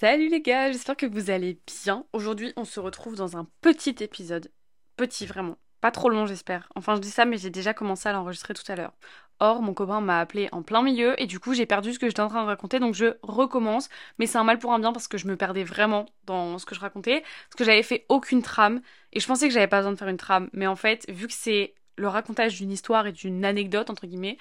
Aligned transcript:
Salut 0.00 0.28
les 0.30 0.40
gars, 0.40 0.72
j'espère 0.72 0.96
que 0.96 1.04
vous 1.04 1.28
allez 1.28 1.60
bien. 1.84 2.06
Aujourd'hui, 2.14 2.54
on 2.56 2.64
se 2.64 2.80
retrouve 2.80 3.16
dans 3.16 3.36
un 3.36 3.46
petit 3.60 3.96
épisode. 4.00 4.50
Petit, 4.96 5.26
vraiment. 5.26 5.58
Pas 5.82 5.90
trop 5.90 6.08
long, 6.08 6.24
j'espère. 6.24 6.70
Enfin, 6.74 6.96
je 6.96 7.02
dis 7.02 7.10
ça, 7.10 7.26
mais 7.26 7.36
j'ai 7.36 7.50
déjà 7.50 7.74
commencé 7.74 8.08
à 8.08 8.12
l'enregistrer 8.12 8.54
tout 8.54 8.62
à 8.72 8.76
l'heure. 8.76 8.94
Or, 9.40 9.60
mon 9.60 9.74
copain 9.74 10.00
m'a 10.00 10.18
appelé 10.18 10.48
en 10.52 10.62
plein 10.62 10.80
milieu 10.80 11.20
et 11.20 11.26
du 11.26 11.38
coup, 11.38 11.52
j'ai 11.52 11.66
perdu 11.66 11.92
ce 11.92 11.98
que 11.98 12.06
j'étais 12.06 12.22
en 12.22 12.28
train 12.28 12.40
de 12.40 12.46
raconter, 12.46 12.78
donc 12.78 12.94
je 12.94 13.18
recommence. 13.22 13.90
Mais 14.18 14.24
c'est 14.24 14.38
un 14.38 14.44
mal 14.44 14.58
pour 14.58 14.72
un 14.72 14.78
bien 14.78 14.94
parce 14.94 15.06
que 15.06 15.18
je 15.18 15.26
me 15.26 15.36
perdais 15.36 15.64
vraiment 15.64 16.06
dans 16.24 16.56
ce 16.56 16.64
que 16.64 16.74
je 16.74 16.80
racontais, 16.80 17.20
parce 17.20 17.56
que 17.58 17.64
j'avais 17.64 17.82
fait 17.82 18.06
aucune 18.08 18.40
trame 18.40 18.80
et 19.12 19.20
je 19.20 19.26
pensais 19.26 19.48
que 19.48 19.52
j'avais 19.52 19.68
pas 19.68 19.80
besoin 19.80 19.92
de 19.92 19.98
faire 19.98 20.08
une 20.08 20.16
trame. 20.16 20.48
Mais 20.54 20.66
en 20.66 20.76
fait, 20.76 21.04
vu 21.10 21.26
que 21.26 21.34
c'est 21.34 21.74
le 21.98 22.08
racontage 22.08 22.56
d'une 22.56 22.72
histoire 22.72 23.06
et 23.06 23.12
d'une 23.12 23.44
anecdote, 23.44 23.90
entre 23.90 24.06
guillemets, 24.06 24.38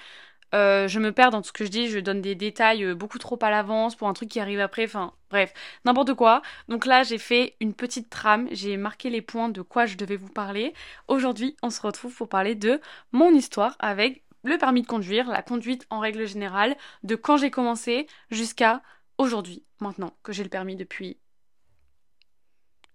euh, 0.53 0.87
je 0.87 0.99
me 0.99 1.11
perds 1.11 1.31
dans 1.31 1.41
tout 1.41 1.49
ce 1.49 1.53
que 1.53 1.65
je 1.65 1.69
dis, 1.69 1.89
je 1.89 1.99
donne 1.99 2.21
des 2.21 2.35
détails 2.35 2.83
euh, 2.83 2.95
beaucoup 2.95 3.19
trop 3.19 3.37
à 3.41 3.49
l'avance 3.49 3.95
pour 3.95 4.07
un 4.07 4.13
truc 4.13 4.29
qui 4.29 4.39
arrive 4.39 4.59
après, 4.59 4.85
enfin 4.85 5.13
bref, 5.29 5.53
n'importe 5.85 6.13
quoi. 6.15 6.41
Donc 6.67 6.85
là 6.85 7.03
j'ai 7.03 7.17
fait 7.17 7.55
une 7.59 7.73
petite 7.73 8.09
trame, 8.09 8.47
j'ai 8.51 8.77
marqué 8.77 9.09
les 9.09 9.21
points 9.21 9.49
de 9.49 9.61
quoi 9.61 9.85
je 9.85 9.95
devais 9.97 10.15
vous 10.15 10.29
parler. 10.29 10.73
Aujourd'hui 11.07 11.55
on 11.61 11.69
se 11.69 11.81
retrouve 11.81 12.13
pour 12.15 12.29
parler 12.29 12.55
de 12.55 12.81
mon 13.11 13.31
histoire 13.31 13.75
avec 13.79 14.23
le 14.43 14.57
permis 14.57 14.81
de 14.81 14.87
conduire, 14.87 15.29
la 15.29 15.41
conduite 15.41 15.85
en 15.89 15.99
règle 15.99 16.25
générale, 16.27 16.75
de 17.03 17.15
quand 17.15 17.37
j'ai 17.37 17.51
commencé 17.51 18.07
jusqu'à 18.31 18.81
aujourd'hui, 19.17 19.63
maintenant 19.79 20.13
que 20.23 20.31
j'ai 20.31 20.43
le 20.43 20.49
permis 20.49 20.75
depuis 20.75 21.19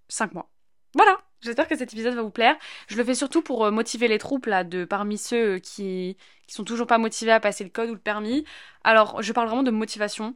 5 0.09 0.33
mois. 0.35 0.51
Voilà 0.95 1.21
J'espère 1.45 1.69
que 1.69 1.77
cet 1.77 1.93
épisode 1.93 2.15
va 2.15 2.23
vous 2.23 2.31
plaire. 2.31 2.57
Je 2.89 2.97
le 2.97 3.05
fais 3.05 3.15
surtout 3.15 3.43
pour 3.43 3.67
euh, 3.67 3.71
motiver 3.71 4.09
les 4.09 4.17
troupes 4.19 4.47
là, 4.47 4.65
de 4.65 4.87
parmi 4.87 5.19
ceux 5.19 5.57
euh, 5.57 5.59
qui, 5.59 6.17
qui 6.47 6.55
sont 6.55 6.65
toujours 6.65 6.87
pas 6.87 6.97
motivés 6.97 7.33
à 7.33 7.41
passer 7.41 7.65
le 7.65 7.71
code 7.71 7.91
ou 7.91 7.93
le 7.95 7.99
permis. 7.99 8.45
Alors, 8.83 9.21
je 9.23 9.33
parle 9.33 9.49
vraiment 9.49 9.63
de 9.63 9.71
motivation. 9.71 10.35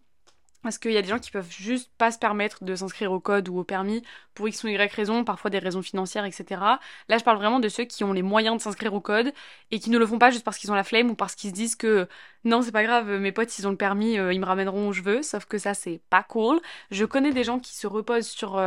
Parce 0.62 0.76
qu'il 0.76 0.90
y 0.90 0.96
a 0.96 1.02
des 1.02 1.08
gens 1.08 1.20
qui 1.20 1.30
peuvent 1.30 1.50
juste 1.50 1.90
pas 1.98 2.10
se 2.10 2.18
permettre 2.18 2.64
de 2.64 2.74
s'inscrire 2.74 3.12
au 3.12 3.20
code 3.20 3.48
ou 3.48 3.58
au 3.58 3.64
permis 3.64 4.02
pour 4.34 4.48
X 4.48 4.64
ou 4.64 4.68
Y 4.68 4.92
raisons, 4.92 5.22
parfois 5.24 5.50
des 5.50 5.60
raisons 5.60 5.82
financières, 5.82 6.24
etc. 6.24 6.60
Là, 7.08 7.16
je 7.16 7.22
parle 7.22 7.38
vraiment 7.38 7.60
de 7.60 7.68
ceux 7.68 7.84
qui 7.84 8.02
ont 8.02 8.12
les 8.12 8.22
moyens 8.22 8.56
de 8.56 8.62
s'inscrire 8.62 8.92
au 8.92 9.00
code 9.00 9.32
et 9.70 9.78
qui 9.78 9.88
ne 9.90 9.98
le 9.98 10.06
font 10.06 10.18
pas 10.18 10.30
juste 10.30 10.44
parce 10.44 10.58
qu'ils 10.58 10.72
ont 10.72 10.74
la 10.74 10.82
flemme 10.82 11.10
ou 11.10 11.14
parce 11.14 11.36
qu'ils 11.36 11.50
se 11.50 11.54
disent 11.54 11.76
que 11.76 12.08
non, 12.44 12.60
c'est 12.62 12.72
pas 12.72 12.82
grave, 12.82 13.08
mes 13.08 13.30
potes, 13.30 13.56
ils 13.58 13.68
ont 13.68 13.70
le 13.70 13.76
permis, 13.76 14.18
euh, 14.18 14.32
ils 14.32 14.40
me 14.40 14.46
ramèneront 14.46 14.88
où 14.88 14.92
je 14.92 15.02
veux. 15.02 15.22
Sauf 15.22 15.44
que 15.44 15.58
ça, 15.58 15.74
c'est 15.74 16.00
pas 16.10 16.24
cool. 16.24 16.60
Je 16.90 17.04
connais 17.04 17.32
des 17.32 17.44
gens 17.44 17.60
qui 17.60 17.74
se 17.76 17.86
reposent 17.86 18.28
sur 18.28 18.58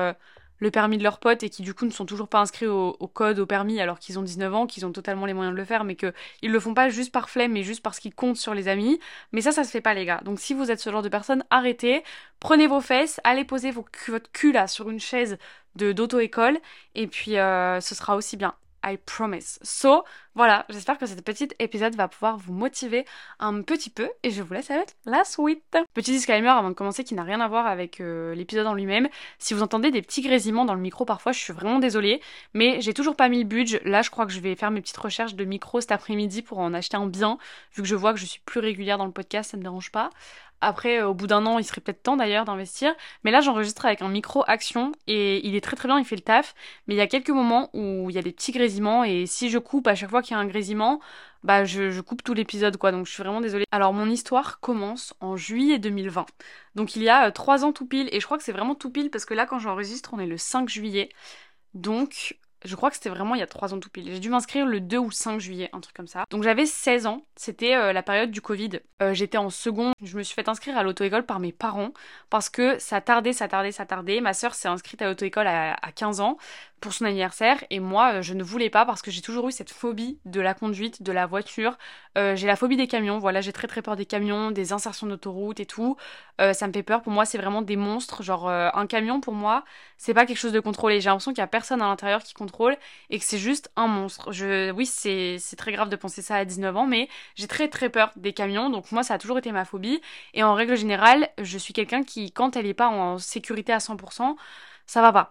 le 0.61 0.71
permis 0.71 0.97
de 0.97 1.03
leurs 1.03 1.19
potes 1.19 1.43
et 1.43 1.49
qui 1.49 1.63
du 1.63 1.73
coup 1.73 1.85
ne 1.85 1.91
sont 1.91 2.05
toujours 2.05 2.29
pas 2.29 2.39
inscrits 2.39 2.67
au, 2.67 2.93
code, 3.13 3.39
au 3.39 3.45
permis 3.45 3.81
alors 3.81 3.99
qu'ils 3.99 4.17
ont 4.17 4.21
19 4.21 4.53
ans, 4.53 4.67
qu'ils 4.67 4.85
ont 4.85 4.91
totalement 4.91 5.25
les 5.25 5.33
moyens 5.33 5.53
de 5.53 5.59
le 5.59 5.65
faire, 5.65 5.83
mais 5.83 5.95
qu'ils 5.95 6.13
le 6.51 6.59
font 6.59 6.73
pas 6.73 6.89
juste 6.89 7.11
par 7.11 7.29
flemme, 7.29 7.51
mais 7.51 7.63
juste 7.63 7.83
parce 7.83 7.99
qu'ils 7.99 8.13
comptent 8.13 8.37
sur 8.37 8.53
les 8.53 8.67
amis. 8.69 8.99
Mais 9.33 9.41
ça, 9.41 9.51
ça 9.51 9.63
se 9.63 9.71
fait 9.71 9.81
pas 9.81 9.93
les 9.93 10.05
gars. 10.05 10.21
Donc 10.23 10.39
si 10.39 10.53
vous 10.53 10.71
êtes 10.71 10.79
ce 10.79 10.89
genre 10.89 11.01
de 11.01 11.09
personne, 11.09 11.43
arrêtez, 11.49 12.03
prenez 12.39 12.67
vos 12.67 12.79
fesses, 12.79 13.19
allez 13.23 13.43
poser 13.43 13.71
votre 13.71 13.91
cul 14.31 14.51
là 14.51 14.67
sur 14.67 14.89
une 14.89 14.99
chaise 14.99 15.37
de 15.75 15.91
d'auto-école 15.91 16.59
et 16.95 17.07
puis 17.07 17.37
euh, 17.37 17.81
ce 17.81 17.95
sera 17.95 18.15
aussi 18.15 18.37
bien. 18.37 18.53
I 18.83 18.97
promise. 18.97 19.59
So, 19.61 20.03
voilà, 20.33 20.65
j'espère 20.69 20.97
que 20.97 21.05
cet 21.05 21.23
petit 21.25 21.49
épisode 21.59 21.93
va 21.95 22.07
pouvoir 22.07 22.37
vous 22.37 22.53
motiver 22.53 23.05
un 23.39 23.61
petit 23.61 23.89
peu 23.89 24.09
et 24.23 24.31
je 24.31 24.41
vous 24.41 24.53
laisse 24.53 24.71
avec 24.71 24.95
la 25.05 25.25
suite. 25.25 25.77
Petit 25.93 26.11
disclaimer 26.11 26.47
avant 26.47 26.69
de 26.69 26.73
commencer 26.73 27.03
qui 27.03 27.15
n'a 27.15 27.23
rien 27.23 27.41
à 27.41 27.49
voir 27.49 27.67
avec 27.67 27.99
euh, 27.99 28.33
l'épisode 28.33 28.65
en 28.67 28.73
lui-même. 28.73 29.09
Si 29.39 29.53
vous 29.53 29.61
entendez 29.61 29.91
des 29.91 30.01
petits 30.01 30.21
grésillements 30.21 30.63
dans 30.63 30.73
le 30.73 30.79
micro 30.79 31.03
parfois, 31.03 31.33
je 31.33 31.39
suis 31.39 31.51
vraiment 31.53 31.79
désolée, 31.79 32.21
mais 32.53 32.79
j'ai 32.79 32.93
toujours 32.93 33.17
pas 33.17 33.27
mis 33.27 33.39
le 33.39 33.45
budget. 33.45 33.81
Là, 33.83 34.01
je 34.01 34.09
crois 34.09 34.25
que 34.25 34.31
je 34.31 34.39
vais 34.39 34.55
faire 34.55 34.71
mes 34.71 34.79
petites 34.79 34.97
recherches 34.97 35.35
de 35.35 35.43
micro 35.43 35.81
cet 35.81 35.91
après-midi 35.91 36.41
pour 36.41 36.59
en 36.59 36.73
acheter 36.73 36.95
un 36.95 37.07
bien, 37.07 37.37
vu 37.73 37.81
que 37.81 37.87
je 37.87 37.95
vois 37.95 38.13
que 38.13 38.19
je 38.19 38.25
suis 38.25 38.41
plus 38.45 38.61
régulière 38.61 38.97
dans 38.97 39.05
le 39.05 39.11
podcast, 39.11 39.51
ça 39.51 39.57
me 39.57 39.63
dérange 39.63 39.91
pas. 39.91 40.11
Après, 40.61 40.99
euh, 40.99 41.09
au 41.09 41.13
bout 41.13 41.27
d'un 41.27 41.45
an, 41.47 41.57
il 41.57 41.65
serait 41.65 41.81
peut-être 41.81 42.03
temps 42.03 42.15
d'ailleurs 42.15 42.45
d'investir. 42.45 42.93
Mais 43.23 43.31
là, 43.31 43.41
j'enregistre 43.41 43.85
avec 43.85 44.01
un 44.01 44.07
micro 44.07 44.43
action 44.47 44.91
et 45.07 45.45
il 45.45 45.55
est 45.55 45.61
très 45.61 45.75
très 45.75 45.87
bien, 45.87 45.99
il 45.99 46.05
fait 46.05 46.15
le 46.15 46.21
taf. 46.21 46.53
Mais 46.87 46.93
il 46.93 46.97
y 46.97 47.01
a 47.01 47.07
quelques 47.07 47.31
moments 47.31 47.69
où 47.73 48.09
il 48.09 48.15
y 48.15 48.19
a 48.19 48.21
des 48.21 48.31
petits 48.31 48.51
grésillements 48.51 49.03
et 49.03 49.25
si 49.25 49.49
je 49.49 49.57
coupe 49.57 49.87
à 49.87 49.95
chaque 49.95 50.11
fois 50.11 50.20
qu'il 50.21 50.35
y 50.35 50.37
a 50.37 50.39
un 50.39 50.45
grésillement, 50.45 50.99
bah 51.43 51.65
je, 51.65 52.01
coupe 52.01 52.23
tout 52.23 52.33
l'épisode 52.33 52.77
quoi. 52.77 52.91
Donc 52.91 53.05
je 53.07 53.11
suis 53.11 53.23
vraiment 53.23 53.41
désolée. 53.41 53.65
Alors 53.71 53.93
mon 53.93 54.09
histoire 54.09 54.59
commence 54.59 55.13
en 55.19 55.35
juillet 55.37 55.79
2020. 55.79 56.25
Donc 56.75 56.95
il 56.95 57.03
y 57.03 57.09
a 57.09 57.27
euh, 57.27 57.31
trois 57.31 57.65
ans 57.65 57.71
tout 57.71 57.87
pile 57.87 58.09
et 58.11 58.19
je 58.19 58.25
crois 58.25 58.37
que 58.37 58.43
c'est 58.43 58.51
vraiment 58.51 58.75
tout 58.75 58.91
pile 58.91 59.09
parce 59.09 59.25
que 59.25 59.33
là 59.33 59.45
quand 59.45 59.59
j'enregistre, 59.59 60.13
on 60.13 60.19
est 60.19 60.27
le 60.27 60.37
5 60.37 60.69
juillet. 60.69 61.09
Donc 61.73 62.37
je 62.63 62.75
crois 62.75 62.89
que 62.89 62.95
c'était 62.95 63.09
vraiment 63.09 63.35
il 63.35 63.39
y 63.39 63.43
a 63.43 63.47
3 63.47 63.73
ans 63.73 63.79
tout 63.79 63.89
pile. 63.89 64.11
J'ai 64.11 64.19
dû 64.19 64.29
m'inscrire 64.29 64.65
le 64.65 64.79
2 64.79 64.97
ou 64.97 65.11
5 65.11 65.39
juillet, 65.39 65.69
un 65.73 65.79
truc 65.79 65.95
comme 65.95 66.07
ça. 66.07 66.25
Donc 66.29 66.43
j'avais 66.43 66.65
16 66.65 67.07
ans, 67.07 67.21
c'était 67.35 67.75
euh, 67.75 67.93
la 67.93 68.03
période 68.03 68.31
du 68.31 68.41
Covid. 68.41 68.81
Euh, 69.01 69.13
j'étais 69.13 69.37
en 69.37 69.49
seconde, 69.49 69.93
je 70.01 70.17
me 70.17 70.23
suis 70.23 70.35
fait 70.35 70.47
inscrire 70.47 70.77
à 70.77 70.83
l'auto-école 70.83 71.25
par 71.25 71.39
mes 71.39 71.51
parents 71.51 71.91
parce 72.29 72.49
que 72.49 72.77
ça 72.79 73.01
tardait, 73.01 73.33
ça 73.33 73.47
tardait, 73.47 73.71
ça 73.71 73.85
tardait. 73.85 74.21
Ma 74.21 74.33
soeur 74.33 74.53
s'est 74.53 74.67
inscrite 74.67 75.01
à 75.01 75.07
l'auto-école 75.07 75.47
à, 75.47 75.75
15 75.95 76.21
ans 76.21 76.37
pour 76.79 76.93
son 76.93 77.05
anniversaire 77.05 77.63
et 77.69 77.79
moi 77.79 78.13
euh, 78.13 78.21
je 78.21 78.33
ne 78.33 78.43
voulais 78.43 78.69
pas 78.69 78.85
parce 78.85 79.01
que 79.01 79.11
j'ai 79.11 79.21
toujours 79.21 79.47
eu 79.47 79.51
cette 79.51 79.69
phobie 79.69 80.19
de 80.25 80.41
la 80.41 80.53
conduite, 80.53 81.03
de 81.03 81.11
la 81.11 81.25
voiture. 81.25 81.77
j'ai 82.15 82.47
la 82.47 82.55
phobie 82.55 82.77
des 82.77 82.87
camions, 82.87 83.19
voilà, 83.19 83.41
j'ai 83.41 83.53
très 83.53 83.67
très 83.67 83.81
peur 83.81 83.95
des 83.95 84.05
camions, 84.05 84.51
des 84.51 84.73
insertions 84.73 85.07
d'autoroute 85.07 85.59
et 85.59 85.65
tout. 85.65 85.95
ça 86.39 86.67
me 86.67 86.73
fait 86.73 86.83
peur, 86.83 87.01
pour 87.01 87.11
moi 87.11 87.25
c'est 87.25 87.37
vraiment 87.37 87.61
des 87.61 87.75
monstres. 87.75 88.23
Genre 88.23 88.49
un 88.49 88.87
camion 88.87 89.21
pour 89.21 89.33
moi 89.33 89.63
c'est 89.97 90.13
pas 90.13 90.25
quelque 90.25 90.37
chose 90.37 90.51
de 90.51 90.59
contrôlé. 90.59 90.99
J'ai 90.99 91.09
l'impression 91.09 91.31
qu'il 91.31 91.41
y 91.41 91.43
a 91.43 91.47
personne 91.47 91.81
à 91.81 91.85
l'intérieur 91.85 92.23
qui 92.23 92.33
contrôle 92.33 92.50
et 93.09 93.19
que 93.19 93.25
c'est 93.25 93.37
juste 93.37 93.71
un 93.75 93.87
monstre. 93.87 94.31
Oui, 94.73 94.85
c'est 94.85 95.39
très 95.57 95.71
grave 95.71 95.89
de 95.89 95.95
penser 95.95 96.21
ça 96.21 96.35
à 96.35 96.45
19 96.45 96.75
ans, 96.77 96.87
mais 96.87 97.09
j'ai 97.35 97.47
très 97.47 97.67
très 97.69 97.89
peur 97.89 98.11
des 98.15 98.33
camions, 98.33 98.69
donc 98.69 98.91
moi 98.91 99.03
ça 99.03 99.15
a 99.15 99.17
toujours 99.17 99.37
été 99.37 99.51
ma 99.51 99.65
phobie. 99.65 100.01
Et 100.33 100.43
en 100.43 100.53
règle 100.53 100.75
générale, 100.77 101.29
je 101.41 101.57
suis 101.57 101.73
quelqu'un 101.73 102.03
qui, 102.03 102.31
quand 102.31 102.55
elle 102.55 102.65
est 102.67 102.73
pas 102.73 102.87
en 102.89 103.17
sécurité 103.17 103.73
à 103.73 103.79
100%, 103.79 104.35
ça 104.85 105.01
va 105.01 105.11
pas 105.11 105.29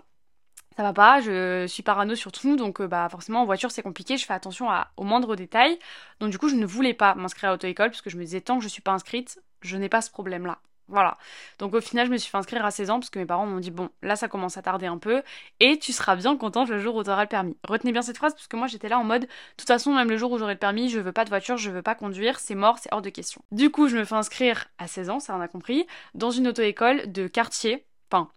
ça 0.77 0.83
va 0.83 0.93
pas, 0.93 1.21
je 1.21 1.67
suis 1.67 1.83
parano 1.83 2.15
sur 2.15 2.33
tout, 2.33 2.57
donc 2.57 2.81
euh, 2.81 2.87
bah 2.89 3.09
forcément 3.11 3.43
en 3.43 3.45
voiture 3.45 3.71
c'est 3.71 3.83
compliqué, 3.83 4.17
je 4.17 4.25
fais 4.25 4.33
attention 4.33 4.69
aux 4.97 5.05
moindres 5.05 5.37
détails. 5.37 5.79
Donc 6.21 6.31
du 6.31 6.39
coup 6.39 6.49
je 6.49 6.55
ne 6.55 6.65
voulais 6.67 6.95
pas 6.95 7.15
m'inscrire 7.15 7.51
à 7.51 7.53
l'auto-école 7.53 7.91
parce 7.91 8.03
que 8.03 8.11
je 8.11 8.17
me 8.17 8.25
disais 8.25 8.41
tant 8.41 8.59
que 8.59 8.65
je 8.65 8.69
suis 8.69 8.83
pas 8.83 8.93
inscrite, 8.93 9.43
je 9.63 9.77
n'ai 9.77 9.89
pas 9.89 10.01
ce 10.01 10.11
problème 10.11 10.47
là. 10.47 10.61
Voilà. 10.91 11.17
Donc 11.59 11.75
au 11.75 11.81
final, 11.81 12.07
je 12.07 12.13
me 12.13 12.17
suis 12.17 12.31
fait 12.31 12.37
inscrire 12.37 12.65
à 12.65 12.71
16 12.71 12.91
ans 12.91 12.99
parce 12.99 13.11
que 13.11 13.19
mes 13.19 13.27
parents 13.27 13.47
m'ont 13.47 13.61
dit 13.61 13.71
bon, 13.71 13.89
là 14.03 14.17
ça 14.17 14.29
commence 14.29 14.57
à 14.57 14.63
tarder 14.63 14.87
un 14.87 14.99
peu 14.99 15.23
et 15.61 15.79
tu 15.79 15.93
seras 15.93 16.17
bien 16.17 16.37
contente 16.37 16.69
le 16.69 16.79
jour 16.79 16.97
où 16.97 17.05
tu 17.05 17.11
auras 17.11 17.23
le 17.23 17.29
permis. 17.29 17.57
Retenez 17.67 17.93
bien 17.93 18.03
cette 18.03 18.17
phrase 18.17 18.35
parce 18.35 18.49
que 18.49 18.57
moi 18.57 18.67
j'étais 18.67 18.89
là 18.89 18.99
en 18.99 19.05
mode 19.05 19.23
de 19.23 19.29
toute 19.57 19.69
façon, 19.69 19.95
même 19.95 20.11
le 20.11 20.17
jour 20.17 20.33
où 20.33 20.39
j'aurai 20.39 20.55
le 20.55 20.59
permis, 20.59 20.89
je 20.91 20.99
veux 20.99 21.13
pas 21.13 21.25
de 21.25 21.31
voiture, 21.31 21.57
je 21.57 21.71
veux 21.71 21.83
pas 21.83 21.95
conduire, 21.95 22.41
c'est 22.41 22.55
mort, 22.55 22.79
c'est 22.79 22.93
hors 22.93 23.03
de 23.03 23.11
question. 23.11 23.43
Du 23.53 23.71
coup, 23.71 23.89
je 23.89 23.97
me 23.97 24.05
fais 24.05 24.15
inscrire 24.15 24.67
à 24.79 24.87
16 24.87 25.11
ans, 25.11 25.21
ça 25.21 25.37
on 25.37 25.41
a 25.41 25.49
compris, 25.49 25.87
dans 26.15 26.31
une 26.31 26.49
auto-école 26.49 27.13
de 27.13 27.29
quartier, 27.29 27.87
enfin 28.11 28.31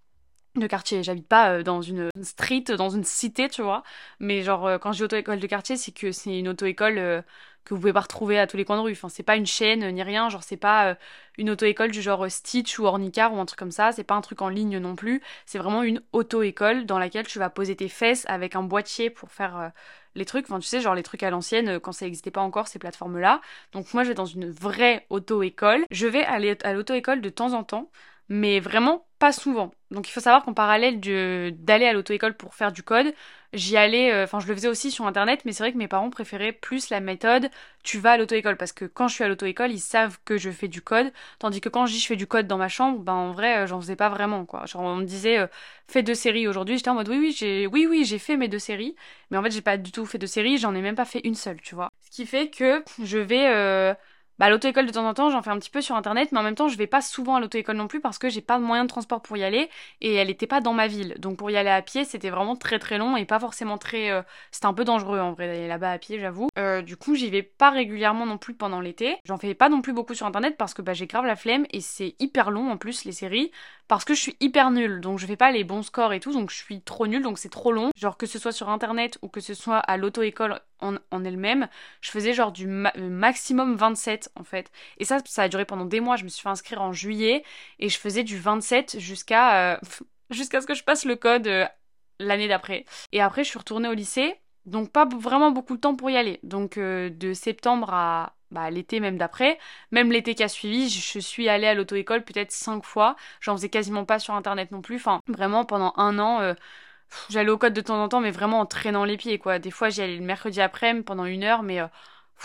de 0.56 0.68
quartier. 0.68 1.04
J'habite 1.04 1.28
pas 1.28 1.54
euh, 1.54 1.64
dans 1.64 1.82
une 1.82 2.10
street, 2.22 2.66
dans 2.78 2.90
une 2.90 3.04
cité, 3.04 3.50
tu 3.50 3.62
vois. 3.62 3.84
Mais 4.20 4.44
genre, 4.44 4.66
euh, 4.68 4.78
quand 4.78 4.92
dis 4.92 5.04
auto-école 5.04 5.40
de 5.40 5.48
quartier, 5.48 5.78
c'est 5.78 5.92
que 5.92 6.12
c'est 6.12 6.38
une 6.38 6.48
auto-école 6.48 6.98
euh, 6.98 7.22
que 7.66 7.74
vous 7.74 7.80
pouvez 7.80 7.94
pas 7.94 8.02
retrouver 8.02 8.40
à 8.40 8.48
tous 8.48 8.58
les 8.58 8.66
coins 8.66 8.78
de 8.78 8.82
rue. 8.82 8.92
Enfin, 8.92 9.10
c'est 9.10 9.24
pas 9.24 9.36
une 9.36 9.46
chaîne 9.46 9.90
ni 9.92 10.04
rien. 10.04 10.30
Genre, 10.30 10.44
c'est 10.44 10.58
pas 10.58 10.98
une 11.38 11.50
auto-école 11.50 11.92
du 11.92 12.02
genre 12.02 12.30
Stitch 12.30 12.78
ou 12.78 12.86
Ornicar 12.86 13.34
ou 13.34 13.40
un 13.40 13.46
truc 13.46 13.58
comme 13.58 13.72
ça. 13.72 13.92
C'est 13.94 14.04
pas 14.04 14.16
un 14.16 14.22
truc 14.22 14.42
en 14.42 14.50
ligne 14.50 14.78
non 14.80 14.96
plus. 14.96 15.22
C'est 15.46 15.58
vraiment 15.60 15.82
une 15.84 16.02
auto-école 16.12 16.86
dans 16.86 17.00
laquelle 17.00 17.26
tu 17.26 17.40
vas 17.40 17.50
poser 17.50 17.76
tes 17.76 17.88
fesses 17.88 18.26
avec 18.28 18.56
un 18.56 18.64
boîtier 18.64 19.10
pour 19.10 19.32
faire 19.32 19.72
les 20.16 20.26
trucs. 20.26 20.46
Enfin, 20.50 20.60
tu 20.60 20.68
sais, 20.68 20.82
genre 20.82 20.94
les 20.94 21.04
trucs 21.04 21.24
à 21.24 21.30
l'ancienne 21.30 21.80
quand 21.80 21.94
ça 21.94 22.04
n'existait 22.06 22.32
pas 22.32 22.42
encore, 22.42 22.68
ces 22.68 22.80
plateformes-là. 22.80 23.40
Donc, 23.72 23.94
moi, 23.94 24.04
je 24.04 24.10
vais 24.10 24.14
dans 24.16 24.26
une 24.26 24.52
vraie 24.52 25.06
auto-école. 25.10 25.86
Je 25.90 26.08
vais 26.08 26.26
aller 26.26 26.58
à 26.64 26.74
l'auto-école 26.74 27.22
de 27.22 27.30
temps 27.30 27.54
en 27.54 27.64
temps 27.64 27.90
mais 28.30 28.60
vraiment 28.60 29.08
pas 29.20 29.32
souvent. 29.32 29.72
Donc 29.92 30.08
il 30.10 30.12
faut 30.12 30.20
savoir 30.20 30.44
qu'en 30.44 30.54
parallèle 30.54 31.00
d'aller 31.00 31.86
à 31.86 31.94
l'auto-école 31.94 32.36
pour 32.36 32.56
faire 32.56 32.72
du 32.72 32.84
code, 32.84 33.14
j'y 33.54 33.78
allais, 33.78 34.12
euh, 34.12 34.24
enfin 34.24 34.40
je 34.40 34.48
le 34.48 34.54
faisais 34.56 34.68
aussi 34.68 34.92
sur 34.92 35.06
internet, 35.06 35.42
mais 35.46 35.52
c'est 35.54 35.64
vrai 35.64 35.72
que 35.72 35.78
mes 35.78 35.88
parents 35.88 36.10
préféraient 36.10 36.52
plus 36.52 36.90
la 36.90 37.00
méthode 37.00 37.50
tu 37.84 38.00
vas 38.00 38.12
à 38.14 38.18
l'auto-école 38.18 38.58
parce 38.58 38.72
que 38.72 38.86
quand 38.86 39.08
je 39.08 39.16
suis 39.16 39.24
à 39.24 39.28
l'auto-école, 39.28 39.72
ils 39.72 39.80
savent 39.80 40.18
que 40.26 40.38
je 40.38 40.50
fais 40.52 40.68
du 40.68 40.82
code, 40.82 41.12
tandis 41.40 41.62
que 41.62 41.70
quand 41.70 41.86
je 41.86 41.94
dis 41.94 42.00
je 42.00 42.08
fais 42.08 42.16
du 42.16 42.28
code 42.28 42.48
dans 42.48 42.58
ma 42.58 42.70
chambre, 42.70 43.00
ben 43.00 43.14
en 43.14 43.32
vrai 43.32 43.60
euh, 43.64 43.68
j'en 43.68 43.80
faisais 43.82 43.96
pas 43.96 44.10
vraiment 44.10 44.46
quoi. 44.46 44.66
Genre 44.66 44.82
on 44.82 44.96
me 44.98 45.06
disait 45.06 45.40
euh, 45.40 45.48
fais 45.88 46.04
deux 46.04 46.16
séries 46.16 46.48
aujourd'hui, 46.48 46.78
j'étais 46.78 46.90
en 46.90 46.96
mode 46.96 47.10
oui 47.10 47.18
oui 47.20 47.36
j'ai 47.38 47.68
oui 47.68 47.86
oui 47.90 48.06
j'ai 48.06 48.20
fait 48.20 48.38
mes 48.38 48.48
deux 48.48 48.60
séries, 48.60 48.96
mais 49.32 49.38
en 49.38 49.44
fait 49.44 49.52
j'ai 49.52 49.62
pas 49.62 49.78
du 49.78 49.92
tout 49.92 50.06
fait 50.06 50.18
de 50.18 50.26
séries, 50.28 50.58
j'en 50.58 50.74
ai 50.76 50.82
même 50.82 50.96
pas 50.96 51.06
fait 51.06 51.22
une 51.24 51.36
seule, 51.36 51.62
tu 51.62 51.76
vois. 51.76 51.90
Ce 52.02 52.10
qui 52.10 52.26
fait 52.26 52.50
que 52.50 52.84
je 53.04 53.18
vais 53.18 53.96
bah, 54.40 54.50
l'auto-école 54.50 54.86
de 54.86 54.92
temps 54.92 55.08
en 55.08 55.14
temps, 55.14 55.30
j'en 55.30 55.42
fais 55.42 55.52
un 55.52 55.60
petit 55.60 55.70
peu 55.70 55.82
sur 55.82 55.96
internet, 55.96 56.32
mais 56.32 56.40
en 56.40 56.44
même 56.44 56.56
temps, 56.56 56.68
je 56.68 56.78
vais 56.78 56.88
pas 56.88 57.02
souvent 57.02 57.36
à 57.36 57.40
l'auto-école 57.40 57.76
non 57.76 57.88
plus 57.88 58.02
parce 58.02 58.18
que 58.18 58.30
j'ai 58.30 58.42
pas 58.42 58.58
de 58.58 58.64
moyen 58.64 58.84
de 58.84 58.90
transport 58.90 59.22
pour 59.22 59.38
y 59.38 59.44
aller 59.44 59.70
et 60.02 60.14
elle 60.16 60.30
était 60.30 60.48
pas 60.48 60.62
dans 60.62 60.74
ma 60.74 60.88
ville. 60.88 61.16
Donc 61.20 61.38
pour 61.38 61.52
y 61.52 61.58
aller 61.58 61.70
à 61.70 61.82
pied, 61.82 62.04
c'était 62.04 62.30
vraiment 62.30 62.56
très 62.56 62.80
très 62.80 62.98
long 62.98 63.16
et 63.16 63.26
pas 63.26 63.40
forcément 63.40 63.78
très. 63.78 64.10
Euh, 64.12 64.22
c'était 64.52 64.66
un 64.66 64.74
peu 64.74 64.84
dangereux 64.84 65.20
en 65.20 65.34
vrai 65.34 65.48
d'aller 65.48 65.68
là-bas 65.68 65.92
à 65.92 65.98
pied, 65.98 66.20
j'avoue. 66.20 66.50
Euh, 66.58 66.82
du 66.82 66.98
coup, 66.98 67.16
j'y 67.16 67.30
vais 67.30 67.44
pas 67.44 67.70
régulièrement 67.70 68.26
non 68.26 68.38
plus 68.38 68.54
pendant 68.54 68.82
l'été. 68.82 69.18
J'en 69.26 69.38
fais 69.38 69.54
pas 69.54 69.70
non 69.70 69.82
plus 69.82 69.94
beaucoup 69.94 70.16
sur 70.16 70.26
internet 70.26 70.58
parce 70.58 70.74
que 70.74 70.82
bah, 70.82 70.94
j'ai 70.94 71.08
grave 71.08 71.26
la 71.26 71.36
flemme 71.36 71.66
et 71.72 71.82
c'est 71.82 72.16
hyper 72.20 72.52
long 72.52 72.72
en 72.72 72.78
plus 72.78 73.06
les 73.06 73.12
séries. 73.12 73.52
Parce 73.88 74.06
que 74.06 74.14
je 74.14 74.22
suis 74.22 74.36
hyper 74.40 74.72
nulle. 74.72 75.02
Donc 75.02 75.20
je 75.20 75.26
fais 75.26 75.36
pas 75.36 75.52
les 75.52 75.64
bons 75.64 75.84
scores 75.84 76.14
et 76.14 76.20
tout, 76.20 76.32
donc 76.32 76.50
je 76.50 76.56
suis 76.56 76.82
trop 76.82 77.08
nulle, 77.08 77.24
donc 77.24 77.38
c'est 77.38 77.50
trop 77.50 77.72
long. 77.72 77.92
Genre 77.96 78.18
que 78.18 78.26
ce 78.26 78.40
soit 78.40 78.52
sur 78.52 78.70
internet 78.70 79.18
ou 79.22 79.28
que 79.28 79.42
ce 79.42 79.54
soit 79.54 79.78
à 79.78 79.98
l'auto-école 79.98 80.60
en, 80.80 81.24
elle-même, 81.24 81.70
je 82.02 82.12
faisais 82.12 82.34
genre 82.34 82.52
du 82.52 82.68
euh, 82.68 83.10
maximum 83.10 83.76
27 83.76 84.32
en 84.36 84.44
fait. 84.44 84.72
Et 84.98 85.06
ça, 85.06 85.20
ça 85.26 85.44
a 85.44 85.50
duré 85.50 85.66
pendant 85.66 85.86
des 85.86 86.00
mois. 86.00 86.18
Je 86.18 86.24
me 86.24 86.30
suis 86.30 86.42
fait 86.42 86.50
inscrire 86.50 86.82
en 86.82 86.92
juillet 86.92 87.44
et 87.80 87.90
je 87.90 87.98
faisais 87.98 88.24
du 88.24 88.38
27 88.38 89.00
jusqu'à 89.00 89.74
euh, 89.74 89.78
jusqu'à 90.30 90.62
ce 90.62 90.68
que 90.68 90.74
je 90.74 90.84
passe 90.84 91.06
le 91.06 91.16
code 91.16 91.48
euh, 91.48 91.66
l'année 92.20 92.48
d'après. 92.48 92.86
Et 93.12 93.22
après, 93.22 93.44
je 93.44 93.50
suis 93.50 93.60
retournée 93.60 93.90
au 93.90 93.94
lycée. 93.94 94.36
Donc 94.66 94.92
pas 94.92 95.06
vraiment 95.06 95.52
beaucoup 95.52 95.76
de 95.76 95.82
temps 95.82 95.96
pour 95.96 96.10
y 96.10 96.16
aller. 96.16 96.40
Donc 96.44 96.80
de 96.80 97.34
septembre 97.34 97.94
à 97.94 98.34
bah, 98.54 98.70
l'été 98.70 99.00
même 99.00 99.18
d'après. 99.18 99.58
Même 99.92 100.12
l'été 100.12 100.36
qui 100.36 100.44
a 100.44 100.48
suivi, 100.48 100.90
je 100.90 101.20
suis 101.20 101.50
allée 101.50 101.68
à 101.68 101.74
l'auto-école 101.74 102.24
peut-être 102.24 102.52
cinq 102.52 102.86
fois. 102.86 103.16
J'en 103.42 103.56
faisais 103.56 103.70
quasiment 103.70 104.06
pas 104.06 104.20
sur 104.20 104.36
internet 104.36 104.72
non 104.72 104.82
plus. 104.82 104.98
Enfin, 104.98 105.20
vraiment 105.28 105.66
pendant 105.66 105.94
un 105.98 106.20
an, 106.20 106.40
euh, 106.42 106.54
j'allais 107.30 107.50
au 107.50 107.58
code 107.58 107.74
de 107.74 107.82
temps 107.82 108.02
en 108.02 108.08
temps, 108.10 108.22
mais 108.22 108.32
vraiment 108.32 108.60
en 108.60 108.66
traînant 108.66 109.06
les 109.06 109.18
pieds, 109.18 109.40
quoi. 109.40 109.60
Des 109.60 109.72
fois, 109.72 109.90
j'y 109.90 110.02
allais 110.02 110.18
le 110.18 110.24
mercredi 110.24 110.62
après 110.62 110.94
pendant 111.04 111.26
une 111.26 111.44
heure, 111.44 111.64
mais 111.64 111.82
euh, 111.82 111.88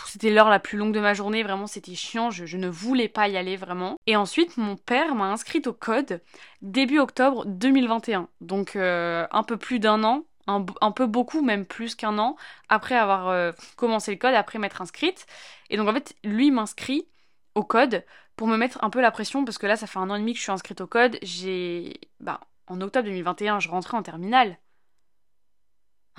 c'était 0.07 0.31
l'heure 0.31 0.49
la 0.49 0.61
plus 0.61 0.79
longue 0.79 0.95
de 0.95 1.01
ma 1.01 1.15
journée. 1.15 1.43
Vraiment, 1.43 1.67
c'était 1.67 1.95
chiant. 1.95 2.31
Je, 2.31 2.57
ne 2.57 2.69
voulais 2.69 3.09
pas 3.09 3.29
y 3.29 3.37
aller 3.37 3.57
vraiment. 3.57 3.97
Et 4.07 4.17
ensuite, 4.17 4.57
mon 4.57 4.77
père 4.77 5.15
m'a 5.15 5.27
inscrite 5.27 5.67
au 5.67 5.73
code 5.73 6.23
début 6.63 6.99
octobre 6.99 7.45
2021. 7.47 8.29
Donc, 8.41 8.77
euh, 8.77 9.27
un 9.31 9.43
peu 9.43 9.57
plus 9.57 9.79
d'un 9.79 10.05
an 10.05 10.25
un, 10.49 10.93
peu 10.93 11.07
beaucoup, 11.07 11.43
même 11.43 11.67
plus 11.67 11.95
qu'un 11.95 12.19
an, 12.19 12.37
après 12.69 12.97
avoir 12.97 13.29
euh, 13.29 13.53
commencé 13.77 14.11
le 14.11 14.19
code, 14.19 14.35
après 14.35 14.59
m'être 14.59 14.81
inscrite. 14.83 15.27
Et 15.71 15.77
donc 15.77 15.89
en 15.89 15.93
fait, 15.93 16.17
lui 16.25 16.51
m'inscrit 16.51 17.09
au 17.55 17.65
code 17.65 18.05
pour 18.37 18.49
me 18.49 18.57
mettre 18.57 18.79
un 18.83 18.91
peu 18.91 19.01
la 19.01 19.11
pression, 19.11 19.45
parce 19.45 19.59
que 19.59 19.67
là, 19.67 19.77
ça 19.77 19.87
fait 19.87 19.99
un 19.99 20.11
an 20.11 20.17
et 20.17 20.21
demi 20.21 20.33
que 20.33 20.39
je 20.39 20.45
suis 20.45 20.53
inscrite 20.53 20.81
au 20.81 20.87
code. 20.87 21.19
J'ai. 21.23 22.01
Bah, 22.21 22.41
en 22.69 22.81
octobre 22.81 23.07
2021, 23.07 23.61
je 23.61 23.69
rentrais 23.69 23.97
en 23.97 24.03
terminale. 24.03 24.59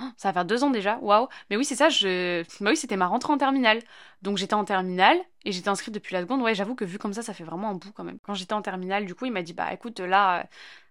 Oh, 0.00 0.04
ça 0.16 0.28
va 0.28 0.32
faire 0.32 0.44
deux 0.46 0.64
ans 0.64 0.70
déjà, 0.70 0.98
waouh! 0.98 1.28
Mais 1.50 1.56
oui, 1.56 1.64
c'est 1.64 1.76
ça, 1.76 1.88
je. 1.90 2.42
Bah 2.62 2.74
c'était 2.74 2.96
ma 2.96 3.06
rentrée 3.06 3.32
en 3.32 3.38
terminale. 3.38 3.80
Donc 4.22 4.38
j'étais 4.38 4.54
en 4.54 4.64
terminale 4.64 5.18
et 5.44 5.52
j'étais 5.52 5.68
inscrite 5.68 5.94
depuis 5.94 6.14
la 6.14 6.22
seconde. 6.22 6.40
Ouais, 6.42 6.54
j'avoue 6.54 6.74
que 6.74 6.84
vu 6.84 6.98
comme 6.98 7.12
ça, 7.12 7.22
ça 7.22 7.34
fait 7.34 7.44
vraiment 7.44 7.70
un 7.70 7.74
bout 7.74 7.92
quand 7.92 8.04
même. 8.04 8.18
Quand 8.22 8.34
j'étais 8.34 8.54
en 8.54 8.62
terminale, 8.62 9.04
du 9.06 9.14
coup, 9.14 9.26
il 9.26 9.32
m'a 9.32 9.42
dit, 9.42 9.52
bah 9.52 9.72
écoute, 9.72 10.00
là, 10.00 10.46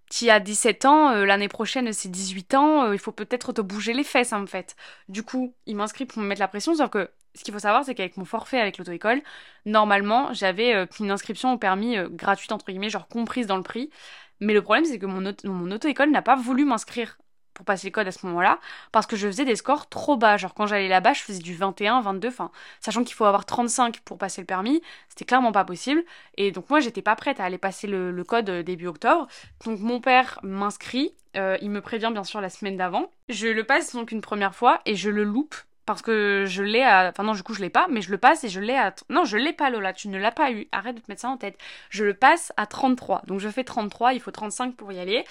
tu 0.09 0.29
as 0.29 0.39
17 0.39 0.85
ans, 0.85 1.11
euh, 1.11 1.25
l'année 1.25 1.47
prochaine 1.47 1.91
c'est 1.94 2.09
18 2.09 2.53
ans, 2.56 2.85
euh, 2.85 2.94
il 2.95 3.00
faut 3.00 3.11
peut-être 3.11 3.53
te 3.53 3.61
bouger 3.61 3.94
les 3.94 4.03
fesses 4.03 4.33
en 4.33 4.45
fait. 4.45 4.75
Du 5.07 5.23
coup, 5.23 5.56
il 5.65 5.75
m'inscrit 5.75 6.06
pour 6.06 6.21
me 6.21 6.27
mettre 6.27 6.39
la 6.41 6.47
pression, 6.47 6.75
sauf 6.75 6.89
que 6.89 7.09
ce 7.35 7.44
qu'il 7.44 7.53
faut 7.53 7.59
savoir, 7.59 7.85
c'est 7.85 7.95
qu'avec 7.95 8.17
mon 8.17 8.25
forfait 8.25 8.59
avec 8.59 8.77
l'auto-école, 8.77 9.21
normalement, 9.65 10.33
j'avais 10.33 10.73
euh, 10.73 10.85
une 11.00 11.11
inscription 11.11 11.53
au 11.53 11.57
permis 11.57 11.97
gratuite, 12.11 12.51
entre 12.51 12.65
guillemets, 12.65 12.89
genre 12.89 13.07
comprise 13.07 13.47
dans 13.47 13.57
le 13.57 13.63
prix. 13.63 13.91
Mais 14.39 14.53
le 14.53 14.61
problème, 14.61 14.85
c'est 14.85 15.00
que 15.00 15.06
mon 15.06 15.71
auto-école 15.71 16.11
n'a 16.11 16.21
pas 16.21 16.35
voulu 16.35 16.65
m'inscrire 16.65 17.17
pour 17.59 17.65
passer 17.65 17.88
le 17.88 17.91
code 17.91 18.07
à 18.07 18.11
ce 18.13 18.25
moment-là, 18.25 18.57
parce 18.94 19.06
que 19.06 19.17
je 19.17 19.27
faisais 19.27 19.44
des 19.44 19.57
scores 19.57 19.89
trop 19.89 20.15
bas. 20.15 20.38
Genre 20.38 20.53
quand 20.53 20.65
j'allais 20.65 20.88
là-bas, 20.88 21.11
je 21.11 21.23
faisais 21.23 21.39
du 21.39 21.53
21, 21.53 22.00
22, 22.00 22.29
enfin, 22.29 22.51
sachant 22.79 23.03
qu'il 23.03 23.15
faut 23.15 23.25
avoir 23.25 23.45
35 23.45 24.00
pour 24.00 24.17
passer 24.17 24.39
le 24.39 24.45
permis, 24.45 24.81
c'était 25.09 25.25
clairement 25.25 25.51
pas 25.51 25.65
possible. 25.65 26.06
Et 26.38 26.53
donc 26.53 26.69
moi, 26.69 26.79
j'étais 26.79 27.01
pas 27.01 27.17
prête 27.17 27.41
à 27.41 27.44
aller 27.44 27.57
passer 27.57 27.85
le, 27.85 28.23
code 28.23 28.50
euh, 28.50 28.63
début 28.63 28.88
octobre. 28.88 29.27
Donc 29.65 29.81
mon 29.81 30.00
père 30.00 30.39
m'inscrit, 30.41 31.13
euh, 31.35 31.57
il 31.61 31.69
me 31.69 31.81
prévient 31.81 32.11
bien 32.13 32.23
sûr 32.23 32.39
la 32.39 32.50
semaine 32.50 32.77
d'avant. 32.77 33.11
Je 33.27 33.47
le 33.47 33.65
passe 33.65 33.94
donc 33.94 34.13
une 34.13 34.21
première 34.21 34.56
fois 34.56 34.79
et 34.85 34.95
je 34.95 35.09
le 35.09 35.25
loupe 35.25 35.56
parce 35.94 36.03
que 36.03 36.45
je 36.47 36.62
l'ai 36.62 36.83
à... 36.83 37.09
Enfin 37.09 37.24
non, 37.24 37.33
du 37.33 37.41
coup, 37.41 37.56
je 37.56 37.62
l'ai 37.62 37.71
pas, 37.71 37.88
mais 37.89 38.01
je 38.01 38.12
le 38.12 38.19
passe 38.19 38.44
et 38.44 38.50
je 38.50 38.59
l'ai 38.59 38.75
à... 38.75 38.94
Non, 39.09 39.25
je 39.25 39.38
l'ai 39.38 39.53
pas, 39.53 39.71
Lola, 39.71 39.91
tu 39.91 40.07
ne 40.07 40.19
l'as 40.19 40.31
pas 40.31 40.51
eu. 40.51 40.68
Arrête 40.71 40.95
de 40.95 41.01
te 41.01 41.09
mettre 41.09 41.21
ça 41.21 41.30
en 41.30 41.38
tête. 41.38 41.57
Je 41.89 42.06
le 42.06 42.13
passe 42.13 42.53
à 42.57 42.68
33. 42.68 43.24
Donc 43.25 43.39
je 43.39 43.50
fais 43.50 43.63
33, 43.63 44.13
il 44.13 44.19
faut 44.19 44.30
35 44.30 44.75
pour 44.75 44.91
y 44.91 45.00
aller. 45.00 45.25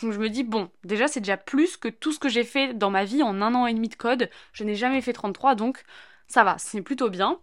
Donc 0.00 0.12
je 0.12 0.20
me 0.20 0.30
dis, 0.30 0.44
bon, 0.44 0.70
déjà, 0.84 1.08
c'est 1.08 1.18
déjà 1.18 1.36
plus 1.36 1.76
que 1.76 1.88
tout 1.88 2.12
ce 2.12 2.20
que 2.20 2.28
j'ai 2.28 2.44
fait 2.44 2.74
dans 2.74 2.90
ma 2.90 3.04
vie 3.04 3.24
en 3.24 3.42
un 3.42 3.56
an 3.56 3.66
et 3.66 3.74
demi 3.74 3.88
de 3.88 3.96
code. 3.96 4.30
Je 4.52 4.62
n'ai 4.62 4.76
jamais 4.76 5.00
fait 5.00 5.12
33, 5.12 5.56
donc 5.56 5.82
ça 6.28 6.44
va, 6.44 6.58
c'est 6.58 6.80
plutôt 6.80 7.10
bien. 7.10 7.40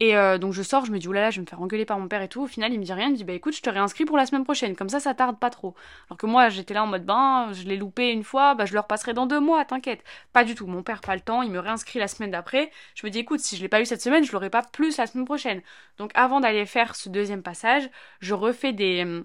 Et 0.00 0.16
euh, 0.16 0.38
donc 0.38 0.52
je 0.52 0.62
sors, 0.62 0.84
je 0.84 0.92
me 0.92 0.98
dis, 0.98 1.08
oulala, 1.08 1.30
je 1.30 1.36
vais 1.36 1.42
me 1.42 1.46
faire 1.46 1.60
engueuler 1.62 1.84
par 1.84 1.98
mon 1.98 2.08
père 2.08 2.20
et 2.22 2.28
tout. 2.28 2.42
Au 2.42 2.46
final, 2.46 2.72
il 2.72 2.78
me 2.80 2.84
dit 2.84 2.92
rien, 2.92 3.06
il 3.06 3.12
me 3.12 3.16
dit, 3.16 3.24
bah 3.24 3.32
écoute, 3.32 3.54
je 3.54 3.62
te 3.62 3.70
réinscris 3.70 4.04
pour 4.04 4.16
la 4.16 4.26
semaine 4.26 4.44
prochaine, 4.44 4.74
comme 4.76 4.88
ça, 4.88 5.00
ça 5.00 5.14
tarde 5.14 5.38
pas 5.38 5.50
trop. 5.50 5.74
Alors 6.08 6.18
que 6.18 6.26
moi, 6.26 6.48
j'étais 6.48 6.74
là 6.74 6.82
en 6.82 6.86
mode, 6.86 7.04
ben, 7.04 7.50
je 7.52 7.62
l'ai 7.64 7.76
loupé 7.76 8.10
une 8.10 8.24
fois, 8.24 8.54
bah 8.54 8.66
je 8.66 8.72
le 8.74 8.80
repasserai 8.80 9.14
dans 9.14 9.26
deux 9.26 9.40
mois, 9.40 9.64
t'inquiète. 9.64 10.02
Pas 10.32 10.44
du 10.44 10.54
tout, 10.54 10.66
mon 10.66 10.82
père 10.82 11.00
pas 11.00 11.14
le 11.14 11.20
temps, 11.20 11.42
il 11.42 11.50
me 11.50 11.58
réinscrit 11.60 11.98
la 12.00 12.08
semaine 12.08 12.30
d'après. 12.32 12.70
Je 12.94 13.06
me 13.06 13.10
dis, 13.10 13.20
écoute, 13.20 13.40
si 13.40 13.56
je 13.56 13.62
l'ai 13.62 13.68
pas 13.68 13.80
eu 13.80 13.86
cette 13.86 14.02
semaine, 14.02 14.24
je 14.24 14.32
l'aurai 14.32 14.50
pas 14.50 14.62
plus 14.62 14.96
la 14.98 15.06
semaine 15.06 15.24
prochaine. 15.26 15.62
Donc 15.98 16.10
avant 16.14 16.40
d'aller 16.40 16.66
faire 16.66 16.96
ce 16.96 17.08
deuxième 17.08 17.42
passage, 17.42 17.88
je 18.20 18.34
refais 18.34 18.72
des 18.72 19.02
hum, 19.02 19.24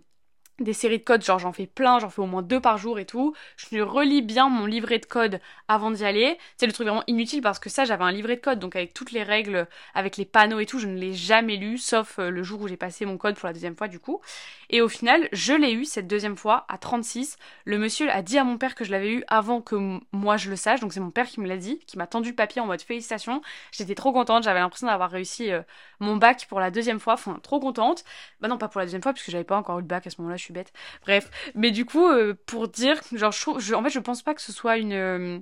des 0.63 0.73
séries 0.73 0.99
de 0.99 1.03
codes, 1.03 1.23
genre 1.23 1.39
j'en 1.39 1.51
fais 1.51 1.67
plein, 1.67 1.99
j'en 1.99 2.09
fais 2.09 2.21
au 2.21 2.25
moins 2.25 2.41
deux 2.41 2.59
par 2.59 2.77
jour 2.77 2.99
et 2.99 3.05
tout. 3.05 3.33
Je 3.57 3.79
relis 3.79 4.21
bien 4.21 4.49
mon 4.49 4.65
livret 4.65 4.99
de 4.99 5.05
code 5.05 5.39
avant 5.67 5.91
d'y 5.91 6.05
aller. 6.05 6.37
C'est 6.57 6.67
le 6.67 6.73
truc 6.73 6.87
vraiment 6.87 7.03
inutile 7.07 7.41
parce 7.41 7.59
que 7.59 7.69
ça, 7.69 7.85
j'avais 7.85 8.03
un 8.03 8.11
livret 8.11 8.35
de 8.35 8.41
code, 8.41 8.59
donc 8.59 8.75
avec 8.75 8.93
toutes 8.93 9.11
les 9.11 9.23
règles, 9.23 9.67
avec 9.93 10.17
les 10.17 10.25
panneaux 10.25 10.59
et 10.59 10.65
tout, 10.65 10.79
je 10.79 10.87
ne 10.87 10.97
l'ai 10.97 11.13
jamais 11.13 11.57
lu, 11.57 11.77
sauf 11.77 12.19
euh, 12.19 12.29
le 12.29 12.43
jour 12.43 12.61
où 12.61 12.67
j'ai 12.67 12.77
passé 12.77 13.05
mon 13.05 13.17
code 13.17 13.35
pour 13.35 13.47
la 13.47 13.53
deuxième 13.53 13.75
fois 13.75 13.87
du 13.87 13.99
coup. 13.99 14.21
Et 14.69 14.81
au 14.81 14.87
final, 14.87 15.29
je 15.31 15.53
l'ai 15.53 15.71
eu 15.71 15.85
cette 15.85 16.07
deuxième 16.07 16.37
fois 16.37 16.65
à 16.69 16.77
36. 16.77 17.37
Le 17.65 17.77
monsieur 17.77 18.09
a 18.11 18.21
dit 18.21 18.37
à 18.37 18.43
mon 18.43 18.57
père 18.57 18.75
que 18.75 18.83
je 18.83 18.91
l'avais 18.91 19.11
eu 19.11 19.23
avant 19.27 19.61
que 19.61 19.99
moi 20.11 20.37
je 20.37 20.49
le 20.49 20.55
sache, 20.55 20.79
donc 20.79 20.93
c'est 20.93 20.99
mon 20.99 21.11
père 21.11 21.27
qui 21.27 21.39
me 21.39 21.47
l'a 21.47 21.57
dit, 21.57 21.79
qui 21.87 21.97
m'a 21.97 22.07
tendu 22.07 22.29
le 22.29 22.35
papier 22.35 22.61
en 22.61 22.65
mode 22.65 22.81
félicitations. 22.81 23.41
J'étais 23.71 23.95
trop 23.95 24.11
contente, 24.11 24.43
j'avais 24.43 24.59
l'impression 24.59 24.87
d'avoir 24.87 25.09
réussi 25.09 25.51
euh, 25.51 25.61
mon 25.99 26.17
bac 26.17 26.45
pour 26.49 26.59
la 26.59 26.71
deuxième 26.71 26.99
fois, 26.99 27.13
enfin 27.13 27.39
trop 27.41 27.59
contente. 27.59 28.03
Bah 28.41 28.47
non, 28.47 28.57
pas 28.57 28.67
pour 28.67 28.79
la 28.79 28.85
deuxième 28.85 29.01
fois, 29.01 29.13
puisque 29.13 29.31
j'avais 29.31 29.43
pas 29.43 29.57
encore 29.57 29.79
eu 29.79 29.81
le 29.81 29.87
bac 29.87 30.05
à 30.07 30.09
ce 30.09 30.21
moment-là, 30.21 30.37
bête. 30.53 30.71
Bref, 31.03 31.29
mais 31.55 31.71
du 31.71 31.85
coup, 31.85 32.07
euh, 32.07 32.33
pour 32.45 32.67
dire, 32.67 32.99
genre, 33.13 33.31
je, 33.31 33.73
en 33.73 33.83
fait, 33.83 33.89
je 33.89 33.99
pense 33.99 34.21
pas 34.23 34.33
que 34.33 34.41
ce 34.41 34.51
soit 34.51 34.77
une. 34.77 34.93
Euh, 34.93 35.39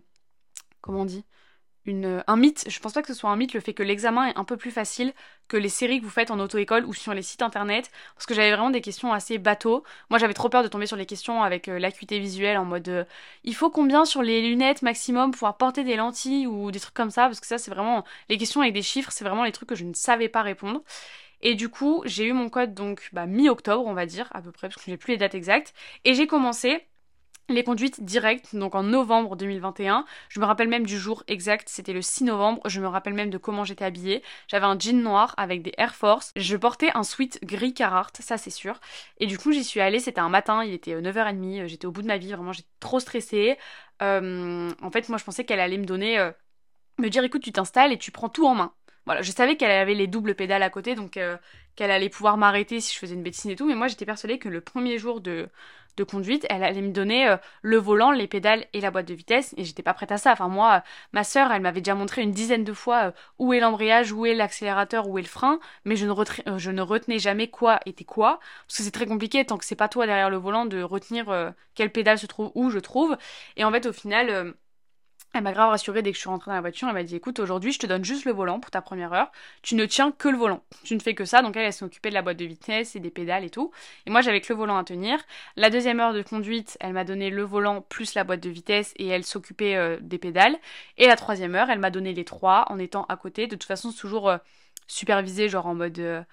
comment 0.81 1.01
on 1.01 1.05
dit? 1.05 1.25
Une, 1.85 2.21
un 2.27 2.35
mythe. 2.35 2.65
Je 2.69 2.79
pense 2.81 2.91
pas 2.91 3.01
que 3.01 3.07
ce 3.07 3.13
soit 3.13 3.29
un 3.29 3.37
mythe 3.37 3.53
le 3.53 3.61
fait 3.61 3.73
que 3.73 3.81
l'examen 3.81 4.25
est 4.27 4.37
un 4.37 4.43
peu 4.43 4.57
plus 4.57 4.71
facile 4.71 5.13
que 5.47 5.55
les 5.55 5.69
séries 5.69 5.99
que 5.99 6.03
vous 6.03 6.11
faites 6.11 6.31
en 6.31 6.39
auto-école 6.39 6.83
ou 6.85 6.93
sur 6.93 7.13
les 7.13 7.21
sites 7.21 7.41
internet. 7.41 7.89
Parce 8.15 8.25
que 8.25 8.33
j'avais 8.33 8.51
vraiment 8.51 8.71
des 8.71 8.81
questions 8.81 9.13
assez 9.13 9.37
bateaux. 9.37 9.83
Moi 10.09 10.19
j'avais 10.19 10.33
trop 10.33 10.49
peur 10.49 10.63
de 10.63 10.67
tomber 10.67 10.85
sur 10.85 10.97
les 10.97 11.05
questions 11.05 11.43
avec 11.43 11.69
euh, 11.69 11.79
l'acuité 11.79 12.19
visuelle 12.19 12.57
en 12.57 12.65
mode 12.65 13.07
il 13.45 13.55
faut 13.55 13.69
combien 13.69 14.03
sur 14.03 14.21
les 14.21 14.41
lunettes 14.41 14.81
maximum 14.81 15.31
pouvoir 15.31 15.55
porter 15.55 15.85
des 15.85 15.95
lentilles 15.95 16.45
ou 16.45 16.71
des 16.71 16.79
trucs 16.81 16.93
comme 16.93 17.09
ça? 17.11 17.27
Parce 17.27 17.39
que 17.39 17.47
ça 17.47 17.57
c'est 17.57 17.71
vraiment. 17.71 18.03
Les 18.27 18.37
questions 18.37 18.59
avec 18.59 18.73
des 18.73 18.81
chiffres, 18.81 19.11
c'est 19.13 19.23
vraiment 19.23 19.45
les 19.45 19.53
trucs 19.53 19.69
que 19.69 19.75
je 19.75 19.85
ne 19.85 19.93
savais 19.93 20.27
pas 20.27 20.41
répondre. 20.41 20.83
Et 21.41 21.55
du 21.55 21.69
coup, 21.69 22.01
j'ai 22.05 22.25
eu 22.25 22.33
mon 22.33 22.49
code 22.49 22.73
donc 22.73 23.09
bah, 23.13 23.25
mi-octobre, 23.25 23.85
on 23.85 23.93
va 23.93 24.05
dire, 24.05 24.29
à 24.33 24.41
peu 24.41 24.51
près, 24.51 24.67
parce 24.67 24.77
que 24.77 24.85
je 24.85 24.91
n'ai 24.91 24.97
plus 24.97 25.13
les 25.13 25.17
dates 25.17 25.35
exactes. 25.35 25.73
Et 26.05 26.13
j'ai 26.13 26.27
commencé 26.27 26.87
les 27.49 27.63
conduites 27.63 28.03
directes, 28.03 28.55
donc 28.55 28.75
en 28.75 28.83
novembre 28.83 29.35
2021. 29.37 30.05
Je 30.29 30.39
me 30.39 30.45
rappelle 30.45 30.67
même 30.67 30.85
du 30.85 30.97
jour 30.99 31.23
exact, 31.27 31.69
c'était 31.69 31.93
le 31.93 32.01
6 32.01 32.25
novembre. 32.25 32.61
Je 32.67 32.81
me 32.81 32.87
rappelle 32.87 33.13
même 33.13 33.29
de 33.29 33.37
comment 33.37 33.63
j'étais 33.63 33.85
habillée. 33.85 34.21
J'avais 34.47 34.65
un 34.65 34.77
jean 34.77 35.01
noir 35.01 35.33
avec 35.37 35.61
des 35.61 35.73
Air 35.77 35.95
Force. 35.95 36.33
Je 36.35 36.57
portais 36.57 36.91
un 36.93 37.03
sweat 37.03 37.39
gris 37.43 37.73
Carhartt, 37.73 38.21
ça 38.21 38.37
c'est 38.37 38.49
sûr. 38.49 38.79
Et 39.19 39.27
du 39.27 39.37
coup, 39.37 39.51
j'y 39.53 39.63
suis 39.63 39.79
allée, 39.79 39.99
c'était 39.99 40.19
un 40.19 40.29
matin, 40.29 40.63
il 40.63 40.73
était 40.73 40.99
9h30, 40.99 41.61
euh, 41.61 41.67
j'étais 41.67 41.87
au 41.87 41.91
bout 41.91 42.01
de 42.01 42.07
ma 42.07 42.17
vie, 42.17 42.33
vraiment, 42.33 42.51
j'étais 42.51 42.67
trop 42.81 42.99
stressée. 42.99 43.57
Euh, 44.01 44.71
en 44.81 44.91
fait, 44.91 45.07
moi, 45.09 45.17
je 45.17 45.23
pensais 45.23 45.45
qu'elle 45.45 45.59
allait 45.59 45.77
me 45.77 45.85
donner... 45.85 46.19
Euh, 46.19 46.31
me 46.99 47.09
dire 47.09 47.23
écoute 47.23 47.43
tu 47.43 47.51
t'installes 47.51 47.91
et 47.91 47.97
tu 47.97 48.11
prends 48.11 48.29
tout 48.29 48.47
en 48.47 48.55
main. 48.55 48.73
Voilà, 49.07 49.21
je 49.21 49.31
savais 49.31 49.55
qu'elle 49.55 49.71
avait 49.71 49.93
les 49.93 50.07
doubles 50.07 50.35
pédales 50.35 50.63
à 50.63 50.69
côté, 50.69 50.93
donc 50.93 51.15
euh, 51.15 51.37
qu'elle 51.77 51.91
allait 51.91 52.09
pouvoir 52.09 52.35
m'arrêter 52.35 52.81
si 52.81 52.93
je 52.93 52.99
faisais 52.99 53.15
une 53.15 53.23
bêtise 53.23 53.49
et 53.49 53.55
tout, 53.55 53.65
mais 53.65 53.73
moi 53.73 53.87
j'étais 53.87 54.05
persuadée 54.05 54.37
que 54.37 54.49
le 54.49 54.59
premier 54.59 54.97
jour 54.99 55.21
de, 55.21 55.49
conduite, 56.09 56.45
elle 56.49 56.61
allait 56.61 56.81
me 56.81 56.91
donner 56.91 57.29
euh, 57.29 57.37
le 57.61 57.77
volant, 57.77 58.11
les 58.11 58.27
pédales 58.27 58.65
et 58.73 58.81
la 58.81 58.91
boîte 58.91 59.07
de 59.07 59.13
vitesse, 59.13 59.53
et 59.55 59.63
j'étais 59.63 59.81
pas 59.81 59.93
prête 59.93 60.11
à 60.11 60.17
ça. 60.17 60.33
Enfin 60.33 60.49
moi, 60.49 60.83
ma 61.13 61.23
sœur, 61.23 61.53
elle 61.53 61.61
m'avait 61.61 61.79
déjà 61.79 61.95
montré 61.95 62.21
une 62.21 62.31
dizaine 62.33 62.65
de 62.65 62.73
fois 62.73 62.97
euh, 63.07 63.11
où 63.39 63.53
est 63.53 63.61
l'embrayage, 63.61 64.11
où 64.11 64.25
est 64.25 64.35
l'accélérateur, 64.35 65.07
où 65.07 65.17
est 65.17 65.21
le 65.21 65.27
frein, 65.29 65.59
mais 65.85 65.95
je 65.95 66.05
ne, 66.05 66.57
je 66.57 66.71
ne 66.71 66.81
retenais 66.81 67.17
jamais 67.17 67.47
quoi 67.47 67.79
était 67.85 68.03
quoi, 68.03 68.39
parce 68.67 68.79
que 68.79 68.83
c'est 68.83 68.91
très 68.91 69.05
compliqué 69.05 69.45
tant 69.45 69.57
que 69.57 69.63
c'est 69.63 69.75
pas 69.75 69.87
toi 69.87 70.05
derrière 70.05 70.29
le 70.29 70.37
volant 70.37 70.65
de 70.65 70.81
retenir 70.81 71.53
quelle 71.75 71.93
pédale 71.93 72.19
se 72.19 72.25
trouve 72.27 72.51
où, 72.55 72.69
je 72.71 72.79
trouve. 72.79 73.17
Et 73.55 73.63
en 73.63 73.71
fait, 73.71 73.85
au 73.85 73.93
final 73.93 74.53
elle 75.37 75.43
m'a 75.43 75.53
grave 75.53 75.69
rassurée 75.69 76.01
dès 76.01 76.11
que 76.11 76.15
je 76.15 76.21
suis 76.21 76.29
rentrée 76.29 76.49
dans 76.49 76.55
la 76.55 76.61
voiture. 76.61 76.87
Elle 76.87 76.95
m'a 76.95 77.03
dit 77.03 77.15
écoute, 77.15 77.39
aujourd'hui, 77.39 77.71
je 77.71 77.79
te 77.79 77.85
donne 77.85 78.03
juste 78.03 78.25
le 78.25 78.31
volant 78.31 78.59
pour 78.59 78.71
ta 78.71 78.81
première 78.81 79.13
heure. 79.13 79.31
Tu 79.61 79.75
ne 79.75 79.85
tiens 79.85 80.11
que 80.11 80.27
le 80.27 80.37
volant. 80.37 80.63
Tu 80.83 80.95
ne 80.95 80.99
fais 80.99 81.13
que 81.13 81.25
ça. 81.25 81.41
Donc 81.41 81.55
elle, 81.55 81.71
s'est 81.71 81.85
occupée 81.85 82.09
de 82.09 82.15
la 82.15 82.21
boîte 82.21 82.37
de 82.37 82.45
vitesse 82.45 82.95
et 82.95 82.99
des 82.99 83.11
pédales 83.11 83.43
et 83.43 83.49
tout. 83.49 83.71
Et 84.05 84.09
moi, 84.09 84.21
j'avais 84.21 84.41
que 84.41 84.51
le 84.51 84.57
volant 84.57 84.77
à 84.77 84.83
tenir. 84.83 85.19
La 85.55 85.69
deuxième 85.69 85.99
heure 85.99 86.13
de 86.13 86.21
conduite, 86.21 86.77
elle 86.79 86.93
m'a 86.93 87.03
donné 87.03 87.29
le 87.29 87.43
volant 87.43 87.81
plus 87.81 88.15
la 88.15 88.23
boîte 88.23 88.39
de 88.41 88.49
vitesse 88.49 88.93
et 88.97 89.07
elle 89.07 89.23
s'occupait 89.23 89.75
euh, 89.75 89.97
des 90.01 90.17
pédales. 90.17 90.57
Et 90.97 91.07
la 91.07 91.15
troisième 91.15 91.55
heure, 91.55 91.69
elle 91.69 91.79
m'a 91.79 91.91
donné 91.91 92.13
les 92.13 92.25
trois 92.25 92.65
en 92.69 92.79
étant 92.79 93.05
à 93.09 93.15
côté. 93.15 93.47
De 93.47 93.55
toute 93.55 93.65
façon, 93.65 93.91
toujours 93.91 94.29
euh, 94.29 94.37
supervisé, 94.87 95.49
genre 95.49 95.67
en 95.67 95.75
mode. 95.75 95.99
Euh, 95.99 96.23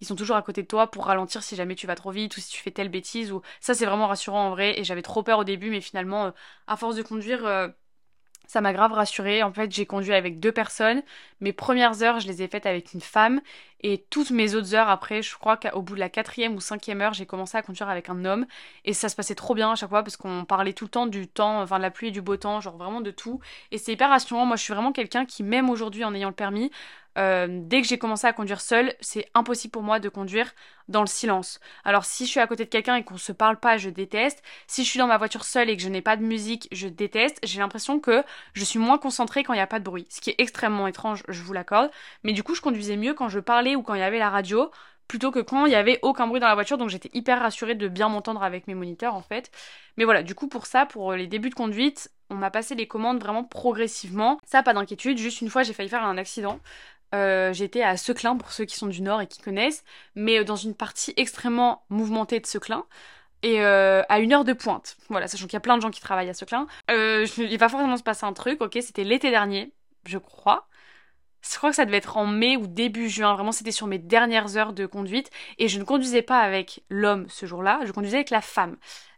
ils 0.00 0.06
sont 0.06 0.16
toujours 0.16 0.36
à 0.36 0.42
côté 0.42 0.62
de 0.62 0.66
toi 0.66 0.90
pour 0.90 1.06
ralentir 1.06 1.42
si 1.42 1.56
jamais 1.56 1.76
tu 1.76 1.86
vas 1.86 1.94
trop 1.94 2.10
vite 2.10 2.36
ou 2.36 2.40
si 2.40 2.50
tu 2.50 2.60
fais 2.60 2.72
telle 2.72 2.88
bêtise 2.88 3.32
ou 3.32 3.42
ça 3.60 3.74
c'est 3.74 3.86
vraiment 3.86 4.08
rassurant 4.08 4.48
en 4.48 4.50
vrai 4.50 4.78
et 4.78 4.84
j'avais 4.84 5.02
trop 5.02 5.22
peur 5.22 5.38
au 5.38 5.44
début 5.44 5.70
mais 5.70 5.80
finalement 5.80 6.32
à 6.66 6.76
force 6.76 6.96
de 6.96 7.02
conduire 7.02 7.72
Ça 8.46 8.60
m'a 8.60 8.72
grave 8.72 8.92
rassurée. 8.92 9.42
En 9.42 9.52
fait, 9.52 9.72
j'ai 9.72 9.86
conduit 9.86 10.14
avec 10.14 10.38
deux 10.38 10.52
personnes. 10.52 11.02
Mes 11.40 11.52
premières 11.52 12.02
heures, 12.02 12.20
je 12.20 12.26
les 12.26 12.42
ai 12.42 12.48
faites 12.48 12.66
avec 12.66 12.92
une 12.92 13.00
femme. 13.00 13.40
Et 13.80 14.04
toutes 14.10 14.30
mes 14.30 14.54
autres 14.54 14.74
heures 14.74 14.88
après, 14.88 15.22
je 15.22 15.36
crois 15.36 15.56
qu'au 15.56 15.82
bout 15.82 15.94
de 15.94 16.00
la 16.00 16.08
quatrième 16.08 16.54
ou 16.54 16.60
cinquième 16.60 17.00
heure, 17.00 17.12
j'ai 17.12 17.26
commencé 17.26 17.56
à 17.58 17.62
conduire 17.62 17.88
avec 17.88 18.08
un 18.08 18.24
homme. 18.24 18.46
Et 18.84 18.92
ça 18.94 19.08
se 19.08 19.16
passait 19.16 19.34
trop 19.34 19.54
bien 19.54 19.72
à 19.72 19.74
chaque 19.74 19.90
fois 19.90 20.02
parce 20.02 20.16
qu'on 20.16 20.44
parlait 20.44 20.72
tout 20.72 20.84
le 20.84 20.90
temps 20.90 21.06
du 21.06 21.28
temps, 21.28 21.60
enfin 21.60 21.78
de 21.78 21.82
la 21.82 21.90
pluie 21.90 22.08
et 22.08 22.10
du 22.10 22.22
beau 22.22 22.36
temps, 22.36 22.60
genre 22.60 22.76
vraiment 22.76 23.00
de 23.00 23.10
tout. 23.10 23.40
Et 23.72 23.78
c'est 23.78 23.92
hyper 23.92 24.08
rassurant. 24.08 24.46
Moi, 24.46 24.56
je 24.56 24.62
suis 24.62 24.72
vraiment 24.72 24.92
quelqu'un 24.92 25.26
qui, 25.26 25.42
même 25.42 25.68
aujourd'hui 25.68 26.04
en 26.04 26.14
ayant 26.14 26.28
le 26.28 26.34
permis, 26.34 26.70
euh, 27.16 27.46
dès 27.50 27.80
que 27.80 27.88
j'ai 27.88 27.98
commencé 27.98 28.26
à 28.26 28.32
conduire 28.32 28.60
seule, 28.60 28.94
c'est 29.00 29.26
impossible 29.34 29.72
pour 29.72 29.82
moi 29.82 30.00
de 30.00 30.08
conduire 30.08 30.52
dans 30.88 31.00
le 31.00 31.06
silence. 31.06 31.60
Alors 31.84 32.04
si 32.04 32.26
je 32.26 32.30
suis 32.30 32.40
à 32.40 32.46
côté 32.46 32.64
de 32.64 32.70
quelqu'un 32.70 32.96
et 32.96 33.04
qu'on 33.04 33.16
se 33.16 33.32
parle 33.32 33.58
pas, 33.58 33.76
je 33.76 33.90
déteste. 33.90 34.42
Si 34.66 34.84
je 34.84 34.90
suis 34.90 34.98
dans 34.98 35.06
ma 35.06 35.16
voiture 35.16 35.44
seule 35.44 35.70
et 35.70 35.76
que 35.76 35.82
je 35.82 35.88
n'ai 35.88 36.02
pas 36.02 36.16
de 36.16 36.22
musique, 36.22 36.68
je 36.72 36.88
déteste. 36.88 37.38
J'ai 37.42 37.60
l'impression 37.60 38.00
que 38.00 38.22
je 38.52 38.64
suis 38.64 38.78
moins 38.78 38.98
concentrée 38.98 39.44
quand 39.44 39.52
il 39.52 39.56
n'y 39.56 39.62
a 39.62 39.66
pas 39.66 39.78
de 39.78 39.84
bruit. 39.84 40.06
Ce 40.10 40.20
qui 40.20 40.30
est 40.30 40.36
extrêmement 40.38 40.86
étrange, 40.86 41.22
je 41.28 41.42
vous 41.42 41.52
l'accorde. 41.52 41.90
Mais 42.24 42.32
du 42.32 42.42
coup, 42.42 42.54
je 42.54 42.60
conduisais 42.60 42.96
mieux 42.96 43.14
quand 43.14 43.28
je 43.28 43.40
parlais 43.40 43.76
ou 43.76 43.82
quand 43.82 43.94
il 43.94 44.00
y 44.00 44.04
avait 44.04 44.18
la 44.18 44.30
radio 44.30 44.70
plutôt 45.08 45.30
que 45.30 45.40
quand 45.40 45.66
il 45.66 45.72
y 45.72 45.76
avait 45.76 45.98
aucun 46.02 46.26
bruit 46.26 46.40
dans 46.40 46.48
la 46.48 46.54
voiture 46.54 46.78
donc 46.78 46.88
j'étais 46.88 47.10
hyper 47.12 47.40
rassurée 47.40 47.74
de 47.74 47.88
bien 47.88 48.08
m'entendre 48.08 48.42
avec 48.42 48.66
mes 48.66 48.74
moniteurs 48.74 49.14
en 49.14 49.22
fait. 49.22 49.50
Mais 49.96 50.04
voilà, 50.04 50.22
du 50.22 50.34
coup 50.34 50.48
pour 50.48 50.66
ça 50.66 50.86
pour 50.86 51.12
les 51.12 51.26
débuts 51.26 51.50
de 51.50 51.54
conduite, 51.54 52.10
on 52.30 52.34
m'a 52.36 52.50
passé 52.50 52.74
les 52.74 52.86
commandes 52.86 53.20
vraiment 53.20 53.44
progressivement. 53.44 54.38
Ça 54.44 54.62
pas 54.62 54.72
d'inquiétude, 54.72 55.18
juste 55.18 55.40
une 55.40 55.50
fois 55.50 55.62
j'ai 55.62 55.72
failli 55.72 55.88
faire 55.88 56.04
un 56.04 56.16
accident. 56.16 56.58
Euh, 57.14 57.52
j'étais 57.52 57.82
à 57.82 57.96
Seclin 57.96 58.36
pour 58.36 58.52
ceux 58.52 58.64
qui 58.64 58.76
sont 58.76 58.86
du 58.88 59.00
nord 59.02 59.20
et 59.20 59.26
qui 59.26 59.40
connaissent, 59.40 59.84
mais 60.14 60.40
euh, 60.40 60.44
dans 60.44 60.56
une 60.56 60.74
partie 60.74 61.14
extrêmement 61.16 61.84
mouvementée 61.88 62.40
de 62.40 62.46
Seclin 62.46 62.84
et 63.42 63.60
euh, 63.62 64.02
à 64.08 64.18
une 64.20 64.32
heure 64.32 64.44
de 64.44 64.52
pointe. 64.52 64.96
Voilà, 65.10 65.28
sachant 65.28 65.44
qu'il 65.46 65.54
y 65.54 65.56
a 65.56 65.60
plein 65.60 65.76
de 65.76 65.82
gens 65.82 65.90
qui 65.90 66.00
travaillent 66.00 66.30
à 66.30 66.34
Seclin. 66.34 66.66
il 66.88 67.56
va 67.58 67.68
forcément 67.68 67.96
se 67.96 68.02
passer 68.02 68.24
un 68.24 68.32
truc, 68.32 68.60
ok, 68.60 68.78
c'était 68.80 69.04
l'été 69.04 69.30
dernier, 69.30 69.72
je 70.06 70.18
crois. 70.18 70.68
Je 71.42 71.58
crois 71.58 71.70
que 71.70 71.76
ça 71.76 71.84
devait 71.84 71.98
être 71.98 72.16
en 72.16 72.26
mai 72.26 72.56
ou 72.56 72.66
début 72.66 73.08
juin, 73.10 73.34
vraiment 73.34 73.52
c'était 73.52 73.70
sur 73.70 73.86
mes 73.86 73.98
dernières 73.98 74.56
heures 74.56 74.72
de 74.72 74.86
conduite, 74.86 75.30
et 75.58 75.68
je 75.68 75.78
ne 75.78 75.84
conduisais 75.84 76.22
pas 76.22 76.40
avec 76.40 76.82
l'homme 76.88 77.26
ce 77.28 77.44
jour-là, 77.44 77.80
je 77.84 77.92
conduisais 77.92 78.16
avec 78.16 78.30
la 78.30 78.40
femme. 78.40 78.76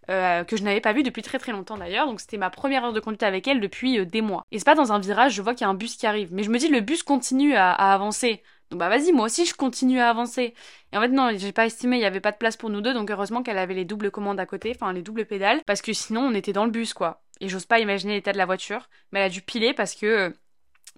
Euh, 0.08 0.44
que 0.44 0.56
je 0.56 0.62
n'avais 0.62 0.80
pas 0.80 0.92
vu 0.92 1.02
depuis 1.02 1.22
très 1.22 1.38
très 1.38 1.50
longtemps 1.50 1.76
d'ailleurs, 1.76 2.06
donc 2.06 2.20
c'était 2.20 2.36
ma 2.36 2.50
première 2.50 2.84
heure 2.84 2.92
de 2.92 3.00
conduite 3.00 3.24
avec 3.24 3.48
elle 3.48 3.60
depuis 3.60 3.98
euh, 3.98 4.04
des 4.04 4.20
mois. 4.20 4.44
Et 4.52 4.58
c'est 4.58 4.64
pas 4.64 4.76
dans 4.76 4.92
un 4.92 5.00
virage, 5.00 5.34
je 5.34 5.42
vois 5.42 5.54
qu'il 5.54 5.62
y 5.62 5.64
a 5.66 5.70
un 5.70 5.74
bus 5.74 5.96
qui 5.96 6.06
arrive, 6.06 6.28
mais 6.32 6.44
je 6.44 6.50
me 6.50 6.58
dis 6.58 6.68
le 6.68 6.80
bus 6.80 7.02
continue 7.02 7.54
à, 7.56 7.72
avancer. 7.72 8.42
Donc 8.70 8.80
bah 8.80 8.88
vas-y, 8.88 9.12
moi 9.12 9.26
aussi 9.26 9.46
je 9.46 9.54
continue 9.54 9.98
à 9.98 10.08
avancer. 10.08 10.54
Et 10.92 10.96
en 10.96 11.00
fait 11.00 11.08
non, 11.08 11.30
j'ai 11.36 11.52
pas 11.52 11.66
estimé, 11.66 11.96
il 11.96 12.02
y 12.02 12.04
avait 12.04 12.20
pas 12.20 12.32
de 12.32 12.36
place 12.36 12.56
pour 12.56 12.70
nous 12.70 12.80
deux, 12.80 12.94
donc 12.94 13.10
heureusement 13.10 13.42
qu'elle 13.42 13.58
avait 13.58 13.74
les 13.74 13.84
doubles 13.84 14.10
commandes 14.12 14.38
à 14.38 14.46
côté, 14.46 14.72
enfin 14.74 14.92
les 14.92 15.02
doubles 15.02 15.26
pédales, 15.26 15.60
parce 15.66 15.82
que 15.82 15.92
sinon 15.92 16.22
on 16.22 16.34
était 16.34 16.52
dans 16.52 16.64
le 16.64 16.70
bus 16.70 16.94
quoi. 16.94 17.22
Et 17.40 17.48
j'ose 17.48 17.66
pas 17.66 17.80
imaginer 17.80 18.14
l'état 18.14 18.32
de 18.32 18.38
la 18.38 18.46
voiture, 18.46 18.88
mais 19.12 19.20
elle 19.20 19.26
a 19.26 19.28
dû 19.28 19.42
piler 19.42 19.74
parce 19.74 19.94
que 19.94 20.06
euh, 20.06 20.30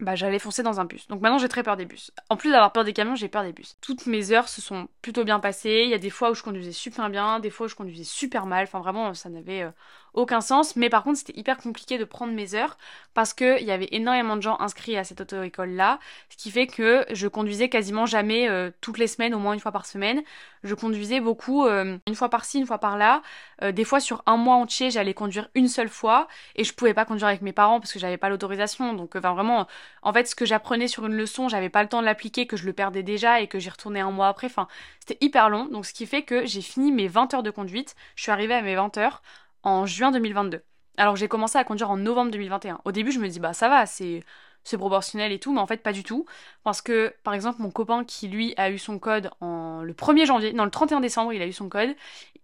bah, 0.00 0.14
j'allais 0.14 0.38
foncer 0.38 0.62
dans 0.62 0.80
un 0.80 0.84
bus. 0.84 1.06
Donc 1.08 1.20
maintenant 1.20 1.38
j'ai 1.38 1.48
très 1.48 1.62
peur 1.62 1.76
des 1.76 1.84
bus. 1.84 2.12
En 2.28 2.36
plus 2.36 2.50
d'avoir 2.50 2.72
peur 2.72 2.84
des 2.84 2.92
camions, 2.92 3.14
j'ai 3.14 3.28
peur 3.28 3.42
des 3.42 3.52
bus. 3.52 3.76
Toutes 3.80 4.06
mes 4.06 4.32
heures 4.32 4.48
se 4.48 4.60
sont 4.60 4.88
plutôt 5.02 5.24
bien 5.24 5.40
passées. 5.40 5.82
Il 5.84 5.90
y 5.90 5.94
a 5.94 5.98
des 5.98 6.10
fois 6.10 6.30
où 6.30 6.34
je 6.34 6.42
conduisais 6.42 6.72
super 6.72 7.10
bien, 7.10 7.40
des 7.40 7.50
fois 7.50 7.66
où 7.66 7.68
je 7.68 7.74
conduisais 7.74 8.04
super 8.04 8.46
mal. 8.46 8.64
Enfin 8.64 8.80
vraiment, 8.80 9.14
ça 9.14 9.28
n'avait 9.28 9.62
euh, 9.62 9.70
aucun 10.14 10.40
sens. 10.40 10.76
Mais 10.76 10.88
par 10.88 11.04
contre, 11.04 11.18
c'était 11.18 11.38
hyper 11.38 11.56
compliqué 11.58 11.98
de 11.98 12.04
prendre 12.04 12.32
mes 12.32 12.54
heures 12.54 12.76
parce 13.14 13.34
qu'il 13.34 13.62
y 13.62 13.70
avait 13.70 13.88
énormément 13.92 14.36
de 14.36 14.42
gens 14.42 14.56
inscrits 14.60 14.96
à 14.96 15.04
cette 15.04 15.20
auto-école-là. 15.20 15.98
Ce 16.30 16.36
qui 16.36 16.50
fait 16.50 16.66
que 16.66 17.04
je 17.10 17.26
conduisais 17.26 17.68
quasiment 17.68 18.06
jamais 18.06 18.48
euh, 18.48 18.70
toutes 18.80 18.98
les 18.98 19.06
semaines, 19.06 19.34
au 19.34 19.38
moins 19.38 19.54
une 19.54 19.60
fois 19.60 19.72
par 19.72 19.86
semaine. 19.86 20.22
Je 20.64 20.74
conduisais 20.74 21.20
beaucoup, 21.20 21.66
euh, 21.66 21.98
une 22.06 22.14
fois 22.14 22.28
par-ci, 22.28 22.58
une 22.58 22.66
fois 22.66 22.78
par-là. 22.78 23.22
Euh, 23.62 23.72
des 23.72 23.84
fois, 23.84 24.00
sur 24.00 24.22
un 24.26 24.36
mois 24.36 24.56
entier, 24.56 24.90
j'allais 24.90 25.14
conduire 25.14 25.48
une 25.54 25.68
seule 25.68 25.88
fois 25.88 26.28
et 26.56 26.64
je 26.64 26.74
pouvais 26.74 26.94
pas 26.94 27.04
conduire 27.04 27.28
avec 27.28 27.42
mes 27.42 27.52
parents 27.52 27.80
parce 27.80 27.92
que 27.92 27.98
j'avais 27.98 28.16
pas 28.16 28.28
l'autorisation. 28.28 28.92
Donc, 28.94 29.16
enfin, 29.16 29.34
vraiment, 29.34 29.66
en 30.02 30.12
fait, 30.12 30.26
ce 30.26 30.34
que 30.34 30.44
j'apprenais 30.46 30.88
sur 30.88 31.06
une 31.06 31.14
leçon, 31.14 31.48
j'avais 31.48 31.68
pas 31.68 31.82
le 31.82 31.88
temps 31.88 32.00
de 32.00 32.06
l'appliquer, 32.06 32.46
que 32.46 32.56
je 32.56 32.66
le 32.66 32.72
perdais 32.72 33.02
déjà 33.02 33.40
et 33.40 33.46
que 33.46 33.58
j'y 33.58 33.70
retournais 33.70 34.00
un 34.00 34.10
mois 34.10 34.28
après. 34.28 34.46
Enfin, 34.46 34.68
c'était 35.00 35.24
hyper 35.24 35.48
long. 35.50 35.66
Donc, 35.66 35.86
ce 35.86 35.92
qui 35.92 36.06
fait 36.06 36.22
que 36.22 36.46
j'ai 36.46 36.62
fini 36.62 36.92
mes 36.92 37.08
20 37.08 37.34
heures 37.34 37.42
de 37.42 37.50
conduite. 37.50 37.96
Je 38.16 38.22
suis 38.22 38.32
arrivée 38.32 38.54
à 38.54 38.62
mes 38.62 38.74
20 38.74 38.96
heures 38.98 39.22
en 39.62 39.86
juin 39.86 40.10
2022. 40.10 40.62
Alors 40.96 41.16
j'ai 41.16 41.28
commencé 41.28 41.58
à 41.58 41.64
conduire 41.64 41.90
en 41.90 41.96
novembre 41.96 42.30
2021. 42.32 42.80
Au 42.84 42.92
début, 42.92 43.12
je 43.12 43.20
me 43.20 43.28
dis 43.28 43.40
bah 43.40 43.52
ça 43.52 43.68
va, 43.68 43.86
c'est 43.86 44.22
c'est 44.64 44.76
proportionnel 44.78 45.32
et 45.32 45.38
tout, 45.38 45.52
mais 45.52 45.60
en 45.60 45.66
fait 45.66 45.82
pas 45.82 45.92
du 45.92 46.02
tout. 46.02 46.26
Parce 46.64 46.82
que, 46.82 47.14
par 47.24 47.34
exemple, 47.34 47.62
mon 47.62 47.70
copain 47.70 48.04
qui 48.04 48.28
lui 48.28 48.54
a 48.56 48.70
eu 48.70 48.78
son 48.78 48.98
code 48.98 49.30
en 49.40 49.82
le 49.82 49.92
1er 49.94 50.26
janvier, 50.26 50.52
non 50.52 50.64
le 50.64 50.70
31 50.70 51.00
décembre, 51.00 51.32
il 51.32 51.42
a 51.42 51.46
eu 51.46 51.52
son 51.52 51.68
code. 51.68 51.94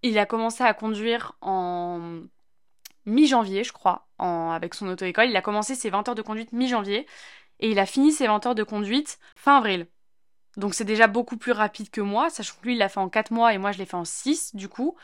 Il 0.02 0.18
a 0.18 0.26
commencé 0.26 0.62
à 0.62 0.74
conduire 0.74 1.32
en 1.40 2.20
mi-janvier, 3.06 3.64
je 3.64 3.72
crois, 3.72 4.06
en... 4.18 4.50
avec 4.52 4.74
son 4.74 4.88
auto-école. 4.88 5.28
Il 5.28 5.36
a 5.36 5.42
commencé 5.42 5.74
ses 5.74 5.90
20 5.90 6.08
heures 6.08 6.14
de 6.14 6.22
conduite 6.22 6.52
mi-janvier 6.52 7.06
et 7.60 7.70
il 7.70 7.78
a 7.78 7.86
fini 7.86 8.12
ses 8.12 8.26
20 8.26 8.46
heures 8.46 8.54
de 8.54 8.62
conduite 8.62 9.18
fin 9.36 9.58
avril. 9.58 9.86
Donc 10.56 10.74
c'est 10.74 10.84
déjà 10.84 11.08
beaucoup 11.08 11.36
plus 11.36 11.52
rapide 11.52 11.90
que 11.90 12.00
moi, 12.00 12.30
sachant 12.30 12.54
que 12.60 12.66
lui 12.66 12.74
il 12.74 12.78
l'a 12.78 12.88
fait 12.88 13.00
en 13.00 13.08
4 13.08 13.32
mois 13.32 13.52
et 13.54 13.58
moi 13.58 13.72
je 13.72 13.78
l'ai 13.78 13.86
fait 13.86 13.96
en 13.96 14.04
6 14.04 14.54
du 14.54 14.68
coup. 14.68 14.96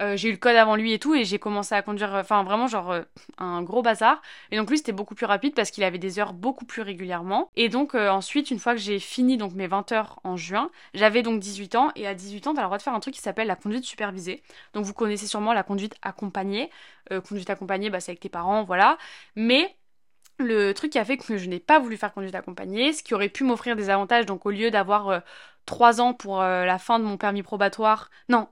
Euh, 0.00 0.16
j'ai 0.16 0.28
eu 0.28 0.32
le 0.32 0.38
code 0.38 0.56
avant 0.56 0.76
lui 0.76 0.92
et 0.92 0.98
tout, 0.98 1.14
et 1.14 1.24
j'ai 1.24 1.38
commencé 1.38 1.74
à 1.74 1.82
conduire, 1.82 2.12
enfin 2.14 2.42
vraiment 2.42 2.66
genre 2.66 2.90
euh, 2.90 3.02
un 3.38 3.62
gros 3.62 3.82
bazar. 3.82 4.20
Et 4.50 4.56
donc 4.56 4.70
lui 4.70 4.78
c'était 4.78 4.92
beaucoup 4.92 5.14
plus 5.14 5.26
rapide 5.26 5.54
parce 5.54 5.70
qu'il 5.70 5.84
avait 5.84 5.98
des 5.98 6.18
heures 6.18 6.32
beaucoup 6.32 6.64
plus 6.64 6.82
régulièrement. 6.82 7.50
Et 7.56 7.68
donc 7.68 7.94
euh, 7.94 8.08
ensuite, 8.08 8.50
une 8.50 8.58
fois 8.58 8.74
que 8.74 8.80
j'ai 8.80 8.98
fini 8.98 9.38
mes 9.54 9.66
20 9.66 9.92
heures 9.92 10.20
en 10.24 10.36
juin, 10.36 10.70
j'avais 10.94 11.22
donc 11.22 11.40
18 11.40 11.74
ans, 11.76 11.92
et 11.96 12.06
à 12.06 12.14
18 12.14 12.46
ans, 12.48 12.54
t'as 12.54 12.62
le 12.62 12.66
droit 12.66 12.78
de 12.78 12.82
faire 12.82 12.94
un 12.94 13.00
truc 13.00 13.14
qui 13.14 13.20
s'appelle 13.20 13.46
la 13.46 13.56
conduite 13.56 13.84
supervisée. 13.84 14.42
Donc 14.72 14.84
vous 14.84 14.94
connaissez 14.94 15.26
sûrement 15.26 15.52
la 15.52 15.62
conduite 15.62 15.94
accompagnée. 16.02 16.70
conduite 17.28 17.50
accompagnée, 17.50 17.90
bah 17.90 18.00
c'est 18.00 18.12
avec 18.12 18.20
tes 18.20 18.28
parents, 18.28 18.64
voilà. 18.64 18.98
Mais 19.36 19.76
le 20.38 20.72
truc 20.72 20.92
qui 20.92 20.98
a 20.98 21.04
fait 21.04 21.16
que 21.16 21.36
je 21.36 21.48
n'ai 21.48 21.60
pas 21.60 21.78
voulu 21.78 21.96
faire 21.96 22.12
conduite 22.12 22.34
accompagnée, 22.34 22.92
ce 22.92 23.02
qui 23.02 23.14
aurait 23.14 23.28
pu 23.28 23.44
m'offrir 23.44 23.76
des 23.76 23.90
avantages, 23.90 24.26
donc 24.26 24.46
au 24.46 24.50
lieu 24.50 24.70
d'avoir 24.70 25.22
3 25.66 26.00
ans 26.00 26.14
pour 26.14 26.40
la 26.40 26.78
fin 26.78 26.98
de 26.98 27.04
mon 27.04 27.16
permis 27.16 27.42
probatoire, 27.42 28.10
non, 28.28 28.48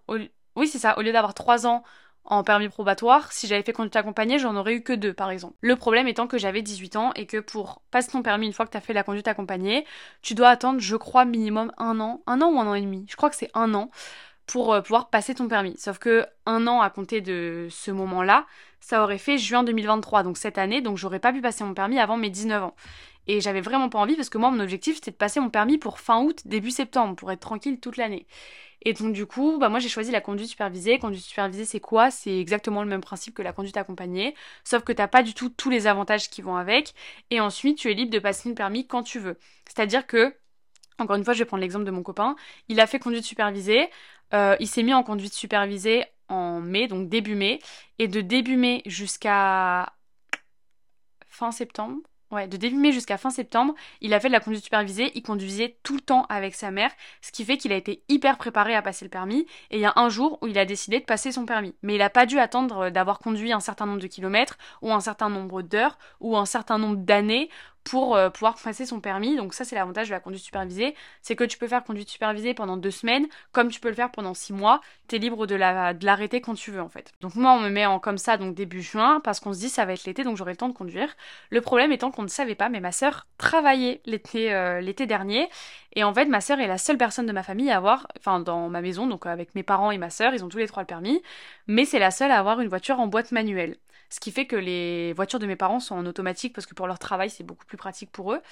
oui, 0.56 0.66
c'est 0.68 0.78
ça. 0.78 0.98
Au 0.98 1.02
lieu 1.02 1.12
d'avoir 1.12 1.34
3 1.34 1.66
ans 1.66 1.82
en 2.24 2.44
permis 2.44 2.68
probatoire, 2.68 3.32
si 3.32 3.46
j'avais 3.46 3.62
fait 3.62 3.72
conduite 3.72 3.96
accompagnée, 3.96 4.38
j'en 4.38 4.54
aurais 4.56 4.74
eu 4.74 4.82
que 4.82 4.92
2 4.92 5.12
par 5.12 5.30
exemple. 5.30 5.54
Le 5.60 5.74
problème 5.74 6.06
étant 6.06 6.28
que 6.28 6.38
j'avais 6.38 6.62
18 6.62 6.96
ans 6.96 7.12
et 7.16 7.26
que 7.26 7.38
pour 7.38 7.82
passer 7.90 8.12
ton 8.12 8.22
permis 8.22 8.46
une 8.46 8.52
fois 8.52 8.64
que 8.64 8.70
tu 8.70 8.76
as 8.76 8.80
fait 8.80 8.92
la 8.92 9.02
conduite 9.02 9.26
accompagnée, 9.26 9.84
tu 10.22 10.34
dois 10.34 10.48
attendre, 10.48 10.78
je 10.80 10.96
crois, 10.96 11.24
minimum 11.24 11.72
un 11.78 11.98
an. 12.00 12.22
Un 12.26 12.40
an 12.40 12.52
ou 12.52 12.60
un 12.60 12.66
an 12.66 12.74
et 12.74 12.80
demi 12.80 13.06
Je 13.08 13.16
crois 13.16 13.28
que 13.28 13.36
c'est 13.36 13.50
un 13.54 13.74
an 13.74 13.90
pour 14.46 14.72
euh, 14.72 14.80
pouvoir 14.82 15.10
passer 15.10 15.34
ton 15.34 15.48
permis. 15.48 15.76
Sauf 15.78 15.98
que 15.98 16.26
un 16.46 16.66
an 16.66 16.80
à 16.80 16.90
compter 16.90 17.20
de 17.20 17.68
ce 17.70 17.90
moment-là, 17.90 18.46
ça 18.80 19.02
aurait 19.02 19.18
fait 19.18 19.38
juin 19.38 19.64
2023, 19.64 20.22
donc 20.22 20.36
cette 20.36 20.58
année, 20.58 20.80
donc 20.80 20.98
j'aurais 20.98 21.20
pas 21.20 21.32
pu 21.32 21.40
passer 21.40 21.64
mon 21.64 21.74
permis 21.74 21.98
avant 21.98 22.16
mes 22.16 22.30
19 22.30 22.62
ans. 22.64 22.74
Et 23.28 23.40
j'avais 23.40 23.60
vraiment 23.60 23.88
pas 23.88 23.98
envie 23.98 24.16
parce 24.16 24.28
que 24.28 24.38
moi, 24.38 24.50
mon 24.50 24.60
objectif, 24.60 24.96
c'était 24.96 25.12
de 25.12 25.16
passer 25.16 25.38
mon 25.38 25.50
permis 25.50 25.78
pour 25.78 26.00
fin 26.00 26.20
août, 26.22 26.42
début 26.44 26.72
septembre, 26.72 27.14
pour 27.14 27.30
être 27.30 27.40
tranquille 27.40 27.78
toute 27.78 27.96
l'année. 27.96 28.26
Et 28.84 28.92
donc 28.92 29.12
du 29.12 29.26
coup, 29.26 29.58
bah 29.58 29.68
moi 29.68 29.78
j'ai 29.78 29.88
choisi 29.88 30.10
la 30.10 30.20
conduite 30.20 30.48
supervisée. 30.48 30.98
Conduite 30.98 31.22
supervisée, 31.22 31.64
c'est 31.64 31.80
quoi? 31.80 32.10
C'est 32.10 32.38
exactement 32.38 32.82
le 32.82 32.88
même 32.88 33.00
principe 33.00 33.34
que 33.34 33.42
la 33.42 33.52
conduite 33.52 33.76
accompagnée, 33.76 34.34
sauf 34.64 34.82
que 34.84 34.92
t'as 34.92 35.08
pas 35.08 35.22
du 35.22 35.34
tout 35.34 35.48
tous 35.50 35.70
les 35.70 35.86
avantages 35.86 36.28
qui 36.30 36.42
vont 36.42 36.56
avec. 36.56 36.94
Et 37.30 37.40
ensuite, 37.40 37.78
tu 37.78 37.90
es 37.90 37.94
libre 37.94 38.10
de 38.10 38.18
passer 38.18 38.48
le 38.48 38.54
permis 38.54 38.86
quand 38.86 39.02
tu 39.02 39.18
veux. 39.18 39.38
C'est-à-dire 39.66 40.06
que, 40.06 40.34
encore 40.98 41.16
une 41.16 41.24
fois, 41.24 41.34
je 41.34 41.40
vais 41.40 41.44
prendre 41.44 41.62
l'exemple 41.62 41.84
de 41.84 41.90
mon 41.90 42.02
copain. 42.02 42.36
Il 42.68 42.80
a 42.80 42.86
fait 42.86 42.98
conduite 42.98 43.24
supervisée. 43.24 43.88
Euh, 44.34 44.56
il 44.60 44.66
s'est 44.68 44.82
mis 44.82 44.94
en 44.94 45.02
conduite 45.02 45.34
supervisée 45.34 46.04
en 46.28 46.60
mai, 46.60 46.88
donc 46.88 47.08
début 47.08 47.34
mai, 47.34 47.60
et 47.98 48.08
de 48.08 48.20
début 48.22 48.56
mai 48.56 48.82
jusqu'à 48.86 49.92
fin 51.28 51.52
septembre, 51.52 52.00
Ouais, 52.32 52.48
de 52.48 52.56
début 52.56 52.76
mai 52.76 52.92
jusqu'à 52.92 53.18
fin 53.18 53.28
septembre, 53.28 53.74
il 54.00 54.14
a 54.14 54.18
fait 54.18 54.28
de 54.28 54.32
la 54.32 54.40
conduite 54.40 54.64
supervisée, 54.64 55.12
il 55.14 55.22
conduisait 55.22 55.76
tout 55.82 55.96
le 55.96 56.00
temps 56.00 56.24
avec 56.30 56.54
sa 56.54 56.70
mère, 56.70 56.90
ce 57.20 57.30
qui 57.30 57.44
fait 57.44 57.58
qu'il 57.58 57.72
a 57.72 57.76
été 57.76 58.02
hyper 58.08 58.38
préparé 58.38 58.74
à 58.74 58.80
passer 58.80 59.04
le 59.04 59.10
permis, 59.10 59.46
et 59.70 59.76
il 59.76 59.80
y 59.80 59.84
a 59.84 59.92
un 59.96 60.08
jour 60.08 60.38
où 60.40 60.46
il 60.46 60.58
a 60.58 60.64
décidé 60.64 60.98
de 60.98 61.04
passer 61.04 61.30
son 61.30 61.44
permis. 61.44 61.74
Mais 61.82 61.94
il 61.94 61.98
n'a 61.98 62.08
pas 62.08 62.24
dû 62.24 62.38
attendre 62.38 62.88
d'avoir 62.88 63.18
conduit 63.18 63.52
un 63.52 63.60
certain 63.60 63.84
nombre 63.84 64.00
de 64.00 64.06
kilomètres, 64.06 64.56
ou 64.80 64.94
un 64.94 65.00
certain 65.00 65.28
nombre 65.28 65.60
d'heures, 65.60 65.98
ou 66.20 66.34
un 66.34 66.46
certain 66.46 66.78
nombre 66.78 66.96
d'années 66.96 67.50
pour 67.84 68.16
euh, 68.16 68.30
pouvoir 68.30 68.56
passer 68.56 68.86
son 68.86 69.00
permis. 69.00 69.36
Donc 69.36 69.54
ça 69.54 69.64
c'est 69.64 69.74
l'avantage 69.74 70.08
de 70.08 70.12
la 70.12 70.20
conduite 70.20 70.42
supervisée, 70.42 70.94
c'est 71.20 71.36
que 71.36 71.44
tu 71.44 71.58
peux 71.58 71.68
faire 71.68 71.84
conduite 71.84 72.08
supervisée 72.08 72.54
pendant 72.54 72.76
deux 72.76 72.90
semaines, 72.90 73.26
comme 73.52 73.68
tu 73.68 73.80
peux 73.80 73.88
le 73.88 73.94
faire 73.94 74.10
pendant 74.10 74.34
six 74.34 74.52
mois, 74.52 74.80
t'es 75.08 75.18
libre 75.18 75.46
de 75.46 75.54
l'arrêter 75.54 76.40
quand 76.40 76.54
tu 76.54 76.70
veux 76.70 76.80
en 76.80 76.88
fait. 76.88 77.12
Donc 77.20 77.34
moi 77.34 77.52
on 77.52 77.60
me 77.60 77.68
met 77.68 77.86
en 77.86 77.98
comme 77.98 78.18
ça 78.18 78.36
donc 78.36 78.54
début 78.54 78.82
juin 78.82 79.20
parce 79.24 79.40
qu'on 79.40 79.52
se 79.52 79.58
dit 79.58 79.68
ça 79.68 79.84
va 79.84 79.92
être 79.92 80.04
l'été 80.04 80.24
donc 80.24 80.36
j'aurai 80.36 80.52
le 80.52 80.56
temps 80.56 80.68
de 80.68 80.74
conduire. 80.74 81.14
Le 81.50 81.60
problème 81.60 81.92
étant 81.92 82.10
qu'on 82.10 82.22
ne 82.22 82.28
savait 82.28 82.54
pas 82.54 82.68
mais 82.68 82.80
ma 82.80 82.92
soeur 82.92 83.26
travaillait 83.38 84.00
l'été 84.06 84.52
euh, 84.54 84.80
l'été 84.80 85.06
dernier 85.06 85.48
et 85.94 86.04
en 86.04 86.14
fait 86.14 86.26
ma 86.26 86.40
soeur 86.40 86.60
est 86.60 86.66
la 86.66 86.78
seule 86.78 86.98
personne 86.98 87.26
de 87.26 87.32
ma 87.32 87.42
famille 87.42 87.70
à 87.70 87.76
avoir, 87.76 88.06
enfin 88.18 88.40
dans 88.40 88.68
ma 88.68 88.80
maison 88.80 89.06
donc 89.06 89.26
avec 89.26 89.54
mes 89.54 89.62
parents 89.62 89.90
et 89.90 89.98
ma 89.98 90.10
soeur 90.10 90.34
ils 90.34 90.44
ont 90.44 90.48
tous 90.48 90.58
les 90.58 90.66
trois 90.68 90.82
le 90.82 90.86
permis, 90.86 91.22
mais 91.66 91.84
c'est 91.84 91.98
la 91.98 92.10
seule 92.10 92.30
à 92.30 92.38
avoir 92.38 92.60
une 92.60 92.68
voiture 92.68 93.00
en 93.00 93.06
boîte 93.06 93.32
manuelle. 93.32 93.76
Ce 94.12 94.20
qui 94.20 94.30
fait 94.30 94.46
que 94.46 94.56
les 94.56 95.12
voitures 95.14 95.38
de 95.38 95.46
mes 95.46 95.56
parents 95.56 95.80
sont 95.80 95.94
en 95.94 96.04
automatique 96.06 96.54
parce 96.54 96.66
que 96.66 96.74
pour 96.74 96.86
leur 96.86 96.98
travail, 96.98 97.30
c'est 97.30 97.44
beaucoup 97.44 97.64
plus 97.64 97.78
pratique 97.78 98.10
pour 98.12 98.34
eux. 98.34 98.42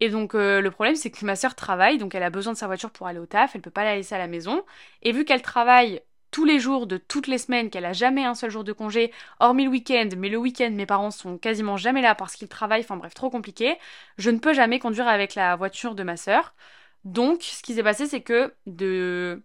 Et 0.00 0.08
donc 0.10 0.34
euh, 0.34 0.60
le 0.60 0.70
problème 0.70 0.96
c'est 0.96 1.10
que 1.10 1.24
ma 1.24 1.36
soeur 1.36 1.54
travaille, 1.54 1.98
donc 1.98 2.14
elle 2.14 2.22
a 2.22 2.30
besoin 2.30 2.52
de 2.52 2.58
sa 2.58 2.66
voiture 2.66 2.90
pour 2.90 3.06
aller 3.08 3.18
au 3.18 3.26
taf, 3.26 3.54
elle 3.54 3.62
peut 3.62 3.70
pas 3.70 3.84
la 3.84 3.96
laisser 3.96 4.14
à 4.14 4.18
la 4.18 4.28
maison. 4.28 4.64
Et 5.02 5.12
vu 5.12 5.24
qu'elle 5.24 5.42
travaille 5.42 6.00
tous 6.30 6.44
les 6.44 6.58
jours 6.60 6.86
de 6.86 6.96
toutes 6.96 7.26
les 7.26 7.38
semaines, 7.38 7.70
qu'elle 7.70 7.84
a 7.84 7.92
jamais 7.92 8.24
un 8.24 8.34
seul 8.34 8.50
jour 8.50 8.64
de 8.64 8.72
congé, 8.72 9.12
hormis 9.40 9.64
le 9.64 9.70
week-end, 9.70 10.08
mais 10.16 10.28
le 10.28 10.38
week-end, 10.38 10.70
mes 10.72 10.86
parents 10.86 11.10
sont 11.10 11.38
quasiment 11.38 11.76
jamais 11.76 12.00
là 12.02 12.14
parce 12.14 12.34
qu'ils 12.36 12.48
travaillent, 12.48 12.82
enfin 12.82 12.96
bref, 12.96 13.14
trop 13.14 13.30
compliqué, 13.30 13.76
je 14.18 14.30
ne 14.30 14.38
peux 14.38 14.54
jamais 14.54 14.78
conduire 14.78 15.08
avec 15.08 15.34
la 15.34 15.56
voiture 15.56 15.94
de 15.94 16.02
ma 16.02 16.16
sœur. 16.16 16.54
Donc, 17.04 17.42
ce 17.42 17.62
qui 17.62 17.74
s'est 17.74 17.82
passé, 17.82 18.06
c'est 18.06 18.22
que 18.22 18.54
de 18.66 19.42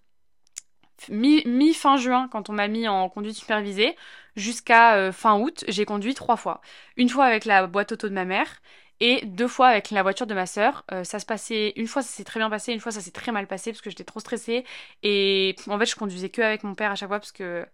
mi-fin 1.10 1.98
juin, 1.98 2.27
quand 2.32 2.50
on 2.50 2.54
m'a 2.54 2.68
mis 2.68 2.88
en 2.88 3.10
conduite 3.10 3.36
supervisée, 3.36 3.96
jusqu'à 4.36 4.96
euh, 4.96 5.12
fin 5.12 5.39
août, 5.39 5.63
j'ai 5.68 5.86
conduit 5.86 6.13
trois 6.13 6.38
fois. 6.38 6.62
Une 6.98 7.10
fois 7.10 7.25
avec 7.25 7.46
la 7.46 7.68
boîte 7.68 7.92
auto 7.94 8.10
de 8.10 8.13
ma 8.13 8.25
mère 8.25 8.62
et 9.00 9.25
deux 9.25 9.48
fois 9.48 9.68
avec 9.68 9.92
la 9.92 10.04
voiture 10.04 10.27
de 10.27 10.34
ma 10.34 10.46
sœur. 10.46 10.86
Euh, 10.92 11.04
ça 11.04 11.20
se 11.20 11.25
passait, 11.25 11.74
une 11.75 11.88
fois 11.88 12.01
ça 12.01 12.10
s'est 12.10 12.24
très 12.24 12.39
bien 12.39 12.50
passé, 12.50 12.74
une 12.74 12.80
fois 12.80 12.92
ça 12.92 13.01
s'est 13.01 13.12
très 13.12 13.32
mal 13.32 13.48
passé 13.48 13.72
parce 13.72 13.82
que 13.82 13.89
j'étais 13.89 14.04
trop 14.04 14.20
stressée. 14.20 14.66
Et 15.04 15.56
en 15.68 15.77
fait, 15.80 15.86
je 15.86 15.96
conduisais 15.96 16.30
que 16.30 16.42
avec 16.42 16.63
mon 16.63 16.75
père 16.75 16.92
à 16.92 16.96
chaque 16.96 17.10
fois 17.10 17.20
parce 17.20 17.32
que 17.32 17.66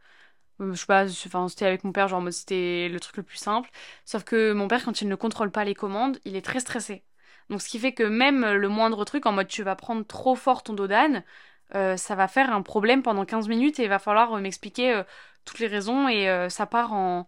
euh, 0.62 0.74
je 0.74 0.80
sais 0.80 0.86
pas, 0.86 1.06
enfin, 1.06 1.48
c'était 1.50 1.65
avec 1.65 1.84
mon 1.84 1.92
père, 1.92 2.08
genre 2.08 2.24
c'était 2.32 2.89
le 2.89 3.00
truc 3.00 3.18
le 3.18 3.24
plus 3.24 3.38
simple. 3.38 3.70
Sauf 4.06 4.24
que 4.24 4.53
mon 4.53 4.68
père, 4.68 4.84
quand 4.86 5.01
il 5.01 5.08
ne 5.10 5.15
contrôle 5.15 5.51
pas 5.51 5.63
les 5.65 5.75
commandes, 5.75 6.20
il 6.25 6.36
est 6.36 6.42
très 6.42 6.60
stressé. 6.60 7.03
Donc 7.50 7.62
ce 7.62 7.70
qui 7.70 7.80
fait 7.80 7.94
que 7.94 8.03
même 8.03 8.46
le 8.53 8.70
moindre 8.70 9.03
truc, 9.06 9.25
en 9.25 9.32
mode 9.34 9.48
tu 9.48 9.63
vas 9.63 9.75
prendre 9.75 10.06
trop 10.06 10.36
fort 10.36 10.63
ton 10.63 10.74
dos 10.74 10.88
d'âne, 10.88 11.24
euh, 11.75 11.98
ça 11.98 12.15
va 12.15 12.27
faire 12.27 12.51
un 12.53 12.62
problème 12.62 13.01
pendant 13.03 13.25
15 13.25 13.48
minutes 13.48 13.79
et 13.79 13.84
il 13.84 13.89
va 13.89 14.00
falloir 14.00 14.38
m'expliquer 14.39 15.01
toutes 15.46 15.60
les 15.60 15.67
raisons 15.67 16.08
et 16.08 16.48
ça 16.50 16.65
part 16.65 16.93
en 16.93 17.25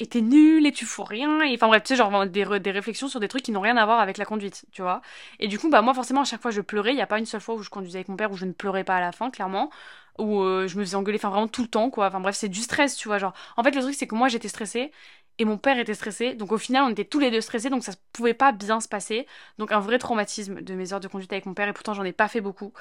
et 0.00 0.06
t'es 0.06 0.22
nul 0.22 0.66
et 0.66 0.72
tu 0.72 0.86
fous 0.86 1.04
rien 1.04 1.42
et 1.42 1.54
enfin 1.54 1.68
bref 1.68 1.82
tu 1.82 1.88
sais 1.88 1.96
genre 1.96 2.26
des, 2.26 2.44
des 2.60 2.70
réflexions 2.70 3.08
sur 3.08 3.20
des 3.20 3.28
trucs 3.28 3.42
qui 3.42 3.52
n'ont 3.52 3.60
rien 3.60 3.76
à 3.76 3.84
voir 3.84 4.00
avec 4.00 4.16
la 4.16 4.24
conduite 4.24 4.64
tu 4.72 4.82
vois. 4.82 5.02
Et 5.38 5.46
du 5.46 5.58
coup 5.58 5.68
bah 5.68 5.82
moi 5.82 5.92
forcément 5.94 6.22
à 6.22 6.24
chaque 6.24 6.40
fois 6.40 6.50
je 6.50 6.62
pleurais. 6.62 6.92
Il 6.92 6.96
y 6.96 7.02
a 7.02 7.06
pas 7.06 7.18
une 7.18 7.26
seule 7.26 7.40
fois 7.42 7.54
où 7.54 7.62
je 7.62 7.68
conduisais 7.70 7.98
avec 7.98 8.08
mon 8.08 8.16
père 8.16 8.32
où 8.32 8.36
je 8.36 8.46
ne 8.46 8.52
pleurais 8.52 8.84
pas 8.84 8.96
à 8.96 9.00
la 9.00 9.12
fin 9.12 9.30
clairement. 9.30 9.70
Où 10.18 10.42
euh, 10.42 10.66
je 10.66 10.76
me 10.78 10.84
faisais 10.84 10.96
engueuler 10.96 11.18
enfin 11.18 11.30
vraiment 11.30 11.48
tout 11.48 11.62
le 11.62 11.68
temps 11.68 11.90
quoi. 11.90 12.06
Enfin 12.06 12.20
bref 12.20 12.34
c'est 12.34 12.48
du 12.48 12.60
stress 12.60 12.96
tu 12.96 13.08
vois 13.08 13.18
genre. 13.18 13.34
En 13.56 13.62
fait 13.62 13.74
le 13.74 13.82
truc 13.82 13.94
c'est 13.94 14.06
que 14.06 14.14
moi 14.14 14.28
j'étais 14.28 14.48
stressée 14.48 14.90
et 15.38 15.44
mon 15.44 15.56
père 15.58 15.78
était 15.78 15.94
stressé. 15.94 16.34
Donc 16.34 16.52
au 16.52 16.58
final, 16.58 16.84
on 16.84 16.90
était 16.90 17.04
tous 17.04 17.18
les 17.18 17.30
deux 17.30 17.40
stressés, 17.40 17.70
donc 17.70 17.82
ça 17.84 17.92
pouvait 18.12 18.34
pas 18.34 18.52
bien 18.52 18.80
se 18.80 18.88
passer. 18.88 19.26
Donc 19.58 19.72
un 19.72 19.80
vrai 19.80 19.98
traumatisme 19.98 20.60
de 20.60 20.74
mes 20.74 20.92
heures 20.92 21.00
de 21.00 21.08
conduite 21.08 21.32
avec 21.32 21.46
mon 21.46 21.54
père, 21.54 21.68
et 21.68 21.72
pourtant 21.72 21.94
j'en 21.94 22.04
ai 22.04 22.12
pas 22.12 22.28
fait 22.28 22.40
beaucoup. 22.40 22.72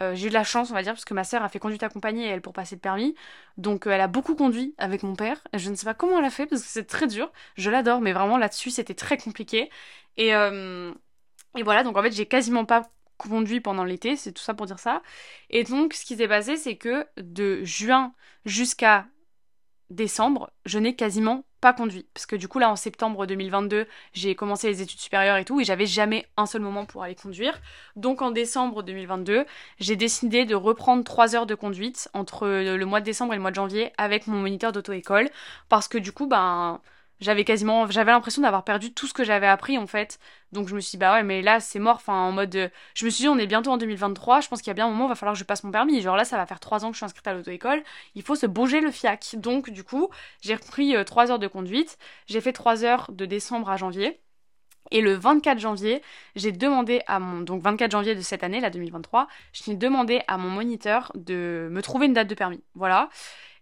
Euh, 0.00 0.14
j'ai 0.14 0.26
eu 0.26 0.28
de 0.28 0.34
la 0.34 0.44
chance, 0.44 0.70
on 0.70 0.74
va 0.74 0.82
dire, 0.82 0.92
parce 0.92 1.04
que 1.04 1.14
ma 1.14 1.24
sœur 1.24 1.42
a 1.42 1.48
fait 1.48 1.58
conduite 1.58 1.82
accompagnée, 1.82 2.26
elle, 2.26 2.40
pour 2.40 2.52
passer 2.52 2.76
le 2.76 2.80
permis. 2.80 3.14
Donc 3.56 3.86
euh, 3.86 3.90
elle 3.90 4.00
a 4.00 4.08
beaucoup 4.08 4.34
conduit 4.34 4.74
avec 4.78 5.02
mon 5.02 5.14
père. 5.14 5.40
Je 5.54 5.70
ne 5.70 5.74
sais 5.74 5.84
pas 5.84 5.94
comment 5.94 6.18
elle 6.18 6.24
a 6.24 6.30
fait, 6.30 6.46
parce 6.46 6.62
que 6.62 6.68
c'est 6.68 6.84
très 6.84 7.06
dur. 7.06 7.32
Je 7.56 7.70
l'adore, 7.70 8.00
mais 8.00 8.12
vraiment 8.12 8.38
là-dessus, 8.38 8.70
c'était 8.70 8.94
très 8.94 9.16
compliqué. 9.16 9.70
Et, 10.16 10.34
euh, 10.34 10.92
et 11.56 11.62
voilà, 11.62 11.84
donc 11.84 11.96
en 11.96 12.02
fait, 12.02 12.12
j'ai 12.12 12.26
quasiment 12.26 12.64
pas 12.64 12.90
conduit 13.16 13.60
pendant 13.60 13.84
l'été, 13.84 14.16
c'est 14.16 14.32
tout 14.32 14.42
ça 14.42 14.54
pour 14.54 14.66
dire 14.66 14.78
ça. 14.78 15.02
Et 15.50 15.64
donc, 15.64 15.94
ce 15.94 16.04
qui 16.04 16.16
s'est 16.16 16.28
passé, 16.28 16.56
c'est 16.56 16.76
que 16.76 17.06
de 17.16 17.62
juin 17.64 18.14
jusqu'à 18.44 19.06
décembre, 19.90 20.50
je 20.64 20.78
n'ai 20.78 20.96
quasiment 20.96 21.44
pas 21.64 21.72
conduit. 21.72 22.04
Parce 22.12 22.26
que 22.26 22.36
du 22.36 22.46
coup, 22.46 22.58
là, 22.58 22.70
en 22.70 22.76
septembre 22.76 23.24
2022, 23.24 23.86
j'ai 24.12 24.34
commencé 24.34 24.66
les 24.66 24.82
études 24.82 25.00
supérieures 25.00 25.38
et 25.38 25.46
tout, 25.46 25.62
et 25.62 25.64
j'avais 25.64 25.86
jamais 25.86 26.26
un 26.36 26.44
seul 26.44 26.60
moment 26.60 26.84
pour 26.84 27.02
aller 27.02 27.14
conduire. 27.14 27.58
Donc 27.96 28.20
en 28.20 28.30
décembre 28.32 28.82
2022, 28.82 29.46
j'ai 29.80 29.96
décidé 29.96 30.44
de 30.44 30.54
reprendre 30.54 31.02
3 31.04 31.34
heures 31.34 31.46
de 31.46 31.54
conduite 31.54 32.10
entre 32.12 32.46
le 32.46 32.84
mois 32.84 33.00
de 33.00 33.06
décembre 33.06 33.32
et 33.32 33.36
le 33.36 33.40
mois 33.40 33.50
de 33.50 33.56
janvier 33.56 33.92
avec 33.96 34.26
mon 34.26 34.36
moniteur 34.36 34.72
d'auto-école. 34.72 35.30
Parce 35.70 35.88
que 35.88 35.96
du 35.96 36.12
coup, 36.12 36.26
ben 36.26 36.82
j'avais 37.20 37.44
quasiment 37.44 37.90
j'avais 37.90 38.12
l'impression 38.12 38.42
d'avoir 38.42 38.64
perdu 38.64 38.92
tout 38.92 39.06
ce 39.06 39.14
que 39.14 39.24
j'avais 39.24 39.46
appris 39.46 39.78
en 39.78 39.86
fait. 39.86 40.18
Donc 40.52 40.68
je 40.68 40.74
me 40.74 40.80
suis 40.80 40.92
dit 40.92 40.96
bah 40.98 41.14
ouais 41.14 41.22
mais 41.22 41.42
là 41.42 41.60
c'est 41.60 41.78
mort. 41.78 41.96
Enfin 41.96 42.14
en 42.14 42.32
mode 42.32 42.54
euh, 42.56 42.68
je 42.94 43.04
me 43.04 43.10
suis 43.10 43.22
dit 43.22 43.28
on 43.28 43.38
est 43.38 43.46
bientôt 43.46 43.70
en 43.70 43.76
2023 43.78 44.40
je 44.40 44.48
pense 44.48 44.60
qu'il 44.60 44.68
y 44.68 44.72
a 44.72 44.74
bien 44.74 44.86
un 44.86 44.90
moment 44.90 45.06
il 45.06 45.08
va 45.08 45.14
falloir 45.14 45.34
que 45.34 45.38
je 45.38 45.44
passe 45.44 45.64
mon 45.64 45.70
permis. 45.70 46.00
Genre 46.00 46.16
là 46.16 46.24
ça 46.24 46.36
va 46.36 46.46
faire 46.46 46.60
trois 46.60 46.84
ans 46.84 46.88
que 46.88 46.94
je 46.94 46.98
suis 46.98 47.04
inscrite 47.04 47.26
à 47.26 47.34
l'auto-école. 47.34 47.82
Il 48.14 48.22
faut 48.22 48.34
se 48.34 48.46
bouger 48.46 48.80
le 48.80 48.90
fiac. 48.90 49.36
Donc 49.38 49.70
du 49.70 49.84
coup 49.84 50.10
j'ai 50.42 50.54
repris 50.54 50.96
euh, 50.96 51.04
trois 51.04 51.30
heures 51.30 51.38
de 51.38 51.48
conduite. 51.48 51.98
J'ai 52.26 52.40
fait 52.40 52.52
trois 52.52 52.84
heures 52.84 53.10
de 53.12 53.26
décembre 53.26 53.70
à 53.70 53.76
janvier. 53.76 54.20
Et 54.90 55.00
le 55.00 55.14
24 55.14 55.58
janvier, 55.58 56.02
j'ai 56.36 56.52
demandé 56.52 57.00
à 57.06 57.18
mon 57.18 57.40
donc 57.40 57.62
24 57.62 57.90
janvier 57.90 58.14
de 58.14 58.20
cette 58.20 58.44
année, 58.44 58.60
la 58.60 58.70
2023, 58.70 59.28
j'ai 59.52 59.74
demandé 59.74 60.20
à 60.28 60.36
mon 60.36 60.50
moniteur 60.50 61.10
de 61.14 61.68
me 61.70 61.80
trouver 61.80 62.06
une 62.06 62.12
date 62.12 62.28
de 62.28 62.34
permis. 62.34 62.62
Voilà. 62.74 63.08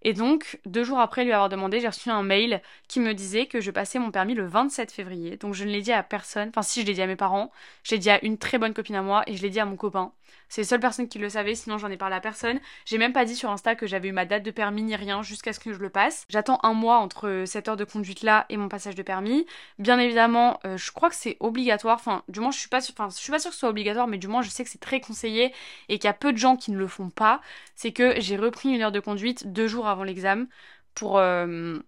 Et 0.03 0.13
donc, 0.15 0.61
deux 0.67 0.85
jours 0.85 0.99
après 0.99 1.25
lui 1.25 1.33
avoir 1.33 1.49
demandé, 1.49 1.81
j'ai 1.81 1.87
reçu 1.89 2.11
un 2.11 2.23
mail 2.23 2.61
qui 2.89 3.01
me 3.01 3.15
disait 3.15 3.47
que 3.47 3.61
je 3.61 3.71
passais 3.71 3.99
mon 3.99 4.11
permis 4.11 4.35
le 4.35 4.47
27 4.47 4.91
février. 4.93 5.37
Donc 5.37 5.55
je 5.55 5.65
ne 5.65 5.71
l'ai 5.71 5.81
dit 5.83 5.93
à 5.93 6.03
personne. 6.03 6.49
Enfin, 6.49 6.63
si 6.63 6.83
je 6.83 6.87
l'ai 6.87 6.95
dit 6.95 7.03
à 7.03 7.07
mes 7.07 7.17
parents, 7.17 7.51
je 7.85 7.93
l'ai 7.93 7.99
dit 7.99 8.11
à 8.11 8.25
une 8.25 8.39
très 8.39 8.59
bonne 8.59 8.75
copine 8.75 8.97
à 8.97 9.03
moi 9.03 9.23
et 9.27 9.37
je 9.37 9.43
l'ai 9.43 9.51
dit 9.51 9.61
à 9.61 9.65
mon 9.65 9.77
copain. 9.77 10.13
C'est 10.49 10.61
les 10.61 10.67
seules 10.67 10.81
personnes 10.81 11.09
qui 11.09 11.19
le 11.19 11.29
savaient, 11.29 11.55
sinon 11.55 11.79
j'en 11.79 11.91
ai 11.91 11.97
parlé 11.97 12.17
à 12.17 12.21
personne. 12.21 12.61
J'ai 12.85 12.99
même 12.99 13.13
pas 13.13 13.25
dit 13.25 13.35
sur 13.35 13.51
Insta 13.51 13.75
que 13.75 13.87
j'avais 13.87 14.09
eu 14.09 14.13
ma 14.13 14.27
date 14.27 14.43
de 14.43 14.51
permis 14.51 14.83
ni 14.83 14.95
rien 14.95 15.23
jusqu'à 15.23 15.53
ce 15.53 15.61
que 15.61 15.73
je 15.73 15.79
le 15.79 15.89
passe. 15.89 16.27
J'attends 16.29 16.59
un 16.63 16.75
mois 16.75 16.99
entre 16.99 17.45
cette 17.47 17.69
heure 17.69 17.77
de 17.77 17.85
conduite 17.85 18.23
là 18.23 18.47
et 18.49 18.57
mon 18.57 18.69
passage 18.69 18.95
de 18.95 19.03
permis. 19.03 19.47
Bien 19.79 19.99
évidemment, 19.99 20.61
euh, 20.65 20.77
je 20.77 20.93
crois 20.93 21.09
que 21.09 21.17
c'est 21.17 21.37
obligatoire. 21.41 21.97
Enfin, 21.97 22.23
du 22.29 22.41
moins, 22.41 22.51
je 22.51 22.59
suis 22.59 22.69
pas 22.69 22.81
sûre. 22.81 22.95
Je 23.09 23.17
suis 23.17 23.33
pas 23.33 23.39
sûre 23.39 23.51
que 23.51 23.55
ce 23.55 23.61
soit 23.61 23.69
obligatoire, 23.71 24.09
mais 24.09 24.19
du 24.19 24.29
moins, 24.29 24.43
je 24.43 24.51
sais 24.51 24.65
que 24.65 24.71
c'est 24.71 24.81
très 24.81 25.01
conseillé 25.01 25.55
et 25.89 25.99
qu'il 25.99 26.09
y 26.09 26.11
a 26.11 26.15
peu 26.15 26.33
de 26.33 26.39
gens 26.39 26.57
qui 26.57 26.71
ne 26.71 26.79
le 26.79 26.87
font 26.87 27.11
pas. 27.11 27.41
C'est 27.75 27.93
que 27.93 28.21
j'ai 28.21 28.37
repris 28.37 28.69
une 28.69 28.83
heure 28.83 28.93
de 28.93 29.01
conduite 29.01 29.53
deux 29.53 29.67
jours 29.69 29.89
avant 29.89 30.05
l'examen 30.05 30.47
pour. 30.95 31.19
Euh, 31.19 31.79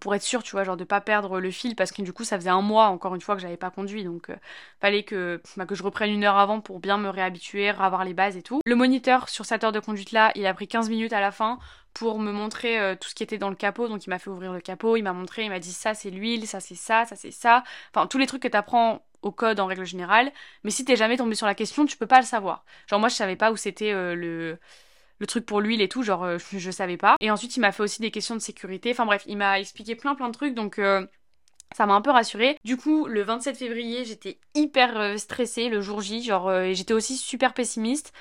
pour 0.00 0.14
être 0.14 0.22
sûr, 0.22 0.42
tu 0.42 0.52
vois, 0.52 0.64
genre 0.64 0.76
de 0.76 0.84
pas 0.84 1.00
perdre 1.00 1.40
le 1.40 1.50
fil 1.50 1.74
parce 1.74 1.92
que 1.92 2.02
du 2.02 2.12
coup 2.12 2.24
ça 2.24 2.36
faisait 2.38 2.50
un 2.50 2.62
mois 2.62 2.86
encore 2.86 3.14
une 3.14 3.20
fois 3.20 3.34
que 3.34 3.40
j'avais 3.40 3.56
pas 3.56 3.70
conduit 3.70 4.04
donc 4.04 4.30
euh, 4.30 4.36
fallait 4.80 5.02
que, 5.02 5.42
bah, 5.56 5.66
que 5.66 5.74
je 5.74 5.82
reprenne 5.82 6.10
une 6.10 6.24
heure 6.24 6.36
avant 6.36 6.60
pour 6.60 6.78
bien 6.78 6.98
me 6.98 7.08
réhabituer, 7.08 7.68
avoir 7.68 8.04
les 8.04 8.14
bases 8.14 8.36
et 8.36 8.42
tout. 8.42 8.60
Le 8.64 8.76
moniteur 8.76 9.28
sur 9.28 9.44
cette 9.44 9.64
heure 9.64 9.72
de 9.72 9.80
conduite 9.80 10.12
là, 10.12 10.32
il 10.34 10.46
a 10.46 10.54
pris 10.54 10.68
15 10.68 10.88
minutes 10.88 11.12
à 11.12 11.20
la 11.20 11.32
fin 11.32 11.58
pour 11.94 12.18
me 12.18 12.32
montrer 12.32 12.78
euh, 12.80 12.94
tout 12.94 13.08
ce 13.08 13.14
qui 13.14 13.22
était 13.22 13.38
dans 13.38 13.50
le 13.50 13.56
capot 13.56 13.88
donc 13.88 14.06
il 14.06 14.10
m'a 14.10 14.18
fait 14.18 14.30
ouvrir 14.30 14.52
le 14.52 14.60
capot, 14.60 14.96
il 14.96 15.02
m'a 15.02 15.12
montré, 15.12 15.44
il 15.44 15.50
m'a 15.50 15.58
dit 15.58 15.72
ça 15.72 15.94
c'est 15.94 16.10
l'huile, 16.10 16.46
ça 16.46 16.60
c'est 16.60 16.74
ça, 16.74 17.04
ça 17.04 17.16
c'est 17.16 17.32
ça, 17.32 17.64
enfin 17.94 18.06
tous 18.06 18.18
les 18.18 18.26
trucs 18.26 18.42
que 18.42 18.48
t'apprends 18.48 19.04
au 19.22 19.30
code 19.30 19.60
en 19.60 19.66
règle 19.66 19.84
générale, 19.84 20.32
mais 20.64 20.70
si 20.70 20.84
t'es 20.84 20.96
jamais 20.96 21.16
tombé 21.16 21.34
sur 21.34 21.46
la 21.46 21.54
question 21.54 21.84
tu 21.86 21.96
peux 21.96 22.06
pas 22.06 22.20
le 22.20 22.26
savoir. 22.26 22.64
Genre 22.86 23.00
moi 23.00 23.08
je 23.08 23.14
savais 23.14 23.36
pas 23.36 23.52
où 23.52 23.56
c'était 23.56 23.92
euh, 23.92 24.14
le 24.14 24.58
le 25.18 25.26
truc 25.26 25.46
pour 25.46 25.60
l'huile 25.60 25.80
et 25.80 25.88
tout, 25.88 26.02
genre 26.02 26.24
euh, 26.24 26.38
je, 26.52 26.70
savais 26.70 26.96
pas. 26.96 27.16
Et 27.20 27.30
ensuite 27.30 27.56
il 27.56 27.60
m'a 27.60 27.72
fait 27.72 27.82
aussi 27.82 28.00
des 28.00 28.10
questions 28.10 28.34
de 28.34 28.40
sécurité. 28.40 28.90
Enfin 28.90 29.06
bref, 29.06 29.22
il 29.26 29.36
m'a 29.36 29.60
expliqué 29.60 29.94
plein 29.94 30.14
plein 30.14 30.28
de 30.28 30.34
trucs 30.34 30.54
donc 30.54 30.78
euh, 30.78 31.06
ça 31.76 31.86
m'a 31.86 31.94
un 31.94 32.00
peu 32.00 32.10
rassurée. 32.10 32.58
Du 32.64 32.76
coup, 32.76 33.06
le 33.06 33.22
27 33.22 33.56
février, 33.56 34.04
j'étais 34.04 34.38
hyper 34.54 34.98
euh, 34.98 35.16
stressée 35.16 35.68
le 35.68 35.80
jour 35.80 36.00
J, 36.00 36.22
genre 36.22 36.50
j'étais 36.72 36.94
aussi 36.94 37.16
super 37.16 37.54
pessimiste 37.54 38.12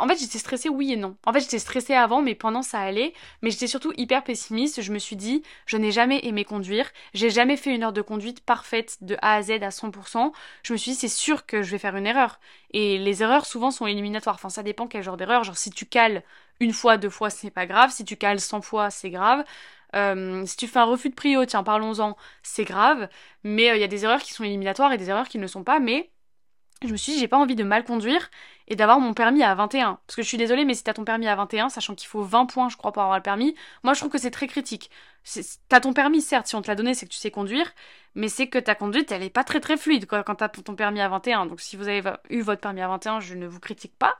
en 0.00 0.08
fait, 0.08 0.18
j'étais 0.18 0.38
stressée, 0.38 0.68
oui 0.68 0.92
et 0.92 0.96
non. 0.96 1.16
En 1.26 1.32
fait, 1.32 1.40
j'étais 1.40 1.58
stressée 1.58 1.94
avant, 1.94 2.22
mais 2.22 2.34
pendant 2.34 2.62
ça 2.62 2.80
allait. 2.80 3.12
Mais 3.42 3.50
j'étais 3.50 3.66
surtout 3.66 3.92
hyper 3.96 4.24
pessimiste. 4.24 4.80
Je 4.80 4.92
me 4.92 4.98
suis 4.98 5.16
dit, 5.16 5.42
je 5.66 5.76
n'ai 5.76 5.90
jamais 5.92 6.20
aimé 6.24 6.44
conduire. 6.44 6.90
J'ai 7.14 7.30
jamais 7.30 7.56
fait 7.56 7.74
une 7.74 7.82
heure 7.82 7.92
de 7.92 8.02
conduite 8.02 8.40
parfaite 8.40 8.98
de 9.02 9.16
A 9.22 9.34
à 9.36 9.42
Z 9.42 9.50
à 9.62 9.70
100%. 9.70 10.32
Je 10.62 10.72
me 10.72 10.78
suis 10.78 10.92
dit, 10.92 10.96
c'est 10.96 11.08
sûr 11.08 11.46
que 11.46 11.62
je 11.62 11.70
vais 11.70 11.78
faire 11.78 11.96
une 11.96 12.06
erreur. 12.06 12.40
Et 12.72 12.98
les 12.98 13.22
erreurs, 13.22 13.46
souvent, 13.46 13.70
sont 13.70 13.86
éliminatoires. 13.86 14.36
Enfin, 14.36 14.48
ça 14.48 14.62
dépend 14.62 14.86
quel 14.86 15.02
genre 15.02 15.16
d'erreur. 15.16 15.44
Genre, 15.44 15.56
si 15.56 15.70
tu 15.70 15.86
cales 15.86 16.22
une 16.60 16.72
fois, 16.72 16.96
deux 16.96 17.10
fois, 17.10 17.30
c'est 17.30 17.50
pas 17.50 17.66
grave. 17.66 17.90
Si 17.90 18.04
tu 18.04 18.16
cales 18.16 18.40
100 18.40 18.62
fois, 18.62 18.90
c'est 18.90 19.10
grave. 19.10 19.44
Euh, 19.94 20.46
si 20.46 20.56
tu 20.56 20.68
fais 20.68 20.78
un 20.78 20.84
refus 20.84 21.10
de 21.10 21.14
prio, 21.14 21.44
tiens, 21.44 21.62
parlons-en, 21.62 22.16
c'est 22.42 22.64
grave. 22.64 23.08
Mais 23.44 23.70
euh, 23.70 23.76
il 23.76 23.80
y 23.80 23.84
a 23.84 23.88
des 23.88 24.04
erreurs 24.04 24.22
qui 24.22 24.32
sont 24.32 24.44
éliminatoires 24.44 24.92
et 24.92 24.98
des 24.98 25.10
erreurs 25.10 25.28
qui 25.28 25.38
ne 25.38 25.42
le 25.42 25.48
sont 25.48 25.64
pas. 25.64 25.80
Mais 25.80 26.11
je 26.88 26.92
me 26.92 26.96
suis 26.96 27.12
dit, 27.12 27.18
j'ai 27.18 27.28
pas 27.28 27.38
envie 27.38 27.54
de 27.54 27.64
mal 27.64 27.84
conduire 27.84 28.30
et 28.68 28.76
d'avoir 28.76 29.00
mon 29.00 29.14
permis 29.14 29.42
à 29.42 29.54
21. 29.54 29.98
Parce 30.06 30.16
que 30.16 30.22
je 30.22 30.28
suis 30.28 30.38
désolée, 30.38 30.64
mais 30.64 30.74
si 30.74 30.84
t'as 30.84 30.94
ton 30.94 31.04
permis 31.04 31.28
à 31.28 31.36
21, 31.36 31.68
sachant 31.68 31.94
qu'il 31.94 32.08
faut 32.08 32.22
20 32.22 32.46
points, 32.46 32.68
je 32.68 32.76
crois, 32.76 32.92
pour 32.92 33.02
avoir 33.02 33.16
le 33.16 33.22
permis, 33.22 33.54
moi 33.82 33.94
je 33.94 34.00
trouve 34.00 34.10
que 34.10 34.18
c'est 34.18 34.30
très 34.30 34.46
critique. 34.46 34.90
T'as 35.68 35.80
ton 35.80 35.92
permis, 35.92 36.20
certes, 36.20 36.46
si 36.46 36.56
on 36.56 36.62
te 36.62 36.68
l'a 36.68 36.74
donné, 36.74 36.94
c'est 36.94 37.06
que 37.06 37.12
tu 37.12 37.18
sais 37.18 37.30
conduire, 37.30 37.72
mais 38.14 38.28
c'est 38.28 38.48
que 38.48 38.58
ta 38.58 38.74
conduite, 38.74 39.12
elle 39.12 39.22
est 39.22 39.30
pas 39.30 39.44
très 39.44 39.60
très 39.60 39.76
fluide 39.76 40.06
quand 40.06 40.34
t'as 40.34 40.48
ton 40.48 40.74
permis 40.74 41.00
à 41.00 41.08
21. 41.08 41.46
Donc 41.46 41.60
si 41.60 41.76
vous 41.76 41.88
avez 41.88 42.02
eu 42.30 42.42
votre 42.42 42.60
permis 42.60 42.80
à 42.80 42.88
21, 42.88 43.20
je 43.20 43.34
ne 43.34 43.46
vous 43.46 43.60
critique 43.60 43.96
pas. 43.98 44.18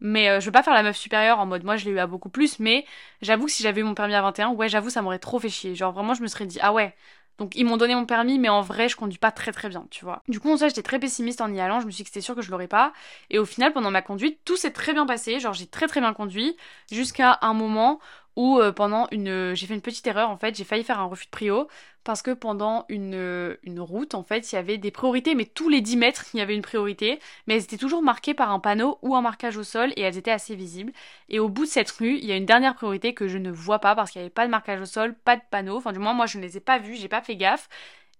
Mais 0.00 0.28
euh, 0.28 0.40
je 0.40 0.46
veux 0.46 0.52
pas 0.52 0.62
faire 0.62 0.74
la 0.74 0.82
meuf 0.82 0.96
supérieure 0.96 1.40
en 1.40 1.46
mode 1.46 1.64
moi 1.64 1.76
je 1.76 1.84
l'ai 1.86 1.90
eu 1.90 1.98
à 1.98 2.06
beaucoup 2.06 2.28
plus, 2.28 2.60
mais 2.60 2.84
j'avoue 3.20 3.46
que 3.46 3.50
si 3.50 3.62
j'avais 3.62 3.80
eu 3.80 3.84
mon 3.84 3.94
permis 3.94 4.14
à 4.14 4.22
21, 4.22 4.50
ouais, 4.50 4.68
j'avoue, 4.68 4.90
ça 4.90 5.02
m'aurait 5.02 5.18
trop 5.18 5.38
fait 5.40 5.48
chier. 5.48 5.74
Genre 5.74 5.92
vraiment, 5.92 6.14
je 6.14 6.22
me 6.22 6.28
serais 6.28 6.46
dit, 6.46 6.58
ah 6.62 6.72
ouais, 6.72 6.94
donc 7.38 7.54
ils 7.54 7.64
m'ont 7.64 7.76
donné 7.76 7.94
mon 7.94 8.04
permis, 8.04 8.38
mais 8.38 8.48
en 8.48 8.60
vrai, 8.62 8.88
je 8.88 8.96
conduis 8.96 9.18
pas 9.18 9.30
très 9.30 9.52
très 9.52 9.68
bien, 9.68 9.86
tu 9.90 10.04
vois. 10.04 10.22
Du 10.28 10.40
coup, 10.40 10.50
en 10.50 10.56
ça, 10.56 10.68
j'étais 10.68 10.82
très 10.82 10.98
pessimiste 10.98 11.40
en 11.40 11.52
y 11.52 11.60
allant. 11.60 11.80
Je 11.80 11.86
me 11.86 11.90
suis 11.90 11.98
dit 11.98 12.04
que 12.04 12.10
c'était 12.10 12.20
sûr 12.24 12.34
que 12.34 12.42
je 12.42 12.50
l'aurais 12.50 12.68
pas. 12.68 12.92
Et 13.30 13.38
au 13.38 13.44
final, 13.44 13.72
pendant 13.72 13.90
ma 13.90 14.02
conduite, 14.02 14.40
tout 14.44 14.56
s'est 14.56 14.72
très 14.72 14.92
bien 14.92 15.06
passé. 15.06 15.38
Genre, 15.38 15.54
j'ai 15.54 15.66
très 15.66 15.86
très 15.86 16.00
bien 16.00 16.12
conduit 16.12 16.56
jusqu'à 16.90 17.38
un 17.42 17.54
moment 17.54 18.00
où 18.36 18.58
euh, 18.58 18.72
pendant 18.72 19.08
une 19.10 19.54
j'ai 19.54 19.66
fait 19.66 19.74
une 19.74 19.80
petite 19.80 20.06
erreur 20.06 20.30
en 20.30 20.36
fait 20.36 20.56
j'ai 20.56 20.64
failli 20.64 20.84
faire 20.84 21.00
un 21.00 21.06
refus 21.06 21.26
de 21.26 21.30
prio 21.30 21.68
parce 22.04 22.22
que 22.22 22.30
pendant 22.30 22.84
une, 22.88 23.56
une 23.62 23.80
route 23.80 24.14
en 24.14 24.22
fait 24.22 24.50
il 24.52 24.54
y 24.54 24.58
avait 24.58 24.78
des 24.78 24.90
priorités 24.90 25.34
mais 25.34 25.44
tous 25.44 25.68
les 25.68 25.80
10 25.80 25.96
mètres 25.96 26.24
il 26.32 26.38
y 26.38 26.40
avait 26.40 26.54
une 26.54 26.62
priorité 26.62 27.18
mais 27.46 27.56
elles 27.56 27.64
étaient 27.64 27.76
toujours 27.76 28.02
marquées 28.02 28.34
par 28.34 28.50
un 28.50 28.60
panneau 28.60 28.98
ou 29.02 29.14
un 29.16 29.20
marquage 29.20 29.56
au 29.56 29.64
sol 29.64 29.92
et 29.96 30.02
elles 30.02 30.16
étaient 30.16 30.30
assez 30.30 30.54
visibles. 30.54 30.92
Et 31.28 31.38
au 31.38 31.48
bout 31.48 31.64
de 31.64 31.70
cette 31.70 31.90
rue 31.90 32.16
il 32.16 32.24
y 32.24 32.32
a 32.32 32.36
une 32.36 32.46
dernière 32.46 32.74
priorité 32.74 33.14
que 33.14 33.28
je 33.28 33.38
ne 33.38 33.50
vois 33.50 33.80
pas 33.80 33.94
parce 33.94 34.10
qu'il 34.10 34.20
n'y 34.20 34.24
avait 34.26 34.30
pas 34.30 34.46
de 34.46 34.50
marquage 34.50 34.80
au 34.80 34.86
sol 34.86 35.14
pas 35.14 35.36
de 35.36 35.42
panneau. 35.50 35.76
Enfin 35.76 35.92
du 35.92 35.98
moins 35.98 36.14
moi 36.14 36.26
je 36.26 36.38
ne 36.38 36.42
les 36.42 36.56
ai 36.56 36.60
pas 36.60 36.78
vus 36.78 36.96
j'ai 36.96 37.08
pas 37.08 37.22
fait 37.22 37.36
gaffe. 37.36 37.68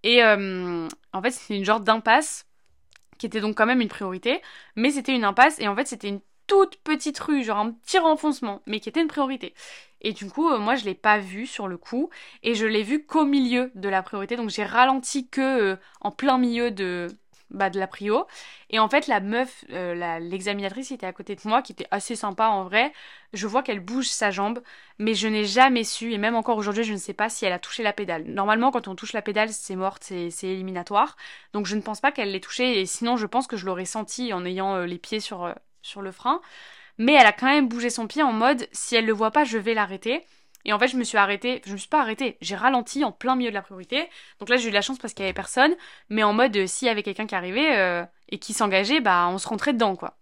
Et 0.02 0.22
euh, 0.24 0.88
en 1.12 1.22
fait 1.22 1.30
c'était 1.30 1.56
une 1.56 1.64
genre 1.64 1.80
d'impasse 1.80 2.46
qui 3.18 3.26
était 3.26 3.40
donc 3.40 3.56
quand 3.56 3.66
même 3.66 3.80
une 3.80 3.88
priorité 3.88 4.42
mais 4.76 4.90
c'était 4.90 5.14
une 5.14 5.24
impasse 5.24 5.58
et 5.60 5.68
en 5.68 5.76
fait 5.76 5.86
c'était 5.86 6.08
une 6.08 6.20
toute 6.48 6.76
petite 6.82 7.18
rue, 7.20 7.44
genre 7.44 7.58
un 7.58 7.72
petit 7.72 7.98
renfoncement, 7.98 8.62
mais 8.66 8.80
qui 8.80 8.88
était 8.88 9.00
une 9.02 9.06
priorité. 9.06 9.54
Et 10.00 10.12
du 10.12 10.28
coup, 10.30 10.48
euh, 10.50 10.58
moi, 10.58 10.76
je 10.76 10.84
l'ai 10.84 10.94
pas 10.94 11.18
vu 11.18 11.46
sur 11.46 11.68
le 11.68 11.76
coup, 11.76 12.10
et 12.42 12.54
je 12.54 12.66
l'ai 12.66 12.82
vu 12.82 13.04
qu'au 13.04 13.24
milieu 13.24 13.70
de 13.74 13.88
la 13.88 14.02
priorité, 14.02 14.36
donc 14.36 14.50
j'ai 14.50 14.64
ralenti 14.64 15.28
que 15.28 15.40
euh, 15.72 15.76
en 16.00 16.10
plein 16.10 16.38
milieu 16.38 16.70
de 16.70 17.08
bah, 17.50 17.70
de 17.70 17.78
la 17.78 17.86
prio. 17.86 18.26
Et 18.70 18.78
en 18.78 18.88
fait, 18.88 19.06
la 19.06 19.20
meuf, 19.20 19.64
euh, 19.70 20.18
l'examinatrice 20.18 20.90
était 20.90 21.06
à 21.06 21.12
côté 21.12 21.34
de 21.34 21.40
moi, 21.44 21.62
qui 21.62 21.72
était 21.72 21.86
assez 21.90 22.16
sympa 22.16 22.48
en 22.48 22.64
vrai, 22.64 22.92
je 23.32 23.46
vois 23.46 23.62
qu'elle 23.62 23.80
bouge 23.80 24.08
sa 24.08 24.30
jambe, 24.30 24.60
mais 24.98 25.14
je 25.14 25.28
n'ai 25.28 25.44
jamais 25.44 25.84
su, 25.84 26.12
et 26.12 26.18
même 26.18 26.34
encore 26.34 26.58
aujourd'hui, 26.58 26.84
je 26.84 26.92
ne 26.92 26.98
sais 26.98 27.14
pas 27.14 27.28
si 27.28 27.44
elle 27.46 27.52
a 27.52 27.58
touché 27.58 27.82
la 27.82 27.92
pédale. 27.92 28.24
Normalement, 28.24 28.70
quand 28.70 28.88
on 28.88 28.94
touche 28.94 29.12
la 29.12 29.22
pédale, 29.22 29.48
c'est 29.50 29.76
mort, 29.76 29.98
c'est 30.00 30.28
éliminatoire. 30.42 31.16
Donc 31.52 31.66
je 31.66 31.76
ne 31.76 31.80
pense 31.80 32.00
pas 32.00 32.12
qu'elle 32.12 32.32
l'ait 32.32 32.40
touché, 32.40 32.80
et 32.80 32.86
sinon, 32.86 33.16
je 33.16 33.26
pense 33.26 33.46
que 33.46 33.56
je 33.56 33.66
l'aurais 33.66 33.86
senti 33.86 34.32
en 34.32 34.44
ayant 34.44 34.74
euh, 34.76 34.86
les 34.86 34.98
pieds 34.98 35.20
sur, 35.20 35.54
sur 35.82 36.02
le 36.02 36.12
frein. 36.12 36.40
Mais 36.98 37.14
elle 37.14 37.26
a 37.26 37.32
quand 37.32 37.46
même 37.46 37.68
bougé 37.68 37.90
son 37.90 38.06
pied 38.06 38.22
en 38.22 38.32
mode, 38.32 38.68
si 38.72 38.96
elle 38.96 39.06
le 39.06 39.12
voit 39.12 39.30
pas, 39.30 39.44
je 39.44 39.58
vais 39.58 39.74
l'arrêter. 39.74 40.24
Et 40.64 40.72
en 40.72 40.78
fait, 40.78 40.88
je 40.88 40.96
me 40.96 41.04
suis 41.04 41.16
arrêtée, 41.16 41.62
je 41.64 41.72
me 41.72 41.76
suis 41.76 41.88
pas 41.88 42.00
arrêtée, 42.00 42.36
j'ai 42.40 42.56
ralenti 42.56 43.04
en 43.04 43.12
plein 43.12 43.36
milieu 43.36 43.50
de 43.50 43.54
la 43.54 43.62
priorité. 43.62 44.08
Donc 44.40 44.48
là, 44.48 44.56
j'ai 44.56 44.66
eu 44.66 44.70
de 44.70 44.74
la 44.74 44.82
chance 44.82 44.98
parce 44.98 45.14
qu'il 45.14 45.22
y 45.24 45.26
avait 45.28 45.32
personne, 45.32 45.74
mais 46.10 46.22
en 46.22 46.32
mode, 46.32 46.56
euh, 46.56 46.66
s'il 46.66 46.86
y 46.86 46.90
avait 46.90 47.02
quelqu'un 47.02 47.26
qui 47.26 47.34
arrivait 47.34 47.78
euh, 47.78 48.04
et 48.28 48.38
qui 48.38 48.52
s'engageait, 48.52 49.00
bah, 49.00 49.28
on 49.30 49.38
se 49.38 49.48
rentrait 49.48 49.72
dedans, 49.72 49.96
quoi. 49.96 50.18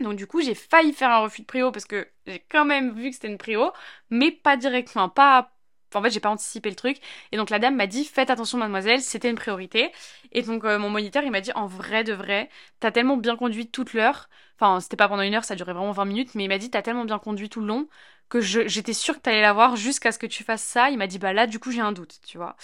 Donc 0.00 0.16
du 0.16 0.26
coup, 0.26 0.42
j'ai 0.42 0.54
failli 0.54 0.92
faire 0.92 1.10
un 1.10 1.20
refus 1.20 1.42
de 1.42 1.46
prio 1.46 1.70
parce 1.72 1.86
que 1.86 2.06
j'ai 2.26 2.44
quand 2.50 2.64
même 2.64 2.92
vu 2.92 3.10
que 3.10 3.14
c'était 3.14 3.28
une 3.28 3.38
prio, 3.38 3.72
mais 4.10 4.30
pas 4.30 4.56
directement, 4.56 5.08
pas 5.08 5.55
en 5.96 6.02
fait, 6.02 6.10
j'ai 6.10 6.20
pas 6.20 6.30
anticipé 6.30 6.70
le 6.70 6.76
truc. 6.76 6.98
Et 7.32 7.36
donc 7.36 7.50
la 7.50 7.58
dame 7.58 7.76
m'a 7.76 7.86
dit 7.86 8.04
faites 8.04 8.30
attention 8.30 8.58
mademoiselle, 8.58 9.00
c'était 9.00 9.30
une 9.30 9.36
priorité. 9.36 9.90
Et 10.32 10.42
donc 10.42 10.64
euh, 10.64 10.78
mon 10.78 10.90
moniteur, 10.90 11.22
il 11.24 11.30
m'a 11.30 11.40
dit 11.40 11.52
en 11.54 11.66
vrai 11.66 12.04
de 12.04 12.12
vrai, 12.12 12.48
t'as 12.80 12.90
tellement 12.90 13.16
bien 13.16 13.36
conduit 13.36 13.68
toute 13.68 13.92
l'heure. 13.94 14.28
Enfin, 14.58 14.80
c'était 14.80 14.96
pas 14.96 15.08
pendant 15.08 15.22
une 15.22 15.34
heure, 15.34 15.44
ça 15.44 15.54
durait 15.54 15.72
vraiment 15.72 15.92
20 15.92 16.04
minutes, 16.06 16.34
mais 16.34 16.44
il 16.44 16.48
m'a 16.48 16.58
dit 16.58 16.70
t'as 16.70 16.82
tellement 16.82 17.04
bien 17.04 17.18
conduit 17.18 17.48
tout 17.48 17.60
le 17.60 17.66
long 17.66 17.88
que 18.28 18.40
j'étais 18.40 18.92
sûre 18.92 19.14
que 19.16 19.20
t'allais 19.20 19.40
la 19.42 19.52
voir 19.52 19.76
jusqu'à 19.76 20.10
ce 20.12 20.18
que 20.18 20.26
tu 20.26 20.44
fasses 20.44 20.62
ça. 20.62 20.90
Il 20.90 20.98
m'a 20.98 21.06
dit 21.06 21.18
bah 21.18 21.32
là 21.32 21.46
du 21.46 21.58
coup 21.58 21.70
j'ai 21.70 21.80
un 21.80 21.92
doute, 21.92 22.18
tu 22.26 22.38
vois. 22.38 22.56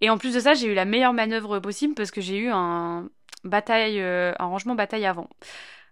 Et 0.00 0.10
en 0.10 0.18
plus 0.18 0.34
de 0.34 0.40
ça, 0.40 0.54
j'ai 0.54 0.68
eu 0.68 0.74
la 0.74 0.84
meilleure 0.84 1.12
manœuvre 1.12 1.60
possible 1.60 1.94
parce 1.94 2.10
que 2.10 2.20
j'ai 2.20 2.38
eu 2.38 2.50
un 2.50 3.08
bataille, 3.44 4.00
euh, 4.00 4.32
un 4.38 4.46
rangement 4.46 4.74
bataille 4.74 5.06
avant. 5.06 5.28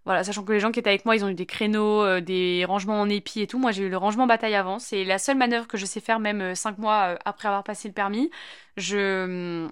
Voilà, 0.04 0.24
sachant 0.24 0.44
que 0.44 0.52
les 0.52 0.60
gens 0.60 0.72
qui 0.72 0.80
étaient 0.80 0.90
avec 0.90 1.04
moi, 1.04 1.14
ils 1.14 1.24
ont 1.24 1.28
eu 1.28 1.34
des 1.34 1.46
créneaux, 1.46 2.02
euh, 2.02 2.20
des 2.20 2.64
rangements 2.64 3.00
en 3.00 3.08
épi 3.08 3.40
et 3.40 3.46
tout. 3.46 3.58
Moi, 3.58 3.70
j'ai 3.70 3.84
eu 3.84 3.88
le 3.88 3.96
rangement 3.96 4.26
bataille 4.26 4.54
avant. 4.54 4.78
C'est 4.78 5.04
la 5.04 5.18
seule 5.18 5.36
manœuvre 5.36 5.68
que 5.68 5.76
je 5.76 5.86
sais 5.86 6.00
faire, 6.00 6.18
même 6.18 6.54
5 6.54 6.70
euh, 6.78 6.82
mois 6.82 7.18
après 7.24 7.48
avoir 7.48 7.62
passé 7.62 7.88
le 7.88 7.94
permis. 7.94 8.30
Je, 8.76 9.68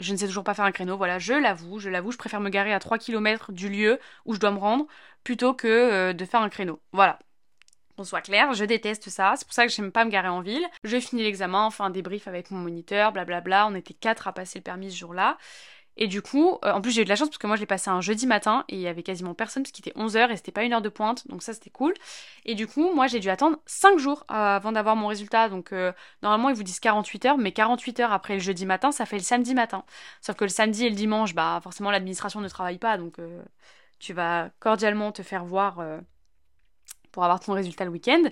je 0.00 0.12
ne 0.12 0.16
sais 0.16 0.26
toujours 0.26 0.44
pas 0.44 0.54
faire 0.54 0.64
un 0.64 0.72
créneau. 0.72 0.96
Voilà, 0.96 1.18
je 1.18 1.34
l'avoue, 1.34 1.78
je 1.80 1.90
l'avoue, 1.90 2.12
je 2.12 2.18
préfère 2.18 2.40
me 2.40 2.48
garer 2.48 2.72
à 2.72 2.78
3 2.78 2.98
km 2.98 3.52
du 3.52 3.68
lieu 3.68 3.98
où 4.24 4.34
je 4.34 4.40
dois 4.40 4.52
me 4.52 4.58
rendre 4.58 4.86
plutôt 5.24 5.54
que 5.54 6.12
de 6.12 6.24
faire 6.24 6.40
un 6.42 6.48
créneau. 6.48 6.80
Voilà 6.92 7.18
qu'on 7.96 8.04
soit 8.04 8.22
clair, 8.22 8.52
je 8.54 8.64
déteste 8.64 9.10
ça, 9.10 9.34
c'est 9.36 9.44
pour 9.44 9.54
ça 9.54 9.66
que 9.66 9.72
j'aime 9.72 9.92
pas 9.92 10.04
me 10.04 10.10
garer 10.10 10.28
en 10.28 10.40
ville. 10.40 10.66
Je 10.84 10.98
finis 10.98 11.22
l'examen, 11.22 11.64
enfin 11.64 11.86
un 11.86 11.90
débrief 11.90 12.26
avec 12.26 12.50
mon 12.50 12.58
moniteur, 12.58 13.12
blablabla, 13.12 13.66
on 13.66 13.74
était 13.74 13.94
quatre 13.94 14.28
à 14.28 14.32
passer 14.32 14.58
le 14.58 14.62
permis 14.62 14.90
ce 14.90 14.96
jour-là. 14.96 15.36
Et 15.96 16.06
du 16.06 16.22
coup, 16.22 16.58
euh, 16.64 16.72
en 16.72 16.80
plus 16.80 16.90
j'ai 16.90 17.02
eu 17.02 17.04
de 17.04 17.08
la 17.08 17.16
chance 17.16 17.28
parce 17.28 17.38
que 17.38 17.46
moi 17.46 17.56
je 17.56 17.60
l'ai 17.60 17.66
passé 17.66 17.90
un 17.90 18.00
jeudi 18.00 18.26
matin 18.26 18.64
et 18.68 18.76
il 18.76 18.80
y 18.80 18.88
avait 18.88 19.02
quasiment 19.02 19.34
personne 19.34 19.62
parce 19.62 19.72
qu'il 19.72 19.86
était 19.86 19.98
11h 19.98 20.30
et 20.30 20.36
c'était 20.36 20.52
pas 20.52 20.64
une 20.64 20.72
heure 20.72 20.80
de 20.82 20.88
pointe, 20.88 21.28
donc 21.28 21.42
ça 21.42 21.52
c'était 21.52 21.70
cool. 21.70 21.92
Et 22.44 22.54
du 22.54 22.66
coup, 22.66 22.92
moi 22.94 23.06
j'ai 23.06 23.20
dû 23.20 23.28
attendre 23.28 23.58
5 23.66 23.98
jours 23.98 24.24
avant 24.28 24.72
d'avoir 24.72 24.96
mon 24.96 25.06
résultat, 25.06 25.48
donc 25.48 25.72
euh, 25.72 25.92
normalement 26.22 26.48
ils 26.48 26.56
vous 26.56 26.62
disent 26.62 26.80
48 26.80 27.26
heures, 27.26 27.38
mais 27.38 27.52
48 27.52 28.00
heures 28.00 28.12
après 28.12 28.34
le 28.34 28.40
jeudi 28.40 28.64
matin, 28.66 28.90
ça 28.90 29.04
fait 29.06 29.16
le 29.18 29.22
samedi 29.22 29.54
matin. 29.54 29.84
Sauf 30.22 30.36
que 30.36 30.44
le 30.44 30.50
samedi 30.50 30.86
et 30.86 30.90
le 30.90 30.96
dimanche, 30.96 31.34
bah 31.34 31.60
forcément 31.62 31.90
l'administration 31.90 32.40
ne 32.40 32.48
travaille 32.48 32.78
pas, 32.78 32.96
donc 32.96 33.18
euh, 33.18 33.42
tu 33.98 34.14
vas 34.14 34.50
cordialement 34.60 35.12
te 35.12 35.22
faire 35.22 35.44
voir 35.44 35.78
pour 37.12 37.24
avoir 37.24 37.38
ton 37.40 37.52
résultat 37.52 37.84
le 37.84 37.90
week-end. 37.90 38.22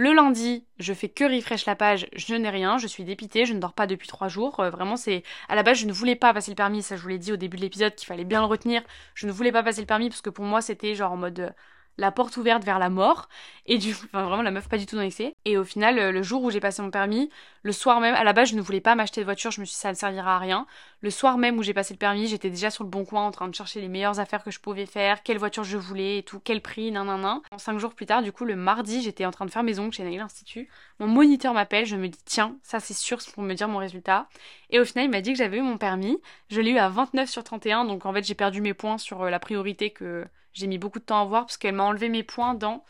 Le 0.00 0.12
lundi, 0.12 0.64
je 0.78 0.94
fais 0.94 1.08
que 1.08 1.24
refresh 1.24 1.66
la 1.66 1.74
page, 1.74 2.06
je 2.14 2.32
n'ai 2.36 2.50
rien, 2.50 2.78
je 2.78 2.86
suis 2.86 3.02
dépitée, 3.02 3.46
je 3.46 3.52
ne 3.52 3.58
dors 3.58 3.72
pas 3.72 3.88
depuis 3.88 4.06
trois 4.06 4.28
jours. 4.28 4.60
Euh, 4.60 4.70
vraiment, 4.70 4.96
c'est 4.96 5.24
à 5.48 5.56
la 5.56 5.64
base, 5.64 5.78
je 5.78 5.86
ne 5.86 5.92
voulais 5.92 6.14
pas 6.14 6.32
passer 6.32 6.52
le 6.52 6.54
permis. 6.54 6.84
Ça, 6.84 6.96
je 6.96 7.02
vous 7.02 7.08
l'ai 7.08 7.18
dit 7.18 7.32
au 7.32 7.36
début 7.36 7.56
de 7.56 7.62
l'épisode 7.62 7.96
qu'il 7.96 8.06
fallait 8.06 8.24
bien 8.24 8.38
le 8.40 8.46
retenir. 8.46 8.80
Je 9.14 9.26
ne 9.26 9.32
voulais 9.32 9.50
pas 9.50 9.64
passer 9.64 9.80
le 9.80 9.88
permis 9.88 10.08
parce 10.08 10.22
que 10.22 10.30
pour 10.30 10.44
moi, 10.44 10.60
c'était 10.62 10.94
genre 10.94 11.10
en 11.10 11.16
mode 11.16 11.40
euh, 11.40 11.50
la 11.98 12.12
porte 12.12 12.36
ouverte 12.36 12.64
vers 12.64 12.78
la 12.78 12.88
mort. 12.88 13.28
Et 13.66 13.76
du 13.76 13.92
enfin 13.92 14.24
vraiment 14.24 14.42
la 14.42 14.50
meuf 14.50 14.68
pas 14.68 14.78
du 14.78 14.86
tout 14.86 14.96
dans 14.96 15.02
l'excès. 15.02 15.34
Et 15.44 15.58
au 15.58 15.64
final, 15.64 15.98
euh, 15.98 16.10
le 16.10 16.22
jour 16.22 16.42
où 16.42 16.50
j'ai 16.50 16.60
passé 16.60 16.80
mon 16.80 16.90
permis, 16.90 17.28
le 17.62 17.72
soir 17.72 18.00
même, 18.00 18.14
à 18.14 18.24
la 18.24 18.32
base 18.32 18.48
je 18.48 18.56
ne 18.56 18.62
voulais 18.62 18.80
pas 18.80 18.94
m'acheter 18.94 19.20
de 19.20 19.26
voiture, 19.26 19.50
je 19.50 19.60
me 19.60 19.66
suis 19.66 19.74
dit 19.74 19.80
ça 19.80 19.90
ne 19.90 19.96
servira 19.96 20.36
à 20.36 20.38
rien. 20.38 20.66
Le 21.02 21.10
soir 21.10 21.36
même 21.36 21.58
où 21.58 21.62
j'ai 21.62 21.74
passé 21.74 21.92
le 21.92 21.98
permis, 21.98 22.28
j'étais 22.28 22.48
déjà 22.48 22.70
sur 22.70 22.84
le 22.84 22.88
bon 22.88 23.04
coin 23.04 23.26
en 23.26 23.30
train 23.30 23.46
de 23.46 23.54
chercher 23.54 23.82
les 23.82 23.88
meilleures 23.88 24.20
affaires 24.20 24.42
que 24.42 24.50
je 24.50 24.58
pouvais 24.58 24.86
faire, 24.86 25.22
quelle 25.22 25.36
voiture 25.38 25.64
je 25.64 25.76
voulais 25.76 26.18
et 26.18 26.22
tout, 26.22 26.40
quel 26.42 26.62
prix, 26.62 26.90
nan 26.90 27.06
nan 27.06 27.20
nan. 27.20 27.40
Cinq 27.58 27.78
jours 27.78 27.94
plus 27.94 28.06
tard, 28.06 28.22
du 28.22 28.32
coup 28.32 28.46
le 28.46 28.56
mardi, 28.56 29.02
j'étais 29.02 29.26
en 29.26 29.30
train 29.30 29.44
de 29.44 29.50
faire 29.50 29.64
mes 29.64 29.78
ongles 29.78 29.92
chez 29.92 30.04
Nail 30.04 30.20
Institut. 30.20 30.68
Mon 31.00 31.08
moniteur 31.08 31.52
m'appelle, 31.52 31.84
je 31.84 31.96
me 31.96 32.08
dis 32.08 32.20
tiens, 32.24 32.56
ça 32.62 32.80
c'est 32.80 32.94
sûr, 32.94 33.20
c'est 33.20 33.34
pour 33.34 33.42
me 33.42 33.52
dire 33.52 33.68
mon 33.68 33.78
résultat. 33.78 34.28
Et 34.70 34.80
au 34.80 34.84
final, 34.84 35.06
il 35.06 35.10
m'a 35.10 35.20
dit 35.20 35.32
que 35.32 35.38
j'avais 35.38 35.58
eu 35.58 35.62
mon 35.62 35.78
permis. 35.78 36.18
Je 36.50 36.60
l'ai 36.60 36.70
eu 36.70 36.78
à 36.78 36.88
29 36.88 37.28
sur 37.28 37.44
31, 37.44 37.84
donc 37.84 38.06
en 38.06 38.12
fait 38.14 38.24
j'ai 38.24 38.34
perdu 38.34 38.60
mes 38.62 38.74
points 38.74 38.98
sur 38.98 39.22
euh, 39.22 39.30
la 39.30 39.38
priorité 39.40 39.90
que 39.90 40.26
j'ai 40.58 40.66
mis 40.66 40.78
beaucoup 40.78 40.98
de 40.98 41.04
temps 41.04 41.22
à 41.22 41.24
voir 41.24 41.46
parce 41.46 41.56
qu'elle 41.56 41.74
m'a 41.74 41.84
enlevé 41.84 42.08
mes 42.08 42.24
points 42.24 42.54
dans. 42.54 42.84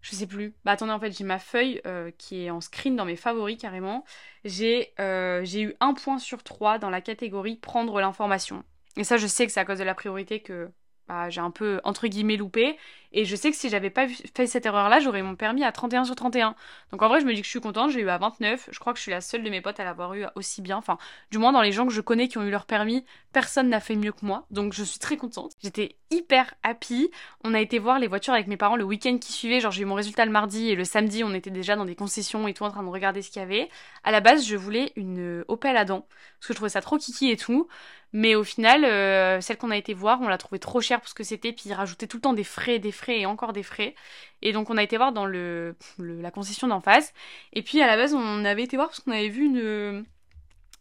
Je 0.00 0.14
sais 0.14 0.26
plus. 0.26 0.54
Bah 0.64 0.72
attendez, 0.72 0.92
en 0.92 1.00
fait, 1.00 1.12
j'ai 1.12 1.24
ma 1.24 1.38
feuille 1.38 1.80
euh, 1.86 2.10
qui 2.18 2.44
est 2.44 2.50
en 2.50 2.60
screen 2.60 2.96
dans 2.96 3.04
mes 3.04 3.16
favoris 3.16 3.58
carrément. 3.58 4.04
J'ai 4.44 4.92
euh, 5.00 5.44
eu 5.54 5.74
un 5.80 5.94
point 5.94 6.18
sur 6.18 6.42
trois 6.42 6.78
dans 6.78 6.90
la 6.90 7.00
catégorie 7.00 7.56
prendre 7.56 8.00
l'information. 8.00 8.64
Et 8.96 9.04
ça, 9.04 9.16
je 9.16 9.26
sais 9.26 9.46
que 9.46 9.52
c'est 9.52 9.60
à 9.60 9.64
cause 9.64 9.78
de 9.78 9.84
la 9.84 9.94
priorité 9.94 10.40
que 10.40 10.70
bah, 11.08 11.30
j'ai 11.30 11.40
un 11.40 11.50
peu 11.50 11.80
entre 11.84 12.06
guillemets 12.06 12.36
loupé. 12.36 12.76
Et 13.16 13.24
je 13.24 13.36
sais 13.36 13.52
que 13.52 13.56
si 13.56 13.68
j'avais 13.68 13.90
pas 13.90 14.08
fait 14.08 14.48
cette 14.48 14.66
erreur-là, 14.66 14.98
j'aurais 14.98 15.22
mon 15.22 15.36
permis 15.36 15.62
à 15.62 15.70
31 15.70 16.04
sur 16.04 16.16
31. 16.16 16.56
Donc 16.90 17.00
en 17.00 17.06
vrai, 17.06 17.20
je 17.20 17.26
me 17.26 17.32
dis 17.32 17.42
que 17.42 17.44
je 17.44 17.50
suis 17.50 17.60
contente, 17.60 17.90
j'ai 17.90 18.00
eu 18.00 18.08
à 18.08 18.18
29. 18.18 18.68
Je 18.72 18.78
crois 18.80 18.92
que 18.92 18.98
je 18.98 19.02
suis 19.02 19.12
la 19.12 19.20
seule 19.20 19.44
de 19.44 19.50
mes 19.50 19.60
potes 19.60 19.78
à 19.78 19.84
l'avoir 19.84 20.14
eu 20.14 20.24
aussi 20.34 20.62
bien. 20.62 20.76
Enfin, 20.76 20.98
du 21.30 21.38
moins 21.38 21.52
dans 21.52 21.62
les 21.62 21.70
gens 21.70 21.86
que 21.86 21.92
je 21.92 22.00
connais 22.00 22.26
qui 22.26 22.38
ont 22.38 22.42
eu 22.42 22.50
leur 22.50 22.66
permis, 22.66 23.04
personne 23.32 23.68
n'a 23.68 23.78
fait 23.78 23.94
mieux 23.94 24.10
que 24.10 24.26
moi. 24.26 24.46
Donc 24.50 24.72
je 24.72 24.82
suis 24.82 24.98
très 24.98 25.16
contente. 25.16 25.52
J'étais 25.62 25.94
hyper 26.10 26.54
happy. 26.64 27.08
On 27.44 27.54
a 27.54 27.60
été 27.60 27.78
voir 27.78 28.00
les 28.00 28.08
voitures 28.08 28.34
avec 28.34 28.48
mes 28.48 28.56
parents 28.56 28.74
le 28.74 28.82
week-end 28.82 29.16
qui 29.18 29.32
suivait. 29.32 29.60
Genre 29.60 29.70
j'ai 29.70 29.82
eu 29.82 29.86
mon 29.86 29.94
résultat 29.94 30.24
le 30.24 30.32
mardi 30.32 30.70
et 30.70 30.74
le 30.74 30.84
samedi, 30.84 31.22
on 31.22 31.34
était 31.34 31.50
déjà 31.50 31.76
dans 31.76 31.84
des 31.84 31.94
concessions 31.94 32.48
et 32.48 32.54
tout 32.54 32.64
en 32.64 32.70
train 32.70 32.82
de 32.82 32.88
regarder 32.88 33.22
ce 33.22 33.30
qu'il 33.30 33.40
y 33.40 33.44
avait. 33.44 33.68
À 34.02 34.10
la 34.10 34.20
base, 34.20 34.44
je 34.44 34.56
voulais 34.56 34.92
une 34.96 35.44
Opel 35.46 35.76
Adam 35.76 36.00
parce 36.00 36.48
que 36.48 36.52
je 36.52 36.56
trouvais 36.56 36.68
ça 36.68 36.80
trop 36.80 36.98
kiki 36.98 37.30
et 37.30 37.36
tout. 37.36 37.68
Mais 38.14 38.36
au 38.36 38.44
final, 38.44 38.84
euh, 38.84 39.40
celle 39.40 39.58
qu'on 39.58 39.72
a 39.72 39.76
été 39.76 39.92
voir, 39.92 40.20
on 40.22 40.28
l'a 40.28 40.38
trouvée 40.38 40.60
trop 40.60 40.80
chère 40.80 41.00
pour 41.00 41.08
ce 41.08 41.14
que 41.14 41.24
c'était, 41.24 41.52
puis 41.52 41.64
ils 41.66 41.74
rajoutaient 41.74 42.06
tout 42.06 42.18
le 42.18 42.20
temps 42.22 42.32
des 42.32 42.44
frais, 42.44 42.78
des 42.78 42.92
frais 42.92 43.18
et 43.18 43.26
encore 43.26 43.52
des 43.52 43.64
frais. 43.64 43.96
Et 44.40 44.52
donc 44.52 44.70
on 44.70 44.76
a 44.76 44.84
été 44.84 44.96
voir 44.96 45.12
dans 45.12 45.26
le, 45.26 45.74
la 45.98 46.30
concession 46.30 46.68
d'en 46.68 46.80
face. 46.80 47.12
Et 47.52 47.62
puis 47.62 47.82
à 47.82 47.88
la 47.88 47.96
base, 47.96 48.14
on 48.14 48.44
avait 48.44 48.62
été 48.62 48.76
voir 48.76 48.88
parce 48.88 49.00
qu'on 49.00 49.10
avait 49.10 49.28
vu 49.28 49.46
une, 49.46 50.06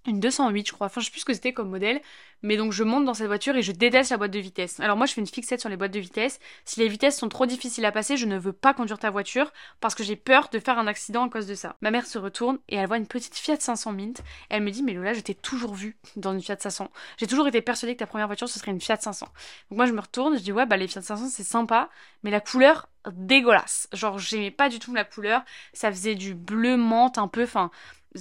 une 0.06 0.20
208 0.20 0.68
je 0.68 0.74
crois, 0.74 0.88
enfin 0.88 1.02
je 1.02 1.06
sais 1.06 1.12
plus 1.12 1.22
ce 1.22 1.26
que 1.26 1.34
c'était 1.34 1.54
comme 1.54 1.70
modèle, 1.70 2.02
mais 2.42 2.58
donc 2.58 2.74
je 2.74 2.84
monte 2.84 3.06
dans 3.06 3.14
cette 3.14 3.28
voiture 3.28 3.56
et 3.56 3.62
je 3.62 3.72
déteste 3.72 4.12
la 4.12 4.18
boîte 4.18 4.32
de 4.32 4.40
vitesse. 4.40 4.80
Alors 4.80 4.98
moi 4.98 5.06
je 5.06 5.14
fais 5.14 5.22
une 5.22 5.28
fixette 5.28 5.62
sur 5.62 5.70
les 5.70 5.78
boîtes 5.78 5.94
de 5.94 6.00
vitesse, 6.00 6.40
si 6.66 6.80
les 6.80 6.88
vitesses 6.88 7.18
sont 7.18 7.30
trop 7.30 7.46
difficiles 7.46 7.86
à 7.86 7.92
passer, 7.92 8.18
je 8.18 8.26
ne 8.26 8.38
veux 8.38 8.54
pas 8.54 8.74
conduire 8.74 9.00
ta 9.00 9.10
voiture 9.10 9.52
parce 9.80 9.96
que 9.96 10.04
j'ai 10.04 10.16
peur 10.16 10.50
de 10.52 10.60
faire 10.60 10.78
un 10.78 10.88
accident 10.88 11.26
à 11.26 11.30
cause 11.30 11.48
de 11.48 11.56
ça. 11.56 11.78
Ma 11.82 11.92
mère 11.92 12.06
se 12.06 12.18
retourne 12.18 12.60
et 12.70 12.76
elle 12.76 12.88
voit 12.88 12.98
une 12.98 13.08
petite 13.08 13.36
Fiat 13.36 13.60
500 13.60 13.94
Mint, 13.94 14.22
elle 14.50 14.64
me 14.64 14.72
dit 14.72 14.84
mais 14.84 14.94
Lola 14.94 15.14
je 15.14 15.22
t'ai 15.22 15.36
toujours 15.36 15.74
vue 15.74 15.98
dans 16.16 16.34
une 16.34 16.42
Fiat 16.42 16.58
500, 16.60 16.90
j'ai 17.18 17.28
toujours 17.28 17.48
été 17.48 17.62
persuadée 17.62 17.94
que 17.96 18.00
ta 18.00 18.08
première 18.08 18.28
voiture 18.28 18.50
ce 18.50 18.60
serait 18.60 18.72
une 18.72 18.82
Fiat 18.82 19.00
500. 19.00 19.26
Donc 19.70 19.78
moi 19.78 19.86
je 19.86 19.94
me 19.94 20.02
retourne, 20.02 20.38
je 20.38 20.44
dis 20.44 20.52
ouais 20.52 20.66
bah 20.66 20.78
les 20.78 20.88
Fiat 20.88 21.02
500 21.02 21.28
c'est 21.30 21.44
sympa, 21.44 21.90
mais 22.24 22.32
la 22.32 22.42
couleur 22.42 22.90
dégueulasse. 23.12 23.88
Genre 23.94 24.20
j'aimais 24.20 24.52
pas 24.52 24.70
du 24.70 24.80
tout 24.80 24.94
la 24.94 25.04
couleur, 25.04 25.44
ça 25.74 25.92
faisait 25.92 26.16
du 26.16 26.36
bleu 26.36 26.78
menthe 26.78 27.18
un 27.18 27.28
peu, 27.28 27.44
enfin 27.44 27.72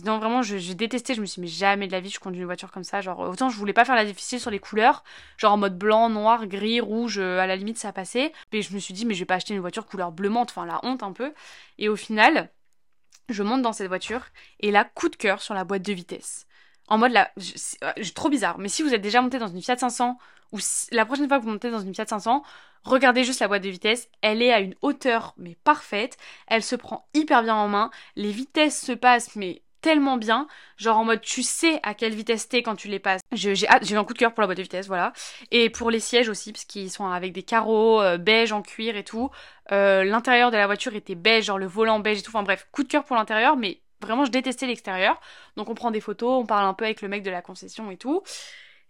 non, 0.05 0.19
vraiment, 0.19 0.43
je, 0.43 0.59
je, 0.59 0.73
détestais. 0.73 1.15
Je 1.15 1.21
me 1.21 1.27
suis 1.27 1.41
dit, 1.41 1.43
mais 1.43 1.47
jamais 1.53 1.87
de 1.87 1.93
la 1.93 2.01
vie, 2.01 2.11
je 2.11 2.19
conduis 2.19 2.41
une 2.41 2.47
voiture 2.47 2.71
comme 2.73 2.85
ça. 2.85 3.01
Genre, 3.01 3.19
autant 3.21 3.51
je 3.51 3.57
voulais 3.57 3.73
pas 3.73 3.85
faire 3.85 3.95
la 3.95 4.05
difficile 4.05 4.41
sur 4.41 4.51
les 4.51 4.59
couleurs, 4.59 5.05
genre 5.37 5.53
en 5.53 5.59
mode 5.59 5.77
blanc, 5.79 6.09
noir, 6.09 6.47
gris, 6.47 6.81
rouge, 6.81 7.19
euh, 7.19 7.39
à 7.39 7.47
la 7.47 7.57
limite, 7.57 7.79
ça 7.79 7.93
passait. 7.93 8.33
Mais 8.53 8.63
je 8.63 8.75
me 8.75 8.79
suis 8.79 8.95
dit, 8.95 9.05
mais 9.05 9.15
je 9.15 9.21
vais 9.21 9.27
pas 9.27 9.35
acheter 9.35 9.55
une 9.55 9.61
voiture 9.61 9.87
couleur 9.87 10.13
bleu 10.13 10.29
menthe, 10.29 10.51
enfin, 10.51 10.67
la 10.67 10.81
honte 10.85 11.03
un 11.03 11.13
peu. 11.13 11.33
Et 11.79 11.89
au 11.89 11.97
final, 11.97 12.51
je 13.29 13.43
monte 13.43 13.63
dans 13.63 13.73
cette 13.73 13.89
voiture, 13.89 14.23
et 14.61 14.71
là, 14.71 14.85
coup 14.85 15.09
de 15.09 15.17
cœur 15.17 15.43
sur 15.43 15.55
la 15.55 15.65
boîte 15.65 15.83
de 15.83 15.93
vitesse. 15.93 16.47
En 16.89 16.99
mode 16.99 17.13
là, 17.13 17.31
trop 18.15 18.29
bizarre. 18.29 18.59
Mais 18.59 18.69
si 18.69 18.83
vous 18.83 18.93
êtes 18.95 19.01
déjà 19.01 19.23
monté 19.23 19.39
dans 19.39 19.49
une 19.49 19.63
Fiat 19.63 19.79
500, 19.79 20.19
ou 20.53 20.59
la 20.91 21.07
prochaine 21.07 21.29
fois 21.29 21.39
que 21.39 21.45
vous 21.45 21.51
montez 21.51 21.71
dans 21.71 21.81
une 21.81 21.95
Fiat 21.95 22.07
500, 22.07 22.43
regardez 22.85 23.25
juste 23.25 23.41
la 23.41 23.49
boîte 23.49 23.63
de 23.63 23.69
vitesse. 23.69 24.09
Elle 24.21 24.43
est 24.43 24.53
à 24.53 24.61
une 24.61 24.75
hauteur, 24.83 25.35
mais 25.39 25.57
parfaite. 25.65 26.19
Elle 26.49 26.63
se 26.63 26.77
prend 26.77 27.09
hyper 27.15 27.43
bien 27.43 27.55
en 27.55 27.69
main. 27.69 27.91
Les 28.17 28.33
vitesses 28.33 28.85
se 28.85 28.93
passent, 28.93 29.37
mais 29.37 29.63
tellement 29.83 30.17
bien, 30.17 30.47
genre 30.79 30.97
en 30.97 31.05
mode 31.05 31.21
tu 31.21 31.43
sais 31.43 31.81
à 31.83 31.93
quelle 31.95 32.15
vitesse 32.15 32.49
t'es 32.49 32.63
quand 32.63 32.77
tu 32.77 32.89
les 32.89 32.99
passes. 32.99 33.21
J'ai 33.33 33.53
eu 33.53 33.97
un 33.97 34.05
coup 34.05 34.15
de 34.15 34.19
cœur 34.19 34.33
pour 34.33 34.41
la 34.41 34.47
boîte 34.47 34.59
de 34.59 34.63
vitesse, 34.63 34.87
voilà. 34.87 35.13
Et 35.51 35.69
pour 35.69 35.91
les 35.91 36.01
sièges 36.01 36.29
aussi, 36.29 36.53
parce 36.53 36.65
qu'ils 36.65 36.91
sont 36.91 37.07
avec 37.07 37.33
des 37.33 37.43
carreaux 37.43 38.01
euh, 38.01 38.17
beige 38.17 38.53
en 38.53 38.63
cuir 38.63 38.97
et 38.97 39.05
tout. 39.05 39.31
Euh, 39.73 40.05
l'intérieur 40.05 40.51
de 40.51 40.57
la 40.57 40.67
voiture 40.67 40.95
était 40.95 41.15
beige, 41.15 41.47
genre 41.47 41.59
le 41.59 41.67
volant 41.67 42.01
beige 42.01 42.21
et 42.21 42.23
tout. 42.23 42.31
Enfin 42.31 42.45
bref, 42.45 42.67
coup 42.73 42.83
de 42.85 42.89
cœur 42.89 43.05
pour 43.05 43.17
l'intérieur, 43.17 43.57
mais 43.57 43.83
vraiment 44.01 44.25
je 44.25 44.31
détestais 44.31 44.67
l'extérieur. 44.67 45.21
Donc 45.57 45.69
on 45.69 45.75
prend 45.75 45.91
des 45.91 46.01
photos, 46.01 46.43
on 46.43 46.47
parle 46.47 46.67
un 46.67 46.75
peu 46.75 46.85
avec 46.85 47.03
le 47.03 47.09
mec 47.09 47.23
de 47.23 47.31
la 47.31 47.43
concession 47.43 47.91
et 47.91 47.97
tout. 47.97 48.23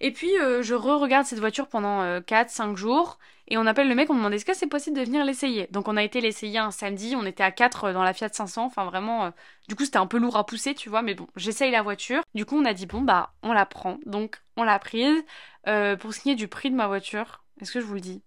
Et 0.05 0.13
puis 0.13 0.37
euh, 0.41 0.63
je 0.63 0.75
re-regarde 0.75 1.27
cette 1.27 1.39
voiture 1.39 1.69
pendant 1.69 2.21
4-5 2.21 2.77
jours 2.77 3.21
et 3.47 3.57
on 3.57 3.67
appelle 3.67 3.89
le 3.89 3.95
mec, 3.95 4.11
on 4.11 4.15
me 4.15 4.19
demande 4.19 4.35
est-ce 4.35 4.45
que 4.45 4.53
c'est 4.53 4.67
possible 4.67 4.99
de 4.99 5.05
venir 5.05 5.25
l'essayer? 5.25 5.69
Donc 5.71 5.87
on 5.87 5.97
a 5.97 6.03
été 6.03 6.21
l'essayer 6.21 6.59
un 6.59 6.73
samedi, 6.73 7.15
on 7.17 7.25
était 7.25 7.45
à 7.45 7.53
4 7.53 7.93
dans 7.93 8.03
la 8.03 8.13
Fiat 8.13 8.31
500, 8.33 8.65
enfin 8.65 8.85
vraiment, 8.85 9.33
du 9.69 9.77
coup 9.77 9.85
c'était 9.85 9.99
un 9.99 10.09
peu 10.09 10.19
lourd 10.19 10.37
à 10.37 10.45
pousser, 10.45 10.75
tu 10.75 10.89
vois, 10.89 11.03
mais 11.03 11.15
bon, 11.15 11.29
j'essaye 11.37 11.71
la 11.71 11.83
voiture. 11.83 12.23
Du 12.35 12.45
coup 12.45 12.57
on 12.57 12.65
a 12.65 12.75
dit 12.75 12.87
bon 12.87 13.01
bah 13.01 13.33
on 13.45 13.53
la 13.53 13.65
prend, 13.65 13.99
donc 14.05 14.43
on 14.57 14.65
l'a 14.65 14.79
prise. 14.81 15.23
pour 15.65 16.13
ce 16.13 16.21
qui 16.21 16.31
est 16.31 16.35
du 16.35 16.49
prix 16.49 16.71
de 16.71 16.77
ma 16.77 16.89
voiture, 16.89 17.45
est-ce 17.61 17.71
que 17.71 17.81
je 17.81 17.87
vous 17.87 17.95
le 17.95 18.01
dis? 18.01 18.23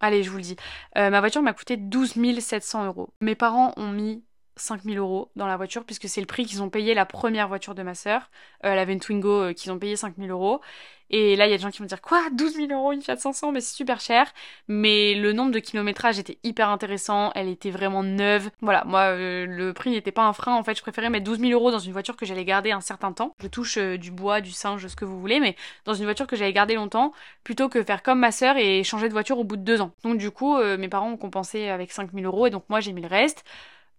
Allez, 0.00 0.24
je 0.24 0.30
vous 0.30 0.38
le 0.38 0.42
dis. 0.42 0.56
ma 0.96 1.20
voiture 1.20 1.42
m'a 1.42 1.52
coûté 1.52 1.76
12 1.76 2.14
700 2.40 2.86
euros. 2.86 3.14
Mes 3.20 3.36
parents 3.36 3.72
ont 3.76 3.90
mis 3.90 4.24
5000 4.56 4.98
euros 4.98 5.30
dans 5.36 5.46
la 5.46 5.56
voiture 5.56 5.84
puisque 5.84 6.08
c'est 6.08 6.20
le 6.20 6.26
prix 6.26 6.46
qu'ils 6.46 6.62
ont 6.62 6.70
payé 6.70 6.94
la 6.94 7.06
première 7.06 7.48
voiture 7.48 7.74
de 7.74 7.82
ma 7.82 7.94
sœur. 7.94 8.30
Euh, 8.64 8.72
elle 8.72 8.78
avait 8.78 8.92
une 8.92 9.00
Twingo 9.00 9.28
euh, 9.28 9.52
qu'ils 9.52 9.72
ont 9.72 9.78
payé 9.78 9.96
5000 9.96 10.30
euros. 10.30 10.60
Et 11.10 11.36
là, 11.36 11.46
il 11.46 11.50
y 11.50 11.54
a 11.54 11.56
des 11.58 11.62
gens 11.62 11.70
qui 11.70 11.80
vont 11.80 11.84
dire 11.84 12.00
quoi 12.00 12.22
12 12.32 12.54
000 12.54 12.72
euros 12.72 12.92
une 12.92 13.02
Fiat 13.02 13.16
500 13.16 13.52
Mais 13.52 13.60
c'est 13.60 13.74
super 13.74 14.00
cher. 14.00 14.32
Mais 14.68 15.14
le 15.14 15.32
nombre 15.32 15.52
de 15.52 15.58
kilométrages 15.58 16.18
était 16.18 16.38
hyper 16.42 16.70
intéressant. 16.70 17.30
Elle 17.34 17.48
était 17.48 17.70
vraiment 17.70 18.02
neuve. 18.02 18.50
Voilà, 18.62 18.84
moi, 18.84 19.00
euh, 19.00 19.46
le 19.46 19.72
prix 19.72 19.90
n'était 19.90 20.12
pas 20.12 20.24
un 20.24 20.32
frein. 20.32 20.54
En 20.54 20.64
fait, 20.64 20.76
je 20.76 20.82
préférais 20.82 21.10
mettre 21.10 21.24
12 21.24 21.40
000 21.40 21.52
euros 21.52 21.70
dans 21.70 21.78
une 21.78 21.92
voiture 21.92 22.16
que 22.16 22.24
j'allais 22.24 22.44
garder 22.44 22.72
un 22.72 22.80
certain 22.80 23.12
temps. 23.12 23.34
Je 23.40 23.48
touche 23.48 23.78
du 23.78 24.10
bois, 24.10 24.40
du 24.40 24.50
singe, 24.50 24.86
ce 24.86 24.96
que 24.96 25.04
vous 25.04 25.20
voulez, 25.20 25.40
mais 25.40 25.56
dans 25.84 25.94
une 25.94 26.04
voiture 26.04 26.26
que 26.26 26.36
j'allais 26.36 26.52
garder 26.52 26.74
longtemps, 26.74 27.12
plutôt 27.44 27.68
que 27.68 27.82
faire 27.82 28.02
comme 28.02 28.20
ma 28.20 28.32
sœur 28.32 28.56
et 28.56 28.82
changer 28.82 29.08
de 29.08 29.12
voiture 29.12 29.38
au 29.38 29.44
bout 29.44 29.56
de 29.56 29.62
deux 29.62 29.80
ans. 29.80 29.92
Donc 30.04 30.18
du 30.18 30.30
coup, 30.30 30.56
mes 30.58 30.88
parents 30.88 31.10
ont 31.10 31.16
compensé 31.16 31.68
avec 31.68 31.92
5000 31.92 32.24
euros 32.24 32.46
et 32.46 32.50
donc 32.50 32.64
moi 32.68 32.80
j'ai 32.80 32.92
mis 32.92 33.02
le 33.02 33.08
reste. 33.08 33.44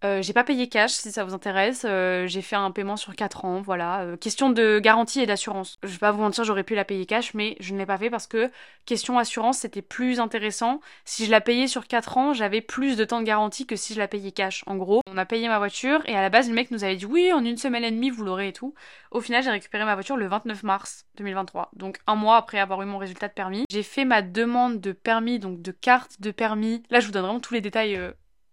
Euh, 0.04 0.20
j'ai 0.20 0.34
pas 0.34 0.44
payé 0.44 0.68
cash 0.68 0.92
si 0.92 1.10
ça 1.10 1.24
vous 1.24 1.32
intéresse. 1.32 1.84
Euh, 1.88 2.26
j'ai 2.26 2.42
fait 2.42 2.56
un 2.56 2.70
paiement 2.70 2.96
sur 2.96 3.16
4 3.16 3.44
ans, 3.46 3.62
voilà. 3.62 4.00
Euh, 4.02 4.16
question 4.16 4.50
de 4.50 4.78
garantie 4.78 5.20
et 5.20 5.26
d'assurance. 5.26 5.78
Je 5.82 5.88
vais 5.88 5.98
pas 5.98 6.12
vous 6.12 6.20
mentir, 6.20 6.44
j'aurais 6.44 6.64
pu 6.64 6.74
la 6.74 6.84
payer 6.84 7.06
cash, 7.06 7.32
mais 7.32 7.56
je 7.60 7.72
ne 7.72 7.78
l'ai 7.78 7.86
pas 7.86 7.96
fait 7.96 8.10
parce 8.10 8.26
que 8.26 8.50
question 8.84 9.18
assurance, 9.18 9.58
c'était 9.58 9.82
plus 9.82 10.20
intéressant. 10.20 10.80
Si 11.06 11.24
je 11.24 11.30
la 11.30 11.40
payais 11.40 11.66
sur 11.66 11.86
4 11.86 12.18
ans, 12.18 12.32
j'avais 12.34 12.60
plus 12.60 12.96
de 12.96 13.04
temps 13.04 13.20
de 13.20 13.24
garantie 13.24 13.66
que 13.66 13.76
si 13.76 13.94
je 13.94 13.98
la 13.98 14.06
payais 14.08 14.32
cash. 14.32 14.64
En 14.66 14.76
gros, 14.76 15.00
on 15.10 15.16
a 15.16 15.24
payé 15.24 15.48
ma 15.48 15.58
voiture 15.58 16.02
et 16.06 16.14
à 16.14 16.20
la 16.20 16.28
base, 16.28 16.48
le 16.48 16.54
mec 16.54 16.70
nous 16.70 16.84
avait 16.84 16.96
dit 16.96 17.06
oui, 17.06 17.32
en 17.32 17.42
une 17.44 17.56
semaine 17.56 17.84
et 17.84 17.90
demie, 17.90 18.10
vous 18.10 18.24
l'aurez 18.24 18.48
et 18.48 18.52
tout. 18.52 18.74
Au 19.10 19.20
final, 19.20 19.42
j'ai 19.42 19.50
récupéré 19.50 19.84
ma 19.86 19.94
voiture 19.94 20.18
le 20.18 20.26
29 20.26 20.62
mars 20.62 21.06
2023, 21.16 21.70
donc 21.74 21.98
un 22.06 22.16
mois 22.16 22.36
après 22.36 22.58
avoir 22.58 22.82
eu 22.82 22.86
mon 22.86 22.98
résultat 22.98 23.28
de 23.28 23.32
permis. 23.32 23.64
J'ai 23.70 23.82
fait 23.82 24.04
ma 24.04 24.20
demande 24.20 24.80
de 24.80 24.92
permis, 24.92 25.38
donc 25.38 25.62
de 25.62 25.70
carte 25.70 26.20
de 26.20 26.30
permis. 26.30 26.82
Là, 26.90 27.00
je 27.00 27.06
vous 27.06 27.12
donne 27.12 27.22
vraiment 27.22 27.40
tous 27.40 27.54
les 27.54 27.62
détails 27.62 27.98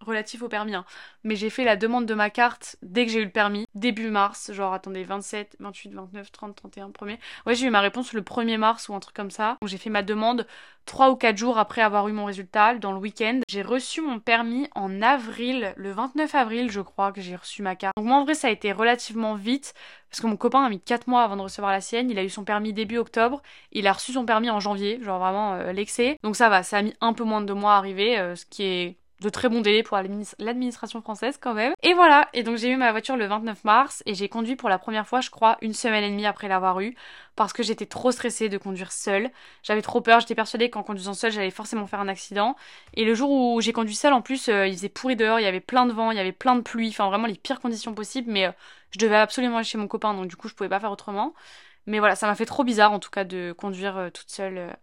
relatif 0.03 0.41
au 0.41 0.49
permis, 0.49 0.75
hein. 0.75 0.85
mais 1.23 1.35
j'ai 1.35 1.49
fait 1.49 1.63
la 1.63 1.75
demande 1.75 2.05
de 2.05 2.13
ma 2.13 2.29
carte 2.29 2.75
dès 2.81 3.05
que 3.05 3.11
j'ai 3.11 3.19
eu 3.19 3.25
le 3.25 3.31
permis, 3.31 3.65
début 3.75 4.09
mars, 4.09 4.51
genre 4.53 4.73
attendez, 4.73 5.03
27, 5.03 5.57
28, 5.59 5.93
29, 5.93 6.31
30, 6.31 6.55
31, 6.55 6.89
1er. 6.89 7.17
Ouais, 7.45 7.55
j'ai 7.55 7.67
eu 7.67 7.69
ma 7.69 7.81
réponse 7.81 8.13
le 8.13 8.21
1er 8.21 8.57
mars 8.57 8.89
ou 8.89 8.95
un 8.95 8.99
truc 8.99 9.15
comme 9.15 9.31
ça. 9.31 9.57
Donc 9.61 9.69
j'ai 9.69 9.77
fait 9.77 9.89
ma 9.89 10.03
demande 10.03 10.45
3 10.85 11.11
ou 11.11 11.15
4 11.15 11.37
jours 11.37 11.57
après 11.57 11.81
avoir 11.81 12.07
eu 12.07 12.11
mon 12.11 12.25
résultat, 12.25 12.75
dans 12.75 12.91
le 12.91 12.99
week-end. 12.99 13.39
J'ai 13.47 13.61
reçu 13.61 14.01
mon 14.01 14.19
permis 14.19 14.67
en 14.75 15.01
avril, 15.01 15.73
le 15.77 15.91
29 15.91 16.35
avril, 16.35 16.71
je 16.71 16.81
crois 16.81 17.11
que 17.11 17.21
j'ai 17.21 17.35
reçu 17.35 17.61
ma 17.61 17.75
carte. 17.75 17.95
Donc 17.95 18.05
moi 18.05 18.17
en 18.17 18.23
vrai, 18.23 18.33
ça 18.33 18.47
a 18.47 18.51
été 18.51 18.71
relativement 18.71 19.35
vite, 19.35 19.73
parce 20.09 20.21
que 20.21 20.27
mon 20.27 20.37
copain 20.37 20.63
a 20.63 20.69
mis 20.69 20.79
4 20.79 21.07
mois 21.07 21.23
avant 21.23 21.37
de 21.37 21.41
recevoir 21.41 21.71
la 21.71 21.81
sienne. 21.81 22.09
Il 22.09 22.19
a 22.19 22.23
eu 22.23 22.29
son 22.29 22.43
permis 22.43 22.73
début 22.73 22.97
octobre, 22.97 23.41
il 23.71 23.87
a 23.87 23.93
reçu 23.93 24.13
son 24.13 24.25
permis 24.25 24.49
en 24.49 24.59
janvier, 24.59 24.99
genre 25.01 25.19
vraiment 25.19 25.53
euh, 25.53 25.71
l'excès. 25.71 26.17
Donc 26.23 26.35
ça 26.35 26.49
va, 26.49 26.63
ça 26.63 26.77
a 26.77 26.81
mis 26.81 26.93
un 27.01 27.13
peu 27.13 27.23
moins 27.23 27.41
de 27.41 27.47
2 27.47 27.53
mois 27.53 27.73
à 27.73 27.77
arriver, 27.77 28.19
euh, 28.19 28.35
ce 28.35 28.45
qui 28.45 28.63
est 28.63 28.97
de 29.23 29.29
très 29.29 29.49
bons 29.49 29.61
délais 29.61 29.83
pour 29.83 29.97
l'administration 29.97 31.01
française 31.01 31.37
quand 31.41 31.53
même. 31.53 31.73
Et 31.81 31.93
voilà, 31.93 32.29
et 32.33 32.43
donc 32.43 32.57
j'ai 32.57 32.69
eu 32.69 32.75
ma 32.75 32.91
voiture 32.91 33.17
le 33.17 33.25
29 33.25 33.63
mars 33.63 34.03
et 34.05 34.13
j'ai 34.13 34.29
conduit 34.29 34.55
pour 34.55 34.69
la 34.69 34.77
première 34.77 35.07
fois, 35.07 35.21
je 35.21 35.29
crois, 35.29 35.57
une 35.61 35.73
semaine 35.73 36.03
et 36.03 36.09
demie 36.09 36.25
après 36.25 36.47
l'avoir 36.47 36.79
eu 36.81 36.95
parce 37.35 37.53
que 37.53 37.63
j'étais 37.63 37.85
trop 37.85 38.11
stressée 38.11 38.49
de 38.49 38.57
conduire 38.57 38.91
seule. 38.91 39.31
J'avais 39.63 39.81
trop 39.81 40.01
peur, 40.01 40.19
j'étais 40.19 40.35
persuadée 40.35 40.69
qu'en 40.69 40.83
conduisant 40.83 41.13
seule, 41.13 41.31
j'allais 41.31 41.49
forcément 41.51 41.87
faire 41.87 41.99
un 41.99 42.07
accident. 42.07 42.55
Et 42.93 43.05
le 43.05 43.15
jour 43.15 43.31
où 43.31 43.61
j'ai 43.61 43.73
conduit 43.73 43.95
seule, 43.95 44.13
en 44.13 44.21
plus, 44.21 44.49
euh, 44.49 44.67
il 44.67 44.73
faisait 44.75 44.89
pourri 44.89 45.15
dehors, 45.15 45.39
il 45.39 45.43
y 45.43 45.47
avait 45.47 45.59
plein 45.59 45.85
de 45.85 45.93
vent, 45.93 46.11
il 46.11 46.17
y 46.17 46.19
avait 46.19 46.31
plein 46.31 46.55
de 46.55 46.61
pluie, 46.61 46.89
enfin 46.89 47.07
vraiment 47.07 47.27
les 47.27 47.35
pires 47.35 47.59
conditions 47.59 47.93
possibles, 47.93 48.31
mais 48.31 48.47
euh, 48.47 48.51
je 48.91 48.99
devais 48.99 49.15
absolument 49.15 49.57
aller 49.57 49.65
chez 49.65 49.77
mon 49.77 49.87
copain, 49.87 50.13
donc 50.13 50.27
du 50.27 50.35
coup 50.35 50.47
je 50.47 50.53
pouvais 50.53 50.69
pas 50.69 50.79
faire 50.79 50.91
autrement. 50.91 51.33
Mais 51.87 51.99
voilà, 51.99 52.15
ça 52.15 52.27
m'a 52.27 52.35
fait 52.35 52.45
trop 52.45 52.63
bizarre 52.63 52.91
en 52.93 52.99
tout 52.99 53.09
cas 53.09 53.23
de 53.23 53.53
conduire 53.57 53.97
euh, 53.97 54.09
toute 54.09 54.29
seule 54.29 54.75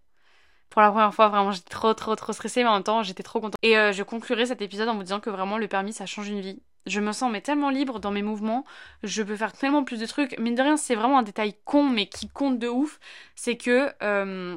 pour 0.70 0.80
la 0.82 0.90
première 0.90 1.12
fois, 1.12 1.28
vraiment, 1.28 1.50
j'étais 1.50 1.68
trop, 1.70 1.92
trop, 1.94 2.14
trop 2.16 2.32
stressée, 2.32 2.62
mais 2.62 2.68
en 2.68 2.74
même 2.74 2.82
temps, 2.84 3.02
j'étais 3.02 3.22
trop 3.24 3.40
contente. 3.40 3.56
Et 3.62 3.76
euh, 3.76 3.92
je 3.92 4.02
conclurai 4.02 4.46
cet 4.46 4.62
épisode 4.62 4.88
en 4.88 4.94
vous 4.94 5.02
disant 5.02 5.20
que 5.20 5.28
vraiment, 5.28 5.58
le 5.58 5.68
permis, 5.68 5.92
ça 5.92 6.06
change 6.06 6.28
une 6.28 6.40
vie. 6.40 6.62
Je 6.86 7.00
me 7.00 7.12
sens 7.12 7.30
mais 7.30 7.42
tellement 7.42 7.68
libre 7.70 8.00
dans 8.00 8.10
mes 8.10 8.22
mouvements, 8.22 8.64
je 9.02 9.22
peux 9.22 9.36
faire 9.36 9.52
tellement 9.52 9.84
plus 9.84 10.00
de 10.00 10.06
trucs. 10.06 10.38
Mine 10.38 10.54
de 10.54 10.62
rien, 10.62 10.76
c'est 10.76 10.94
vraiment 10.94 11.18
un 11.18 11.22
détail 11.22 11.54
con, 11.64 11.84
mais 11.84 12.06
qui 12.06 12.28
compte 12.28 12.58
de 12.58 12.68
ouf. 12.68 13.00
C'est 13.34 13.56
que 13.56 13.92
euh, 14.02 14.56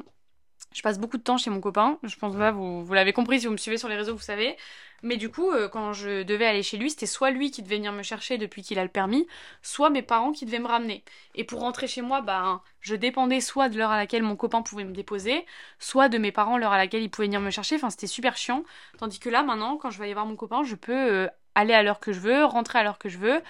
je 0.72 0.82
passe 0.82 0.98
beaucoup 0.98 1.18
de 1.18 1.22
temps 1.22 1.36
chez 1.36 1.50
mon 1.50 1.60
copain. 1.60 1.98
Je 2.02 2.16
pense 2.16 2.34
que 2.34 2.50
vous, 2.50 2.84
vous 2.84 2.94
l'avez 2.94 3.12
compris, 3.12 3.40
si 3.40 3.46
vous 3.46 3.52
me 3.52 3.58
suivez 3.58 3.76
sur 3.76 3.88
les 3.88 3.96
réseaux, 3.96 4.14
vous 4.14 4.22
savez. 4.22 4.56
Mais 5.02 5.16
du 5.16 5.30
coup, 5.30 5.50
euh, 5.50 5.68
quand 5.68 5.92
je 5.92 6.22
devais 6.22 6.46
aller 6.46 6.62
chez 6.62 6.76
lui, 6.76 6.90
c'était 6.90 7.06
soit 7.06 7.30
lui 7.30 7.50
qui 7.50 7.62
devait 7.62 7.76
venir 7.76 7.92
me 7.92 8.02
chercher 8.02 8.38
depuis 8.38 8.62
qu'il 8.62 8.78
a 8.78 8.82
le 8.82 8.88
permis, 8.88 9.26
soit 9.62 9.90
mes 9.90 10.02
parents 10.02 10.32
qui 10.32 10.46
devaient 10.46 10.58
me 10.58 10.66
ramener. 10.66 11.04
Et 11.34 11.44
pour 11.44 11.60
rentrer 11.60 11.86
chez 11.86 12.02
moi, 12.02 12.20
ben, 12.22 12.62
je 12.80 12.94
dépendais 12.94 13.40
soit 13.40 13.68
de 13.68 13.76
l'heure 13.78 13.90
à 13.90 13.96
laquelle 13.96 14.22
mon 14.22 14.36
copain 14.36 14.62
pouvait 14.62 14.84
me 14.84 14.92
déposer, 14.94 15.44
soit 15.78 16.08
de 16.08 16.18
mes 16.18 16.32
parents 16.32 16.58
l'heure 16.58 16.72
à 16.72 16.78
laquelle 16.78 17.02
ils 17.02 17.10
pouvaient 17.10 17.26
venir 17.28 17.40
me 17.40 17.50
chercher. 17.50 17.76
Enfin, 17.76 17.90
c'était 17.90 18.06
super 18.06 18.36
chiant. 18.36 18.64
Tandis 18.98 19.18
que 19.18 19.28
là, 19.28 19.42
maintenant, 19.42 19.76
quand 19.76 19.90
je 19.90 19.98
vais 19.98 20.04
aller 20.04 20.14
voir 20.14 20.26
mon 20.26 20.36
copain, 20.36 20.62
je 20.64 20.74
peux 20.74 20.92
euh, 20.92 21.28
aller 21.54 21.74
à 21.74 21.82
l'heure 21.82 22.00
que 22.00 22.12
je 22.12 22.20
veux, 22.20 22.44
rentrer 22.44 22.78
à 22.78 22.82
l'heure 22.82 22.98
que 22.98 23.08
je 23.08 23.18
veux. 23.18 23.42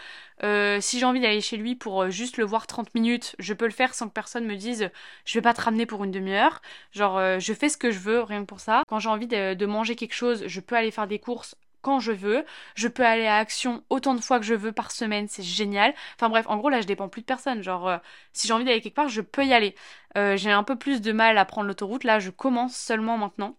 Euh, 0.42 0.80
si 0.80 0.98
j'ai 0.98 1.06
envie 1.06 1.20
d'aller 1.20 1.40
chez 1.40 1.56
lui 1.56 1.76
pour 1.76 2.02
euh, 2.02 2.10
juste 2.10 2.36
le 2.38 2.44
voir 2.44 2.66
30 2.66 2.94
minutes, 2.94 3.36
je 3.38 3.54
peux 3.54 3.66
le 3.66 3.70
faire 3.70 3.94
sans 3.94 4.08
que 4.08 4.12
personne 4.12 4.44
me 4.46 4.56
dise 4.56 4.90
je 5.24 5.38
vais 5.38 5.42
pas 5.42 5.54
te 5.54 5.60
ramener 5.60 5.86
pour 5.86 6.04
une 6.04 6.10
demi-heure. 6.10 6.60
Genre, 6.92 7.16
euh, 7.18 7.38
je 7.38 7.52
fais 7.54 7.68
ce 7.68 7.76
que 7.76 7.90
je 7.90 7.98
veux, 7.98 8.22
rien 8.22 8.40
que 8.40 8.46
pour 8.46 8.60
ça. 8.60 8.82
Quand 8.88 8.98
j'ai 8.98 9.08
envie 9.08 9.26
de, 9.28 9.66
manger 9.66 9.96
quelque 9.96 10.14
chose, 10.14 10.44
je 10.46 10.60
peux 10.60 10.76
aller 10.76 10.90
faire 10.90 11.06
des 11.06 11.18
courses 11.18 11.56
quand 11.82 12.00
je 12.00 12.12
veux. 12.12 12.44
Je 12.74 12.88
peux 12.88 13.04
aller 13.04 13.26
à 13.26 13.36
Action 13.36 13.82
autant 13.90 14.14
de 14.14 14.20
fois 14.20 14.38
que 14.38 14.46
je 14.46 14.54
veux 14.54 14.72
par 14.72 14.90
semaine, 14.90 15.28
c'est 15.28 15.42
génial. 15.42 15.94
Enfin 16.16 16.28
bref, 16.28 16.46
en 16.48 16.56
gros 16.56 16.70
là 16.70 16.80
je 16.80 16.86
dépends 16.86 17.08
plus 17.08 17.22
de 17.22 17.26
personne. 17.26 17.62
Genre 17.62 17.98
si 18.32 18.48
j'ai 18.48 18.54
envie 18.54 18.64
d'aller 18.64 18.80
quelque 18.80 18.94
part, 18.94 19.08
je 19.08 19.20
peux 19.20 19.44
y 19.44 19.52
aller. 19.54 19.74
j'ai 20.16 20.50
un 20.50 20.64
peu 20.64 20.76
plus 20.76 21.00
de 21.00 21.12
mal 21.12 21.38
à 21.38 21.44
prendre 21.44 21.66
l'autoroute. 21.68 22.04
Là 22.04 22.18
je 22.18 22.30
commence 22.30 22.76
seulement 22.76 23.18
maintenant. 23.18 23.56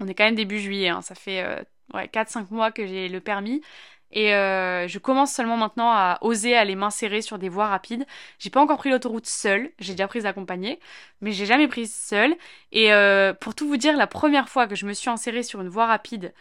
On 0.00 0.08
est 0.08 0.14
quand 0.14 0.24
même 0.24 0.34
début 0.34 0.58
juillet, 0.58 0.88
hein. 0.88 1.02
ça 1.02 1.14
fait 1.14 1.64
ouais, 1.94 2.08
4-5 2.08 2.50
mois 2.50 2.72
que 2.72 2.86
j'ai 2.86 3.08
le 3.08 3.20
permis. 3.20 3.62
Et 4.10 4.32
euh, 4.34 4.86
je 4.86 4.98
commence 5.00 5.32
seulement 5.32 5.56
maintenant 5.56 5.90
à 5.90 6.18
oser 6.22 6.56
aller 6.56 6.76
m'insérer 6.76 7.20
sur 7.20 7.38
des 7.38 7.48
voies 7.48 7.66
rapides. 7.66 8.06
J'ai 8.38 8.50
pas 8.50 8.60
encore 8.60 8.78
pris 8.78 8.90
l'autoroute 8.90 9.26
seule, 9.26 9.72
j'ai 9.80 9.92
déjà 9.94 10.06
pris 10.06 10.24
accompagnée, 10.26 10.78
mais 11.20 11.32
j'ai 11.32 11.46
jamais 11.46 11.66
prise 11.68 11.92
seule. 11.94 12.36
Et 12.70 12.92
euh, 12.92 13.34
pour 13.34 13.54
tout 13.56 13.66
vous 13.66 13.76
dire, 13.76 13.96
la 13.96 14.06
première 14.06 14.48
fois 14.48 14.68
que 14.68 14.76
je 14.76 14.86
me 14.86 14.92
suis 14.92 15.10
insérée 15.10 15.42
sur 15.42 15.60
une 15.60 15.68
voie 15.68 15.86
rapide 15.86 16.32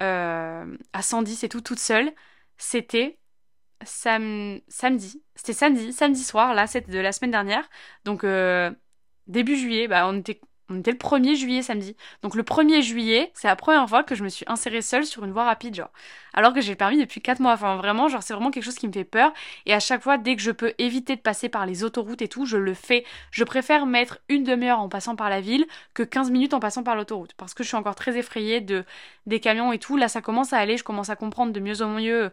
euh, 0.00 0.76
à 0.92 1.02
110 1.02 1.44
et 1.44 1.48
tout, 1.48 1.62
toute 1.62 1.78
seule, 1.78 2.12
c'était 2.58 3.18
samedi. 3.84 5.22
C'était 5.34 5.52
samedi, 5.54 5.92
samedi 5.92 6.22
soir, 6.24 6.54
là, 6.54 6.66
c'était 6.66 6.92
de 6.92 6.98
la 6.98 7.12
semaine 7.12 7.30
dernière. 7.30 7.68
Donc 8.04 8.24
début 9.26 9.56
juillet, 9.56 9.88
bah, 9.88 10.06
on 10.08 10.18
était 10.18 10.40
on 10.74 10.80
était 10.80 10.90
le 10.90 10.98
1er 10.98 11.36
juillet 11.36 11.62
samedi. 11.62 11.96
Donc 12.22 12.34
le 12.34 12.42
1er 12.42 12.82
juillet, 12.82 13.30
c'est 13.34 13.48
la 13.48 13.56
première 13.56 13.88
fois 13.88 14.02
que 14.02 14.14
je 14.14 14.24
me 14.24 14.28
suis 14.28 14.44
insérée 14.48 14.82
seule 14.82 15.06
sur 15.06 15.24
une 15.24 15.32
voie 15.32 15.44
rapide, 15.44 15.74
genre. 15.74 15.90
Alors 16.32 16.52
que 16.52 16.60
j'ai 16.60 16.72
le 16.72 16.76
permis 16.76 16.98
depuis 16.98 17.20
4 17.20 17.40
mois. 17.40 17.52
Enfin 17.52 17.76
vraiment, 17.76 18.08
genre 18.08 18.22
c'est 18.22 18.34
vraiment 18.34 18.50
quelque 18.50 18.64
chose 18.64 18.74
qui 18.74 18.88
me 18.88 18.92
fait 18.92 19.04
peur. 19.04 19.32
Et 19.66 19.74
à 19.74 19.80
chaque 19.80 20.02
fois, 20.02 20.18
dès 20.18 20.36
que 20.36 20.42
je 20.42 20.50
peux 20.50 20.74
éviter 20.78 21.16
de 21.16 21.20
passer 21.20 21.48
par 21.48 21.66
les 21.66 21.84
autoroutes 21.84 22.22
et 22.22 22.28
tout, 22.28 22.46
je 22.46 22.56
le 22.56 22.74
fais. 22.74 23.04
Je 23.30 23.44
préfère 23.44 23.86
mettre 23.86 24.18
une 24.28 24.44
demi-heure 24.44 24.80
en 24.80 24.88
passant 24.88 25.16
par 25.16 25.30
la 25.30 25.40
ville 25.40 25.66
que 25.94 26.02
15 26.02 26.30
minutes 26.30 26.54
en 26.54 26.60
passant 26.60 26.82
par 26.82 26.96
l'autoroute. 26.96 27.34
Parce 27.36 27.54
que 27.54 27.62
je 27.62 27.68
suis 27.68 27.76
encore 27.76 27.94
très 27.94 28.16
effrayée 28.16 28.60
de 28.60 28.84
des 29.26 29.40
camions 29.40 29.72
et 29.72 29.78
tout. 29.78 29.96
Là 29.96 30.08
ça 30.08 30.20
commence 30.20 30.52
à 30.52 30.58
aller, 30.58 30.76
je 30.76 30.84
commence 30.84 31.10
à 31.10 31.16
comprendre 31.16 31.52
de 31.52 31.60
mieux 31.60 31.82
en 31.82 31.88
mieux 31.88 32.32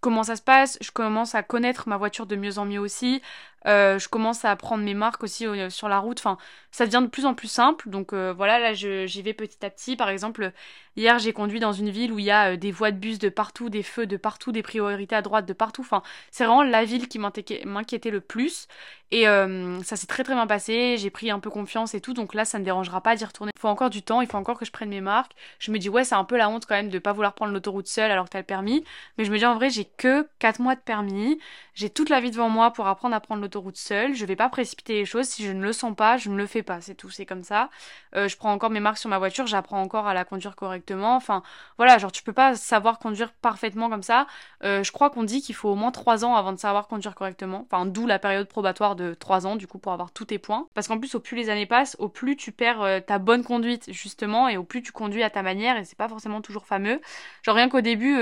comment 0.00 0.22
ça 0.22 0.36
se 0.36 0.42
passe, 0.42 0.78
je 0.80 0.90
commence 0.90 1.34
à 1.34 1.42
connaître 1.42 1.88
ma 1.88 1.96
voiture 1.96 2.26
de 2.26 2.36
mieux 2.36 2.58
en 2.58 2.64
mieux 2.64 2.78
aussi, 2.78 3.22
euh, 3.66 3.98
je 3.98 4.08
commence 4.08 4.44
à 4.44 4.54
prendre 4.56 4.84
mes 4.84 4.94
marques 4.94 5.22
aussi 5.22 5.46
euh, 5.46 5.70
sur 5.70 5.88
la 5.88 5.98
route. 5.98 6.18
Enfin, 6.20 6.38
ça 6.70 6.86
devient 6.86 7.02
de 7.02 7.10
plus 7.10 7.26
en 7.26 7.34
plus 7.34 7.48
simple. 7.48 7.90
Donc 7.90 8.12
euh, 8.12 8.32
voilà, 8.36 8.58
là 8.58 8.72
j'y 8.72 9.22
vais 9.22 9.34
petit 9.34 9.64
à 9.64 9.70
petit. 9.70 9.96
Par 9.96 10.08
exemple, 10.08 10.52
hier 10.96 11.18
j'ai 11.18 11.32
conduit 11.32 11.60
dans 11.60 11.72
une 11.72 11.90
ville 11.90 12.12
où 12.12 12.18
il 12.18 12.24
y 12.24 12.30
a 12.30 12.56
des 12.56 12.70
voies 12.70 12.92
de 12.92 12.98
bus 12.98 13.18
de 13.18 13.28
partout, 13.28 13.68
des 13.70 13.82
feux 13.82 14.06
de 14.06 14.16
partout, 14.16 14.52
des 14.52 14.62
priorités 14.62 15.16
à 15.16 15.22
droite 15.22 15.46
de 15.46 15.52
partout. 15.52 15.82
Enfin, 15.82 16.02
c'est 16.30 16.44
vraiment 16.44 16.62
la 16.62 16.84
ville 16.84 17.08
qui 17.08 17.18
m'inquiétait 17.18 18.10
le 18.10 18.20
plus. 18.20 18.68
Et 19.10 19.24
ça 19.24 19.96
s'est 19.96 20.06
très 20.06 20.22
très 20.22 20.34
bien 20.34 20.46
passé. 20.46 20.96
J'ai 20.98 21.10
pris 21.10 21.30
un 21.30 21.40
peu 21.40 21.50
confiance 21.50 21.94
et 21.94 22.00
tout. 22.00 22.12
Donc 22.12 22.34
là, 22.34 22.44
ça 22.44 22.58
ne 22.58 22.64
dérangera 22.64 23.00
pas 23.00 23.16
d'y 23.16 23.24
retourner. 23.24 23.52
Il 23.56 23.60
faut 23.60 23.68
encore 23.68 23.90
du 23.90 24.02
temps, 24.02 24.20
il 24.20 24.28
faut 24.28 24.36
encore 24.36 24.58
que 24.58 24.66
je 24.66 24.70
prenne 24.70 24.90
mes 24.90 25.00
marques. 25.00 25.32
Je 25.58 25.70
me 25.72 25.78
dis, 25.78 25.88
ouais, 25.88 26.04
c'est 26.04 26.14
un 26.14 26.24
peu 26.24 26.36
la 26.36 26.48
honte 26.50 26.66
quand 26.66 26.74
même 26.74 26.90
de 26.90 26.98
pas 26.98 27.12
vouloir 27.12 27.34
prendre 27.34 27.52
l'autoroute 27.52 27.86
seule 27.88 28.10
alors 28.10 28.26
que 28.26 28.30
t'as 28.30 28.38
le 28.38 28.44
permis. 28.44 28.84
Mais 29.16 29.24
je 29.24 29.32
me 29.32 29.38
dis, 29.38 29.46
en 29.46 29.54
vrai, 29.54 29.70
j'ai 29.70 29.86
que 29.86 30.28
4 30.40 30.60
mois 30.60 30.74
de 30.74 30.80
permis. 30.80 31.38
J'ai 31.74 31.90
toute 31.90 32.10
la 32.10 32.20
vie 32.20 32.30
devant 32.30 32.50
moi 32.50 32.72
pour 32.72 32.86
apprendre 32.86 33.14
à 33.14 33.20
prendre 33.20 33.40
l'autoroute 33.40 33.47
l'autoroute 33.48 33.76
seule. 33.76 34.14
Je 34.14 34.26
vais 34.26 34.36
pas 34.36 34.48
précipiter 34.48 34.94
les 34.94 35.04
choses. 35.06 35.26
Si 35.26 35.44
je 35.44 35.52
ne 35.52 35.62
le 35.62 35.72
sens 35.72 35.94
pas, 35.96 36.18
je 36.18 36.28
ne 36.28 36.36
le 36.36 36.46
fais 36.46 36.62
pas. 36.62 36.80
C'est 36.80 36.94
tout, 36.94 37.10
c'est 37.10 37.26
comme 37.26 37.42
ça. 37.42 37.70
Euh, 38.14 38.28
je 38.28 38.36
prends 38.36 38.52
encore 38.52 38.70
mes 38.70 38.80
marques 38.80 38.98
sur 38.98 39.08
ma 39.08 39.18
voiture, 39.18 39.46
j'apprends 39.46 39.80
encore 39.80 40.06
à 40.06 40.14
la 40.14 40.24
conduire 40.24 40.54
correctement. 40.54 41.16
Enfin, 41.16 41.42
voilà, 41.78 41.98
genre 41.98 42.12
tu 42.12 42.22
peux 42.22 42.32
pas 42.32 42.54
savoir 42.54 42.98
conduire 42.98 43.32
parfaitement 43.32 43.88
comme 43.88 44.02
ça. 44.02 44.26
Euh, 44.64 44.82
je 44.82 44.92
crois 44.92 45.10
qu'on 45.10 45.22
dit 45.22 45.40
qu'il 45.40 45.54
faut 45.54 45.70
au 45.70 45.74
moins 45.74 45.90
3 45.90 46.24
ans 46.24 46.34
avant 46.36 46.52
de 46.52 46.58
savoir 46.58 46.88
conduire 46.88 47.14
correctement. 47.14 47.66
Enfin, 47.70 47.86
d'où 47.86 48.06
la 48.06 48.18
période 48.18 48.48
probatoire 48.48 48.96
de 48.96 49.14
3 49.14 49.46
ans, 49.46 49.56
du 49.56 49.66
coup, 49.66 49.78
pour 49.78 49.92
avoir 49.92 50.12
tous 50.12 50.26
tes 50.26 50.38
points. 50.38 50.68
Parce 50.74 50.88
qu'en 50.88 50.98
plus, 50.98 51.14
au 51.14 51.20
plus 51.20 51.36
les 51.36 51.48
années 51.50 51.66
passent, 51.66 51.96
au 51.98 52.08
plus 52.08 52.36
tu 52.36 52.52
perds 52.52 52.82
euh, 52.82 53.00
ta 53.00 53.18
bonne 53.18 53.44
conduite, 53.44 53.90
justement, 53.92 54.48
et 54.48 54.56
au 54.56 54.64
plus 54.64 54.82
tu 54.82 54.92
conduis 54.92 55.22
à 55.22 55.30
ta 55.30 55.42
manière, 55.42 55.76
et 55.78 55.84
c'est 55.84 55.98
pas 55.98 56.08
forcément 56.08 56.42
toujours 56.42 56.66
fameux. 56.66 57.00
Genre 57.42 57.54
rien 57.54 57.68
qu'au 57.68 57.80
début, 57.80 58.20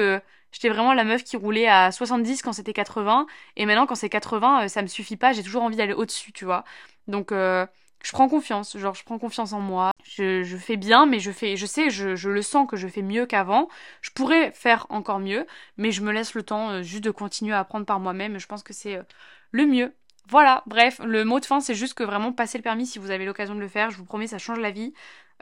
J'étais 0.53 0.69
vraiment 0.69 0.95
la 0.95 1.05
meuf 1.05 1.25
qui 1.25 1.37
roulait 1.37 1.69
à 1.69 1.93
70 1.93 2.43
quand 2.43 2.53
c'était 2.53 2.73
80. 2.73 3.27
Et 3.57 3.67
maintenant, 3.67 3.87
quand 3.87 3.95
c'est 3.95 4.09
80, 4.09 4.65
euh, 4.65 4.69
ça 4.69 4.83
me 4.83 4.87
suffit 4.87 5.17
pas. 5.17 5.33
J'ai 5.33 5.43
toujours 5.43 5.63
envie 5.63 5.77
d'aller 5.77 5.93
au-dessus, 5.93 6.33
tu 6.33 6.45
vois. 6.45 6.65
Donc, 7.09 7.33
euh, 7.33 7.67
je 8.03 8.13
prends 8.13 8.29
confiance. 8.29 8.77
Genre, 8.79 8.95
je 8.95 9.05
prends 9.05 9.19
confiance 9.19 9.53
en 9.53 9.61
moi. 9.61 9.91
Je, 10.05 10.57
fais 10.59 10.77
bien, 10.77 11.07
mais 11.07 11.19
je 11.19 11.31
fais, 11.33 11.57
je 11.57 11.67
sais, 11.67 11.91
je, 11.91 12.29
le 12.29 12.43
sens 12.43 12.67
que 12.69 12.77
je 12.77 12.89
fais 12.89 13.03
mieux 13.03 13.27
qu'avant. 13.27 13.69
Je 14.01 14.11
pourrais 14.11 14.53
faire 14.53 14.87
encore 14.91 15.19
mieux, 15.19 15.47
mais 15.77 15.93
je 15.93 16.03
me 16.03 16.13
laisse 16.13 16.35
le 16.35 16.43
temps 16.43 16.71
euh, 16.71 16.83
juste 16.83 17.05
de 17.05 17.11
continuer 17.11 17.55
à 17.55 17.61
apprendre 17.61 17.87
par 17.87 18.01
moi-même. 18.01 18.39
Je 18.39 18.47
pense 18.47 18.63
que 18.63 18.73
c'est 18.73 18.99
le 19.51 19.67
mieux. 19.67 19.93
Voilà, 20.29 20.63
bref, 20.67 21.01
le 21.05 21.25
mot 21.25 21.39
de 21.39 21.45
fin, 21.45 21.61
c'est 21.61 21.75
juste 21.75 21.95
que 21.95 22.03
vraiment 22.03 22.33
passer 22.33 22.59
le 22.59 22.63
permis 22.63 22.87
si 22.87 22.99
vous 22.99 23.11
avez 23.11 23.25
l'occasion 23.25 23.55
de 23.55 23.61
le 23.61 23.69
faire. 23.69 23.91
Je 23.91 23.97
vous 23.97 24.05
promets, 24.05 24.27
ça 24.27 24.39
change 24.39 24.59
la 24.59 24.73
vie. 24.73 24.93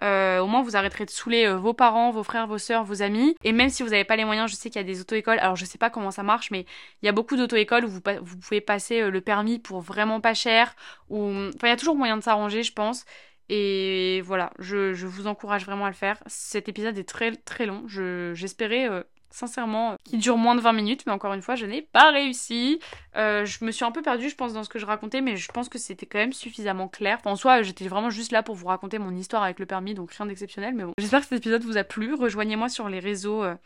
Euh, 0.02 0.40
au 0.40 0.46
moins, 0.46 0.62
vous 0.62 0.76
arrêterez 0.76 1.06
de 1.06 1.10
saouler 1.10 1.46
euh, 1.46 1.56
vos 1.56 1.72
parents, 1.72 2.10
vos 2.10 2.24
frères, 2.24 2.46
vos 2.46 2.58
sœurs, 2.58 2.84
vos 2.84 3.00
amis. 3.02 3.36
Et 3.44 3.52
même 3.52 3.70
si 3.70 3.82
vous 3.82 3.90
n'avez 3.90 4.04
pas 4.04 4.16
les 4.16 4.24
moyens, 4.24 4.50
je 4.50 4.56
sais 4.56 4.68
qu'il 4.68 4.80
y 4.80 4.84
a 4.84 4.86
des 4.86 5.00
auto-écoles. 5.00 5.38
Alors, 5.38 5.56
je 5.56 5.64
sais 5.64 5.78
pas 5.78 5.88
comment 5.90 6.10
ça 6.10 6.22
marche, 6.22 6.50
mais 6.50 6.66
il 7.02 7.06
y 7.06 7.08
a 7.08 7.12
beaucoup 7.12 7.36
d'auto-écoles 7.36 7.84
où 7.84 7.88
vous, 7.88 8.00
pouvez 8.00 8.60
passer 8.60 9.00
euh, 9.00 9.10
le 9.10 9.20
permis 9.20 9.58
pour 9.58 9.80
vraiment 9.80 10.20
pas 10.20 10.34
cher. 10.34 10.74
Enfin, 11.10 11.50
il 11.62 11.68
y 11.68 11.72
a 11.72 11.76
toujours 11.76 11.96
moyen 11.96 12.16
de 12.16 12.22
s'arranger, 12.22 12.62
je 12.62 12.72
pense. 12.72 13.04
Et 13.48 14.22
voilà, 14.24 14.52
je, 14.58 14.94
je, 14.94 15.06
vous 15.06 15.26
encourage 15.26 15.64
vraiment 15.64 15.86
à 15.86 15.90
le 15.90 15.94
faire. 15.94 16.18
Cet 16.26 16.68
épisode 16.68 16.98
est 16.98 17.08
très 17.08 17.32
très 17.36 17.66
long. 17.66 17.84
J'espérais 17.86 18.88
sincèrement, 19.34 19.96
qui 20.04 20.16
dure 20.16 20.36
moins 20.36 20.54
de 20.54 20.60
20 20.60 20.72
minutes, 20.72 21.02
mais 21.06 21.12
encore 21.12 21.34
une 21.34 21.42
fois, 21.42 21.56
je 21.56 21.66
n'ai 21.66 21.82
pas 21.82 22.12
réussi. 22.12 22.78
Euh, 23.16 23.44
je 23.44 23.64
me 23.64 23.72
suis 23.72 23.84
un 23.84 23.90
peu 23.90 24.00
perdue, 24.00 24.30
je 24.30 24.36
pense, 24.36 24.52
dans 24.52 24.62
ce 24.62 24.68
que 24.68 24.78
je 24.78 24.86
racontais, 24.86 25.20
mais 25.20 25.36
je 25.36 25.50
pense 25.50 25.68
que 25.68 25.78
c'était 25.78 26.06
quand 26.06 26.18
même 26.18 26.32
suffisamment 26.32 26.86
clair. 26.86 27.18
Enfin, 27.18 27.32
en 27.32 27.36
soi, 27.36 27.62
j'étais 27.62 27.88
vraiment 27.88 28.10
juste 28.10 28.30
là 28.30 28.44
pour 28.44 28.54
vous 28.54 28.66
raconter 28.66 28.98
mon 28.98 29.14
histoire 29.14 29.42
avec 29.42 29.58
le 29.58 29.66
permis, 29.66 29.94
donc 29.94 30.12
rien 30.12 30.26
d'exceptionnel, 30.26 30.74
mais 30.74 30.84
bon. 30.84 30.92
J'espère 30.98 31.20
que 31.20 31.26
cet 31.26 31.38
épisode 31.38 31.64
vous 31.64 31.76
a 31.76 31.84
plu. 31.84 32.14
Rejoignez-moi 32.14 32.68
sur 32.68 32.88
les 32.88 33.00
réseaux. 33.00 33.42
Euh, 33.42 33.56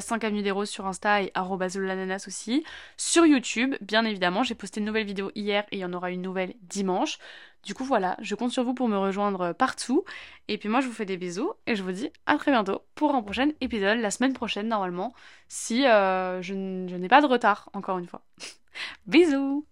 5 0.00 0.24
avenue 0.24 0.42
des 0.42 0.50
roses 0.50 0.68
sur 0.68 0.86
Insta 0.86 1.22
et 1.22 1.32
l'ananas 1.34 2.24
aussi. 2.26 2.62
Sur 2.96 3.24
YouTube, 3.24 3.74
bien 3.80 4.04
évidemment, 4.04 4.42
j'ai 4.42 4.54
posté 4.54 4.80
une 4.80 4.86
nouvelle 4.86 5.06
vidéo 5.06 5.30
hier 5.34 5.64
et 5.70 5.76
il 5.76 5.80
y 5.80 5.84
en 5.84 5.92
aura 5.92 6.10
une 6.10 6.22
nouvelle 6.22 6.54
dimanche. 6.62 7.18
Du 7.62 7.74
coup 7.74 7.84
voilà, 7.84 8.16
je 8.20 8.34
compte 8.34 8.50
sur 8.50 8.64
vous 8.64 8.74
pour 8.74 8.88
me 8.88 8.96
rejoindre 8.98 9.52
partout. 9.52 10.04
Et 10.48 10.58
puis 10.58 10.68
moi 10.68 10.80
je 10.80 10.88
vous 10.88 10.92
fais 10.92 11.04
des 11.06 11.16
bisous 11.16 11.52
et 11.66 11.76
je 11.76 11.82
vous 11.82 11.92
dis 11.92 12.10
à 12.26 12.36
très 12.36 12.50
bientôt 12.50 12.82
pour 12.94 13.14
un 13.14 13.22
prochain 13.22 13.50
épisode, 13.60 13.98
la 13.98 14.10
semaine 14.10 14.32
prochaine 14.32 14.68
normalement, 14.68 15.14
si 15.48 15.86
euh, 15.86 16.42
je 16.42 16.54
n'ai 16.54 17.08
pas 17.08 17.20
de 17.22 17.26
retard, 17.26 17.70
encore 17.72 17.98
une 17.98 18.06
fois. 18.06 18.22
bisous 19.06 19.66